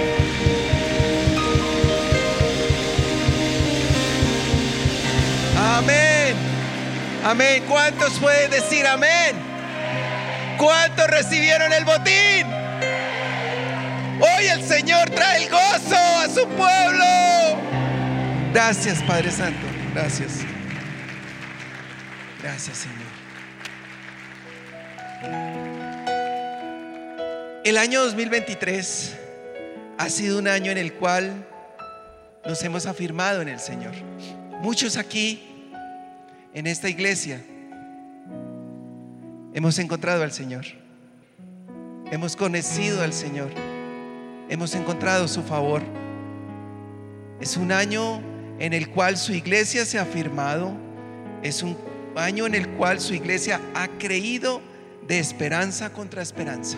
Amén. 7.25 7.63
¿Cuántos 7.67 8.19
pueden 8.19 8.51
decir 8.51 8.85
amén? 8.85 9.35
¿Cuántos 10.59 11.07
recibieron 11.07 11.73
el 11.73 11.83
botín? 11.83 12.45
Hoy 14.21 14.45
el 14.45 14.63
Señor 14.63 15.09
trae 15.09 15.45
el 15.45 15.49
gozo 15.49 15.95
a 15.95 16.27
su 16.29 16.47
pueblo. 16.49 17.03
Gracias, 18.53 19.01
Padre 19.01 19.31
Santo. 19.31 19.65
Gracias. 19.95 20.41
Gracias, 22.43 22.77
Señor. 22.77 23.15
El 27.63 27.79
año 27.79 28.03
2023 28.03 29.15
ha 29.97 30.09
sido 30.09 30.37
un 30.37 30.47
año 30.47 30.71
en 30.71 30.77
el 30.77 30.93
cual 30.93 31.43
nos 32.45 32.63
hemos 32.63 32.85
afirmado 32.85 33.41
en 33.41 33.49
el 33.49 33.59
Señor. 33.59 33.93
Muchos 34.61 34.95
aquí, 34.95 35.54
en 36.55 36.67
esta 36.67 36.87
iglesia, 36.87 37.43
hemos 39.53 39.77
encontrado 39.77 40.23
al 40.23 40.31
Señor. 40.31 40.65
Hemos 42.09 42.37
conocido 42.37 43.03
al 43.03 43.11
Señor. 43.11 43.49
Hemos 44.47 44.73
encontrado 44.73 45.27
su 45.27 45.43
favor. 45.43 45.83
Es 47.41 47.57
un 47.57 47.73
año 47.73 48.21
en 48.57 48.71
el 48.71 48.89
cual 48.89 49.17
su 49.17 49.33
iglesia 49.33 49.85
se 49.85 49.99
ha 49.99 50.03
afirmado. 50.03 50.71
Es 51.43 51.61
un 51.61 51.77
año 52.15 52.45
en 52.45 52.55
el 52.55 52.69
cual 52.69 53.01
su 53.01 53.13
iglesia 53.13 53.59
ha 53.73 53.89
creído 53.89 54.61
de 55.05 55.19
esperanza 55.19 55.91
contra 55.91 56.21
esperanza. 56.21 56.77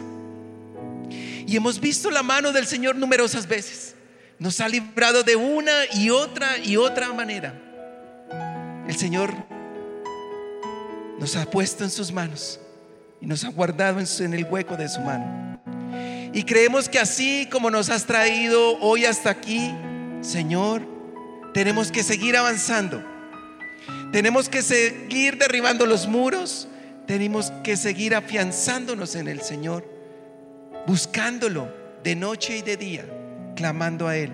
Y 1.46 1.56
hemos 1.56 1.80
visto 1.80 2.10
la 2.10 2.24
mano 2.24 2.52
del 2.52 2.66
Señor 2.66 2.96
numerosas 2.96 3.48
veces. 3.48 3.94
Nos 4.40 4.60
ha 4.60 4.68
librado 4.68 5.22
de 5.22 5.36
una 5.36 5.72
y 5.94 6.10
otra 6.10 6.58
y 6.58 6.78
otra 6.78 7.14
manera. 7.14 7.54
El 8.88 8.96
Señor 8.96 9.47
nos 11.20 11.36
ha 11.36 11.50
puesto 11.50 11.84
en 11.84 11.90
sus 11.90 12.12
manos 12.12 12.60
y 13.20 13.26
nos 13.26 13.44
ha 13.44 13.50
guardado 13.50 14.00
en, 14.00 14.34
el 14.34 14.46
hueco 14.46 14.78
de 14.78 14.88
su 14.88 15.02
mano. 15.02 15.60
Y 16.34 16.44
creemos 16.44 16.88
que 16.88 17.00
así 17.00 17.48
como 17.52 17.72
nos 17.72 17.90
has 17.90 18.06
traído 18.06 18.78
hoy 18.80 19.06
hasta 19.06 19.32
aquí, 19.32 19.74
Señor, 20.22 20.84
tenemos 21.54 21.92
que 21.92 22.04
seguir 22.04 22.38
avanzando. 22.38 23.04
Tenemos 24.12 24.50
que 24.50 24.62
seguir 24.62 25.38
derribando 25.38 25.86
los 25.86 26.08
muros. 26.08 26.68
Tenemos 27.08 27.52
que 27.64 27.78
seguir 27.78 28.14
afianzándonos 28.14 29.16
en 29.16 29.28
el 29.28 29.42
Señor 29.42 29.98
buscándolo 30.86 31.74
de 32.04 32.16
noche 32.16 32.58
y 32.58 32.62
de 32.62 32.78
día, 32.78 33.06
clamando 33.56 34.08
a 34.08 34.16
Él. 34.16 34.32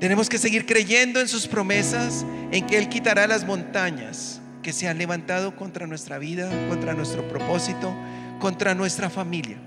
Tenemos 0.00 0.28
que 0.28 0.38
seguir 0.38 0.66
creyendo 0.66 1.20
en 1.20 1.28
sus 1.28 1.46
promesas, 1.46 2.24
en 2.50 2.66
que 2.66 2.78
Él 2.78 2.88
quitará 2.88 3.26
las 3.26 3.44
montañas 3.44 4.39
que 4.62 4.72
se 4.72 4.88
han 4.88 4.98
levantado 4.98 5.56
contra 5.56 5.86
nuestra 5.86 6.18
vida, 6.18 6.50
contra 6.68 6.94
nuestro 6.94 7.26
propósito, 7.28 7.94
contra 8.38 8.74
nuestra 8.74 9.10
familia 9.10 9.58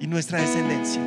y 0.00 0.06
nuestra 0.06 0.40
descendencia. 0.40 1.00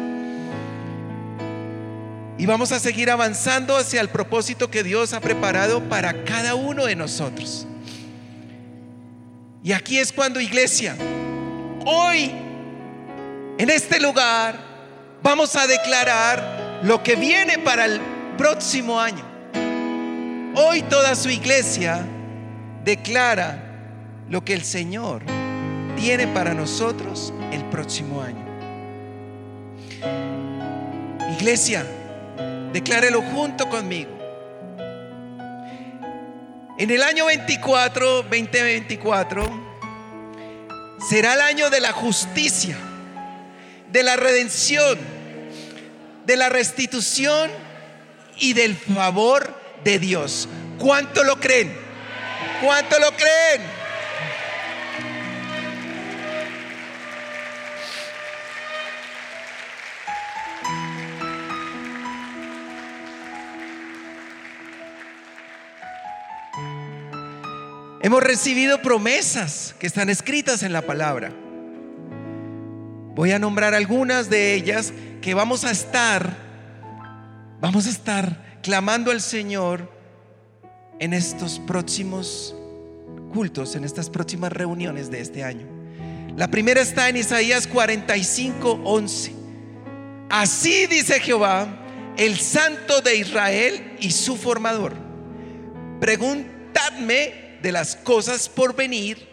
Y 2.38 2.46
vamos 2.46 2.72
a 2.72 2.80
seguir 2.80 3.12
avanzando 3.12 3.76
hacia 3.76 4.00
el 4.00 4.10
propósito 4.10 4.72
que 4.72 4.84
Dios 4.84 5.14
ha 5.14 5.20
preparado 5.20 5.84
para 5.90 6.24
cada 6.24 6.56
uno 6.56 6.86
de 6.86 6.96
nosotros. 6.96 7.68
Y 9.62 9.74
aquí 9.74 9.98
es 9.98 10.14
cuando 10.14 10.40
iglesia, 10.40 10.96
hoy, 11.86 12.32
en 13.58 13.70
este 13.70 14.00
lugar, 14.00 14.58
vamos 15.22 15.56
a 15.58 15.68
declarar 15.68 16.80
lo 16.84 17.04
que 17.04 17.16
viene 17.18 17.58
para 17.60 17.86
el 17.86 18.00
próximo 18.38 19.00
año. 19.00 19.26
Hoy 20.56 20.82
toda 20.84 21.14
su 21.16 21.30
iglesia 21.30 22.06
declara 22.90 23.62
lo 24.30 24.44
que 24.44 24.54
el 24.54 24.64
Señor 24.64 25.22
tiene 25.96 26.26
para 26.26 26.56
nosotros 26.56 27.32
el 27.52 27.64
próximo 27.66 28.20
año. 28.20 28.44
Iglesia, 31.38 31.86
declárelo 32.74 33.22
junto 33.22 33.70
conmigo. 33.70 34.10
En 36.80 36.90
el 36.90 37.04
año 37.04 37.28
24, 37.28 38.24
2024, 38.24 39.48
será 41.08 41.36
el 41.36 41.42
año 41.42 41.70
de 41.70 41.82
la 41.82 41.92
justicia, 41.92 42.76
de 43.92 44.02
la 44.02 44.16
redención, 44.16 44.98
de 46.26 46.36
la 46.38 46.50
restitución 46.50 47.52
y 48.40 48.54
del 48.54 48.76
favor 48.76 49.56
de 49.84 50.00
Dios. 50.00 50.50
¿Cuánto 50.80 51.24
lo 51.24 51.40
creen? 51.40 51.89
¿Cuánto 52.62 53.00
lo 53.00 53.12
creen? 53.14 53.62
Hemos 68.02 68.24
recibido 68.24 68.82
promesas 68.82 69.76
que 69.80 69.88
están 69.88 70.10
escritas 70.10 70.64
en 70.64 70.74
la 70.74 70.82
palabra. 70.82 71.32
Voy 73.16 73.32
a 73.32 73.40
nombrar 73.40 73.74
algunas 73.74 74.30
de 74.30 74.54
ellas 74.54 74.92
que 75.22 75.34
vamos 75.34 75.64
a 75.64 75.72
estar, 75.72 76.36
vamos 77.62 77.86
a 77.86 77.90
estar 77.90 78.60
clamando 78.62 79.12
al 79.12 79.22
Señor 79.22 79.99
en 81.00 81.14
estos 81.14 81.60
próximos 81.60 82.56
cultos, 83.34 83.76
en 83.76 83.84
estas 83.84 84.10
próximas 84.10 84.52
reuniones 84.52 85.10
de 85.10 85.22
este 85.22 85.44
año. 85.44 85.68
La 86.36 86.50
primera 86.50 86.82
está 86.82 87.10
en 87.10 87.18
Isaías 87.18 87.68
45, 87.68 88.82
11. 88.84 89.34
Así 90.30 90.88
dice 90.88 91.20
Jehová, 91.20 91.68
el 92.18 92.38
Santo 92.38 93.02
de 93.02 93.18
Israel 93.18 93.98
y 94.00 94.12
su 94.12 94.36
formador. 94.36 94.94
Preguntadme 96.00 97.58
de 97.62 97.72
las 97.72 97.96
cosas 97.96 98.48
por 98.48 98.76
venir, 98.76 99.28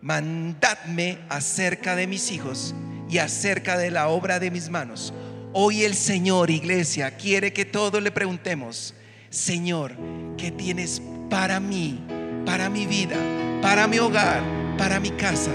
mandadme 0.00 1.18
acerca 1.28 1.96
de 1.96 2.06
mis 2.06 2.30
hijos 2.30 2.74
y 3.08 3.18
acerca 3.18 3.76
de 3.76 3.90
la 3.90 4.08
obra 4.08 4.38
de 4.38 4.50
mis 4.50 4.68
manos. 4.68 5.12
Hoy 5.52 5.84
el 5.84 5.94
Señor, 5.94 6.50
iglesia, 6.50 7.16
quiere 7.16 7.52
que 7.52 7.64
todos 7.64 8.02
le 8.02 8.10
preguntemos, 8.10 8.94
Señor, 9.30 9.92
¿qué 10.36 10.50
tienes 10.50 11.02
para 11.28 11.60
mí, 11.60 12.00
para 12.44 12.70
mi 12.70 12.86
vida, 12.86 13.16
para 13.60 13.86
mi 13.86 13.98
hogar, 13.98 14.42
para 14.78 15.00
mi 15.00 15.10
casa 15.10 15.50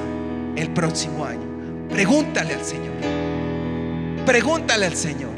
el 0.56 0.72
próximo 0.72 1.26
año? 1.26 1.88
Pregúntale 1.90 2.54
al 2.54 2.66
Señor. 2.66 2.94
Pregúntale 4.26 4.86
al 4.86 4.96
Señor. 4.96 5.32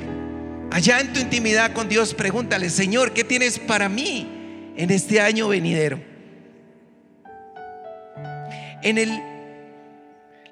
Allá 0.71 0.99
en 0.99 1.13
tu 1.13 1.19
intimidad 1.19 1.73
con 1.73 1.87
Dios, 1.87 2.13
pregúntale, 2.13 2.69
Señor, 2.69 3.13
¿qué 3.13 3.23
tienes 3.23 3.59
para 3.59 3.87
mí 3.89 4.73
en 4.75 4.89
este 4.89 5.21
año 5.21 5.47
venidero? 5.47 6.01
En 8.81 8.97
el 8.97 9.21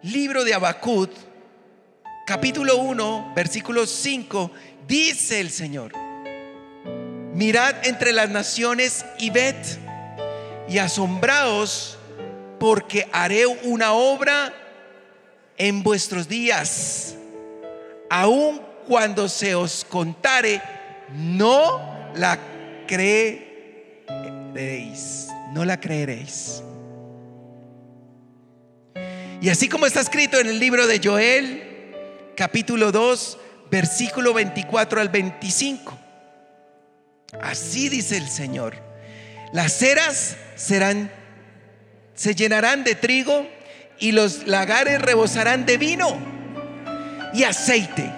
libro 0.03 0.43
de 0.43 0.53
Habacuc, 0.53 1.09
capítulo 2.25 2.77
1, 2.77 3.34
versículo 3.36 3.86
5, 3.86 4.51
dice 4.88 5.41
el 5.41 5.49
Señor, 5.49 5.91
mirad 7.34 7.75
entre 7.86 8.11
las 8.13 8.29
naciones 8.29 9.05
y 9.17 9.29
ved 9.29 9.55
y 10.67 10.77
asombraos 10.77 11.97
porque 12.59 13.07
haré 13.11 13.45
una 13.45 13.93
obra 13.93 14.53
en 15.57 15.84
vuestros 15.84 16.27
días, 16.27 17.15
aun 18.09 18.61
cuando 18.88 19.29
se 19.29 19.55
os 19.55 19.86
contare, 19.86 20.61
no 21.09 22.11
la 22.15 22.39
creeréis, 22.88 23.47
no 25.53 25.65
la 25.65 25.79
creeréis. 25.79 26.63
Y 29.41 29.49
así 29.49 29.67
como 29.67 29.88
está 29.88 29.99
escrito 30.01 30.39
en 30.39 30.47
el 30.47 30.59
libro 30.59 30.86
de 30.86 31.01
Joel, 31.03 31.63
capítulo 32.36 32.91
2, 32.91 33.38
versículo 33.71 34.34
24 34.34 35.01
al 35.01 35.09
25. 35.09 36.01
Así 37.39 37.89
dice 37.89 38.17
el 38.17 38.27
Señor. 38.27 38.75
Las 39.53 39.77
ceras 39.77 40.36
serán 40.55 41.11
se 42.15 42.36
llenarán 42.36 42.84
de 42.84 42.95
trigo 42.95 43.47
y 43.99 44.11
los 44.11 44.47
lagares 44.47 45.01
rebosarán 45.01 45.65
de 45.65 45.77
vino 45.77 46.17
y 47.34 47.43
aceite. 47.43 48.11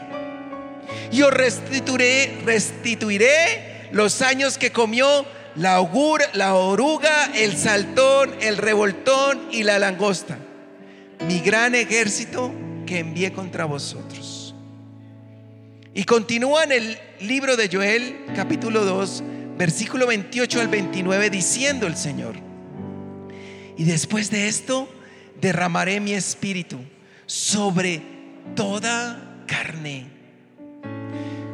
Y 1.11 1.21
os 1.21 1.31
restituiré, 1.31 2.41
restituiré 2.45 3.89
los 3.91 4.21
años 4.21 4.57
que 4.57 4.71
comió 4.71 5.25
la, 5.55 5.87
la 6.33 6.55
oruga, 6.55 7.31
el 7.35 7.55
saltón, 7.55 8.35
el 8.41 8.57
revoltón 8.57 9.47
y 9.51 9.63
la 9.63 9.79
langosta 9.79 10.37
mi 11.27 11.39
gran 11.39 11.73
ejército 11.75 12.51
que 12.85 12.99
envié 12.99 13.31
contra 13.31 13.65
vosotros. 13.65 14.42
Y 15.95 16.05
continúa 16.05 16.63
en 16.63 16.71
el 16.71 16.97
libro 17.19 17.55
de 17.55 17.69
Joel, 17.71 18.25
capítulo 18.35 18.83
2, 18.83 19.23
versículo 19.59 20.07
28 20.07 20.61
al 20.61 20.67
29, 20.67 21.29
diciendo 21.29 21.85
el 21.85 21.95
Señor, 21.95 22.33
y 23.77 23.83
después 23.83 24.31
de 24.31 24.47
esto 24.47 24.89
derramaré 25.39 25.99
mi 25.99 26.13
espíritu 26.13 26.79
sobre 27.27 28.01
toda 28.55 29.43
carne, 29.45 30.07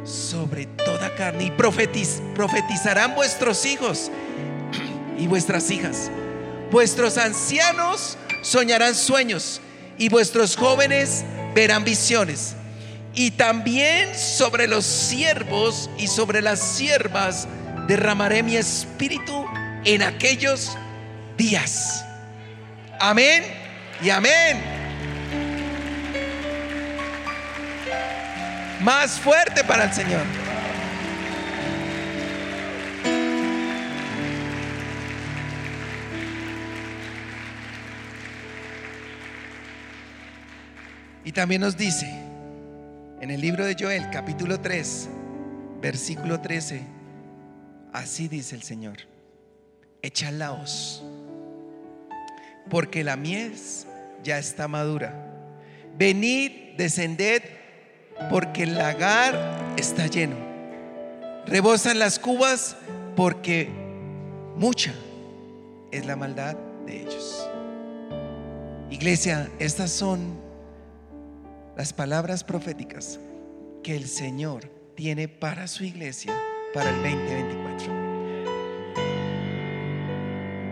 sobre 0.04 0.64
toda 0.64 1.14
carne, 1.14 1.44
y 1.44 1.50
profetiz, 1.50 2.22
profetizarán 2.34 3.14
vuestros 3.14 3.66
hijos 3.66 4.10
y 5.18 5.26
vuestras 5.26 5.70
hijas, 5.70 6.10
vuestros 6.70 7.18
ancianos 7.18 8.16
soñarán 8.42 8.94
sueños 8.94 9.60
y 9.98 10.08
vuestros 10.08 10.56
jóvenes 10.56 11.26
verán 11.54 11.84
visiones. 11.84 12.56
Y 13.14 13.32
también 13.32 14.16
sobre 14.16 14.68
los 14.68 14.84
siervos 14.84 15.90
y 15.98 16.06
sobre 16.06 16.42
las 16.42 16.60
siervas 16.60 17.48
derramaré 17.88 18.42
mi 18.42 18.56
espíritu 18.56 19.46
en 19.84 20.02
aquellos 20.02 20.76
días. 21.36 22.04
Amén 23.00 23.44
y 24.02 24.10
amén. 24.10 24.62
Más 28.80 29.18
fuerte 29.18 29.64
para 29.64 29.84
el 29.84 29.92
Señor. 29.92 30.22
Y 41.24 41.32
también 41.32 41.60
nos 41.60 41.76
dice 41.76 42.29
en 43.20 43.30
el 43.30 43.40
libro 43.40 43.66
de 43.66 43.76
Joel, 43.78 44.08
capítulo 44.10 44.60
3, 44.60 45.08
versículo 45.82 46.40
13, 46.40 46.80
así 47.92 48.28
dice 48.28 48.54
el 48.54 48.62
Señor, 48.62 48.96
echalaos, 50.00 51.04
porque 52.70 53.04
la 53.04 53.16
mies 53.16 53.86
ya 54.24 54.38
está 54.38 54.68
madura. 54.68 55.14
Venid, 55.98 56.76
descended, 56.78 57.42
porque 58.30 58.62
el 58.62 58.74
lagar 58.74 59.74
está 59.76 60.06
lleno. 60.06 60.36
Rebosan 61.46 61.98
las 61.98 62.18
cubas, 62.18 62.76
porque 63.16 63.68
mucha 64.56 64.94
es 65.90 66.06
la 66.06 66.16
maldad 66.16 66.56
de 66.86 67.02
ellos. 67.02 67.46
Iglesia, 68.90 69.50
estas 69.58 69.90
son 69.90 70.39
las 71.76 71.92
palabras 71.92 72.44
proféticas 72.44 73.18
que 73.82 73.96
el 73.96 74.06
Señor 74.06 74.64
tiene 74.94 75.28
para 75.28 75.66
su 75.66 75.84
iglesia 75.84 76.34
para 76.74 76.90
el 76.90 76.96
2024. 76.96 77.92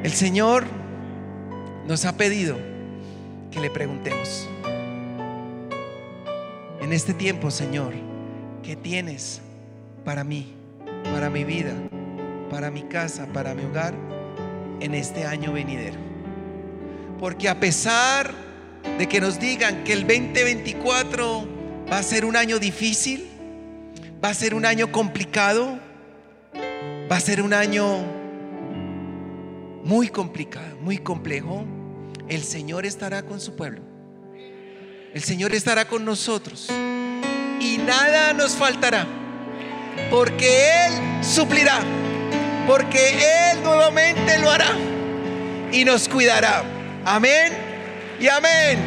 El 0.05 0.13
Señor 0.13 0.65
nos 1.87 2.05
ha 2.05 2.17
pedido 2.17 2.57
que 3.51 3.61
le 3.61 3.71
preguntemos, 3.71 4.47
en 6.81 6.93
este 6.93 7.15
tiempo, 7.15 7.51
Señor, 7.51 7.95
¿qué 8.63 8.77
tienes 8.77 9.41
para 10.05 10.25
mí, 10.25 10.55
para 11.13 11.29
mi 11.31 11.45
vida, 11.45 11.75
para 12.51 12.71
mi 12.71 12.83
casa, 12.83 13.27
para 13.33 13.55
mi 13.55 13.65
hogar 13.65 13.95
en 14.81 14.95
este 14.95 15.27
año 15.27 15.53
venidero? 15.53 15.99
Porque 17.19 17.49
a 17.49 17.59
pesar 17.59 18.48
de 18.97 19.09
que 19.09 19.20
nos 19.20 19.39
digan 19.39 19.84
que 19.84 19.93
el 19.93 20.07
2024 20.07 21.49
va 21.91 21.99
a 21.99 22.03
ser 22.03 22.24
un 22.24 22.36
año 22.36 22.59
difícil, 22.59 23.28
va 24.22 24.30
a 24.30 24.34
ser 24.34 24.55
un 24.55 24.64
año 24.64 24.91
complicado, 24.91 25.78
va 27.11 27.16
a 27.16 27.20
ser 27.20 27.43
un 27.43 27.55
año 27.55 28.05
muy 29.84 30.09
complicado, 30.09 30.76
muy 30.80 30.99
complejo, 30.99 31.64
el 32.28 32.43
Señor 32.43 32.86
estará 32.86 33.22
con 33.22 33.41
su 33.41 33.57
pueblo. 33.57 33.82
El 35.14 35.22
Señor 35.22 35.55
estará 35.55 35.86
con 35.86 36.05
nosotros 36.05 36.68
y 37.61 37.78
nada 37.78 38.34
nos 38.34 38.53
faltará, 38.53 39.07
porque 40.11 40.86
Él 40.86 41.24
suplirá, 41.24 41.80
porque 42.66 43.53
Él 43.53 43.62
nuevamente 43.62 44.39
lo 44.39 44.51
hará 44.51 44.70
y 45.72 45.84
nos 45.84 46.09
cuidará. 46.09 46.62
Amén 47.05 47.68
y 48.21 48.29
amén. 48.29 48.79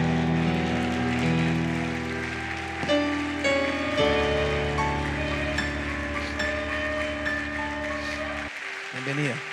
Bienvenida. 8.94 9.51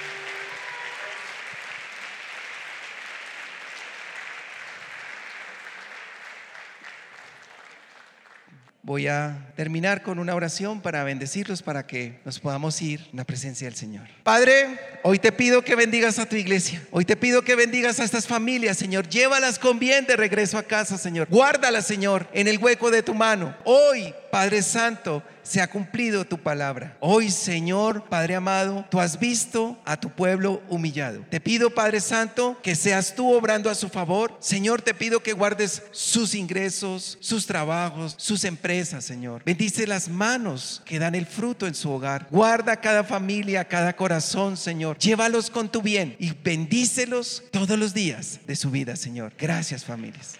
Voy 8.89 9.07
a 9.07 9.37
terminar 9.55 10.01
con 10.01 10.19
una 10.19 10.35
oración 10.35 10.81
para 10.81 11.05
bendecirlos, 11.05 11.61
para 11.61 11.87
que 11.87 12.21
nos 12.25 12.41
podamos 12.41 12.81
ir 12.81 13.07
en 13.11 13.19
la 13.19 13.25
presencia 13.25 13.67
del 13.67 13.77
Señor. 13.77 14.07
Padre, 14.23 14.81
hoy 15.03 15.19
te 15.19 15.31
pido 15.31 15.61
que 15.61 15.77
bendigas 15.77 16.19
a 16.19 16.27
tu 16.27 16.37
iglesia. 16.37 16.83
Hoy 16.91 17.05
te 17.05 17.15
pido 17.15 17.43
que 17.43 17.55
bendigas 17.55 18.01
a 18.01 18.05
estas 18.05 18.27
familias, 18.27 18.79
Señor. 18.79 19.07
Llévalas 19.07 19.59
con 19.59 19.79
bien 19.79 20.07
de 20.07 20.17
regreso 20.17 20.57
a 20.57 20.63
casa, 20.63 20.97
Señor. 20.97 21.29
Guárdalas, 21.29 21.87
Señor, 21.87 22.29
en 22.33 22.49
el 22.49 22.57
hueco 22.57 22.91
de 22.91 23.03
tu 23.03 23.13
mano. 23.13 23.55
Hoy, 23.67 24.15
Padre 24.31 24.63
Santo, 24.63 25.23
se 25.49 25.61
ha 25.61 25.71
cumplido 25.71 26.25
tu 26.25 26.39
palabra. 26.39 26.97
Hoy, 27.01 27.31
Señor, 27.31 28.05
Padre 28.05 28.37
amado, 28.37 28.85
tú 28.91 29.01
has 29.01 29.19
visto 29.19 29.79
a 29.85 29.99
tu 29.99 30.11
pueblo 30.11 30.63
humillado. 30.69 31.25
Te 31.31 31.41
pido, 31.41 31.71
Padre 31.71 32.01
Santo, 32.01 32.59
que 32.63 32.75
seas 32.75 33.15
tú 33.15 33.33
obrando 33.33 33.71
a 33.71 33.75
su 33.75 33.89
favor. 33.89 34.37
Señor, 34.41 34.83
te 34.83 34.95
pido 34.95 35.23
que 35.23 35.33
guardes 35.33 35.83
sus 35.91 36.35
ingresos, 36.35 37.19
sus 37.21 37.47
trabajos, 37.47 38.15
sus 38.19 38.45
empresas, 38.45 39.05
Señor. 39.05 39.43
Bendice 39.45 39.87
las 39.87 40.09
manos 40.09 40.83
que 40.85 40.99
dan 40.99 41.15
el 41.15 41.27
fruto 41.27 41.67
en 41.67 41.75
su 41.75 41.91
hogar. 41.91 42.27
Guarda 42.31 42.77
cada 42.77 43.05
familia, 43.05 43.65
cada 43.65 43.97
corazón, 43.97 44.57
Señor. 44.57 44.99
Llévalos 44.99 45.51
con 45.51 45.71
tu 45.71 45.83
bien 45.83 46.17
y 46.19 46.33
bendícelos 46.33 47.43
todos 47.51 47.79
los 47.79 47.95
días 47.95 48.41
de 48.47 48.57
su 48.57 48.71
vida, 48.71 48.97
Señor. 48.97 49.33
Gracias, 49.39 49.85
familias. 49.85 50.39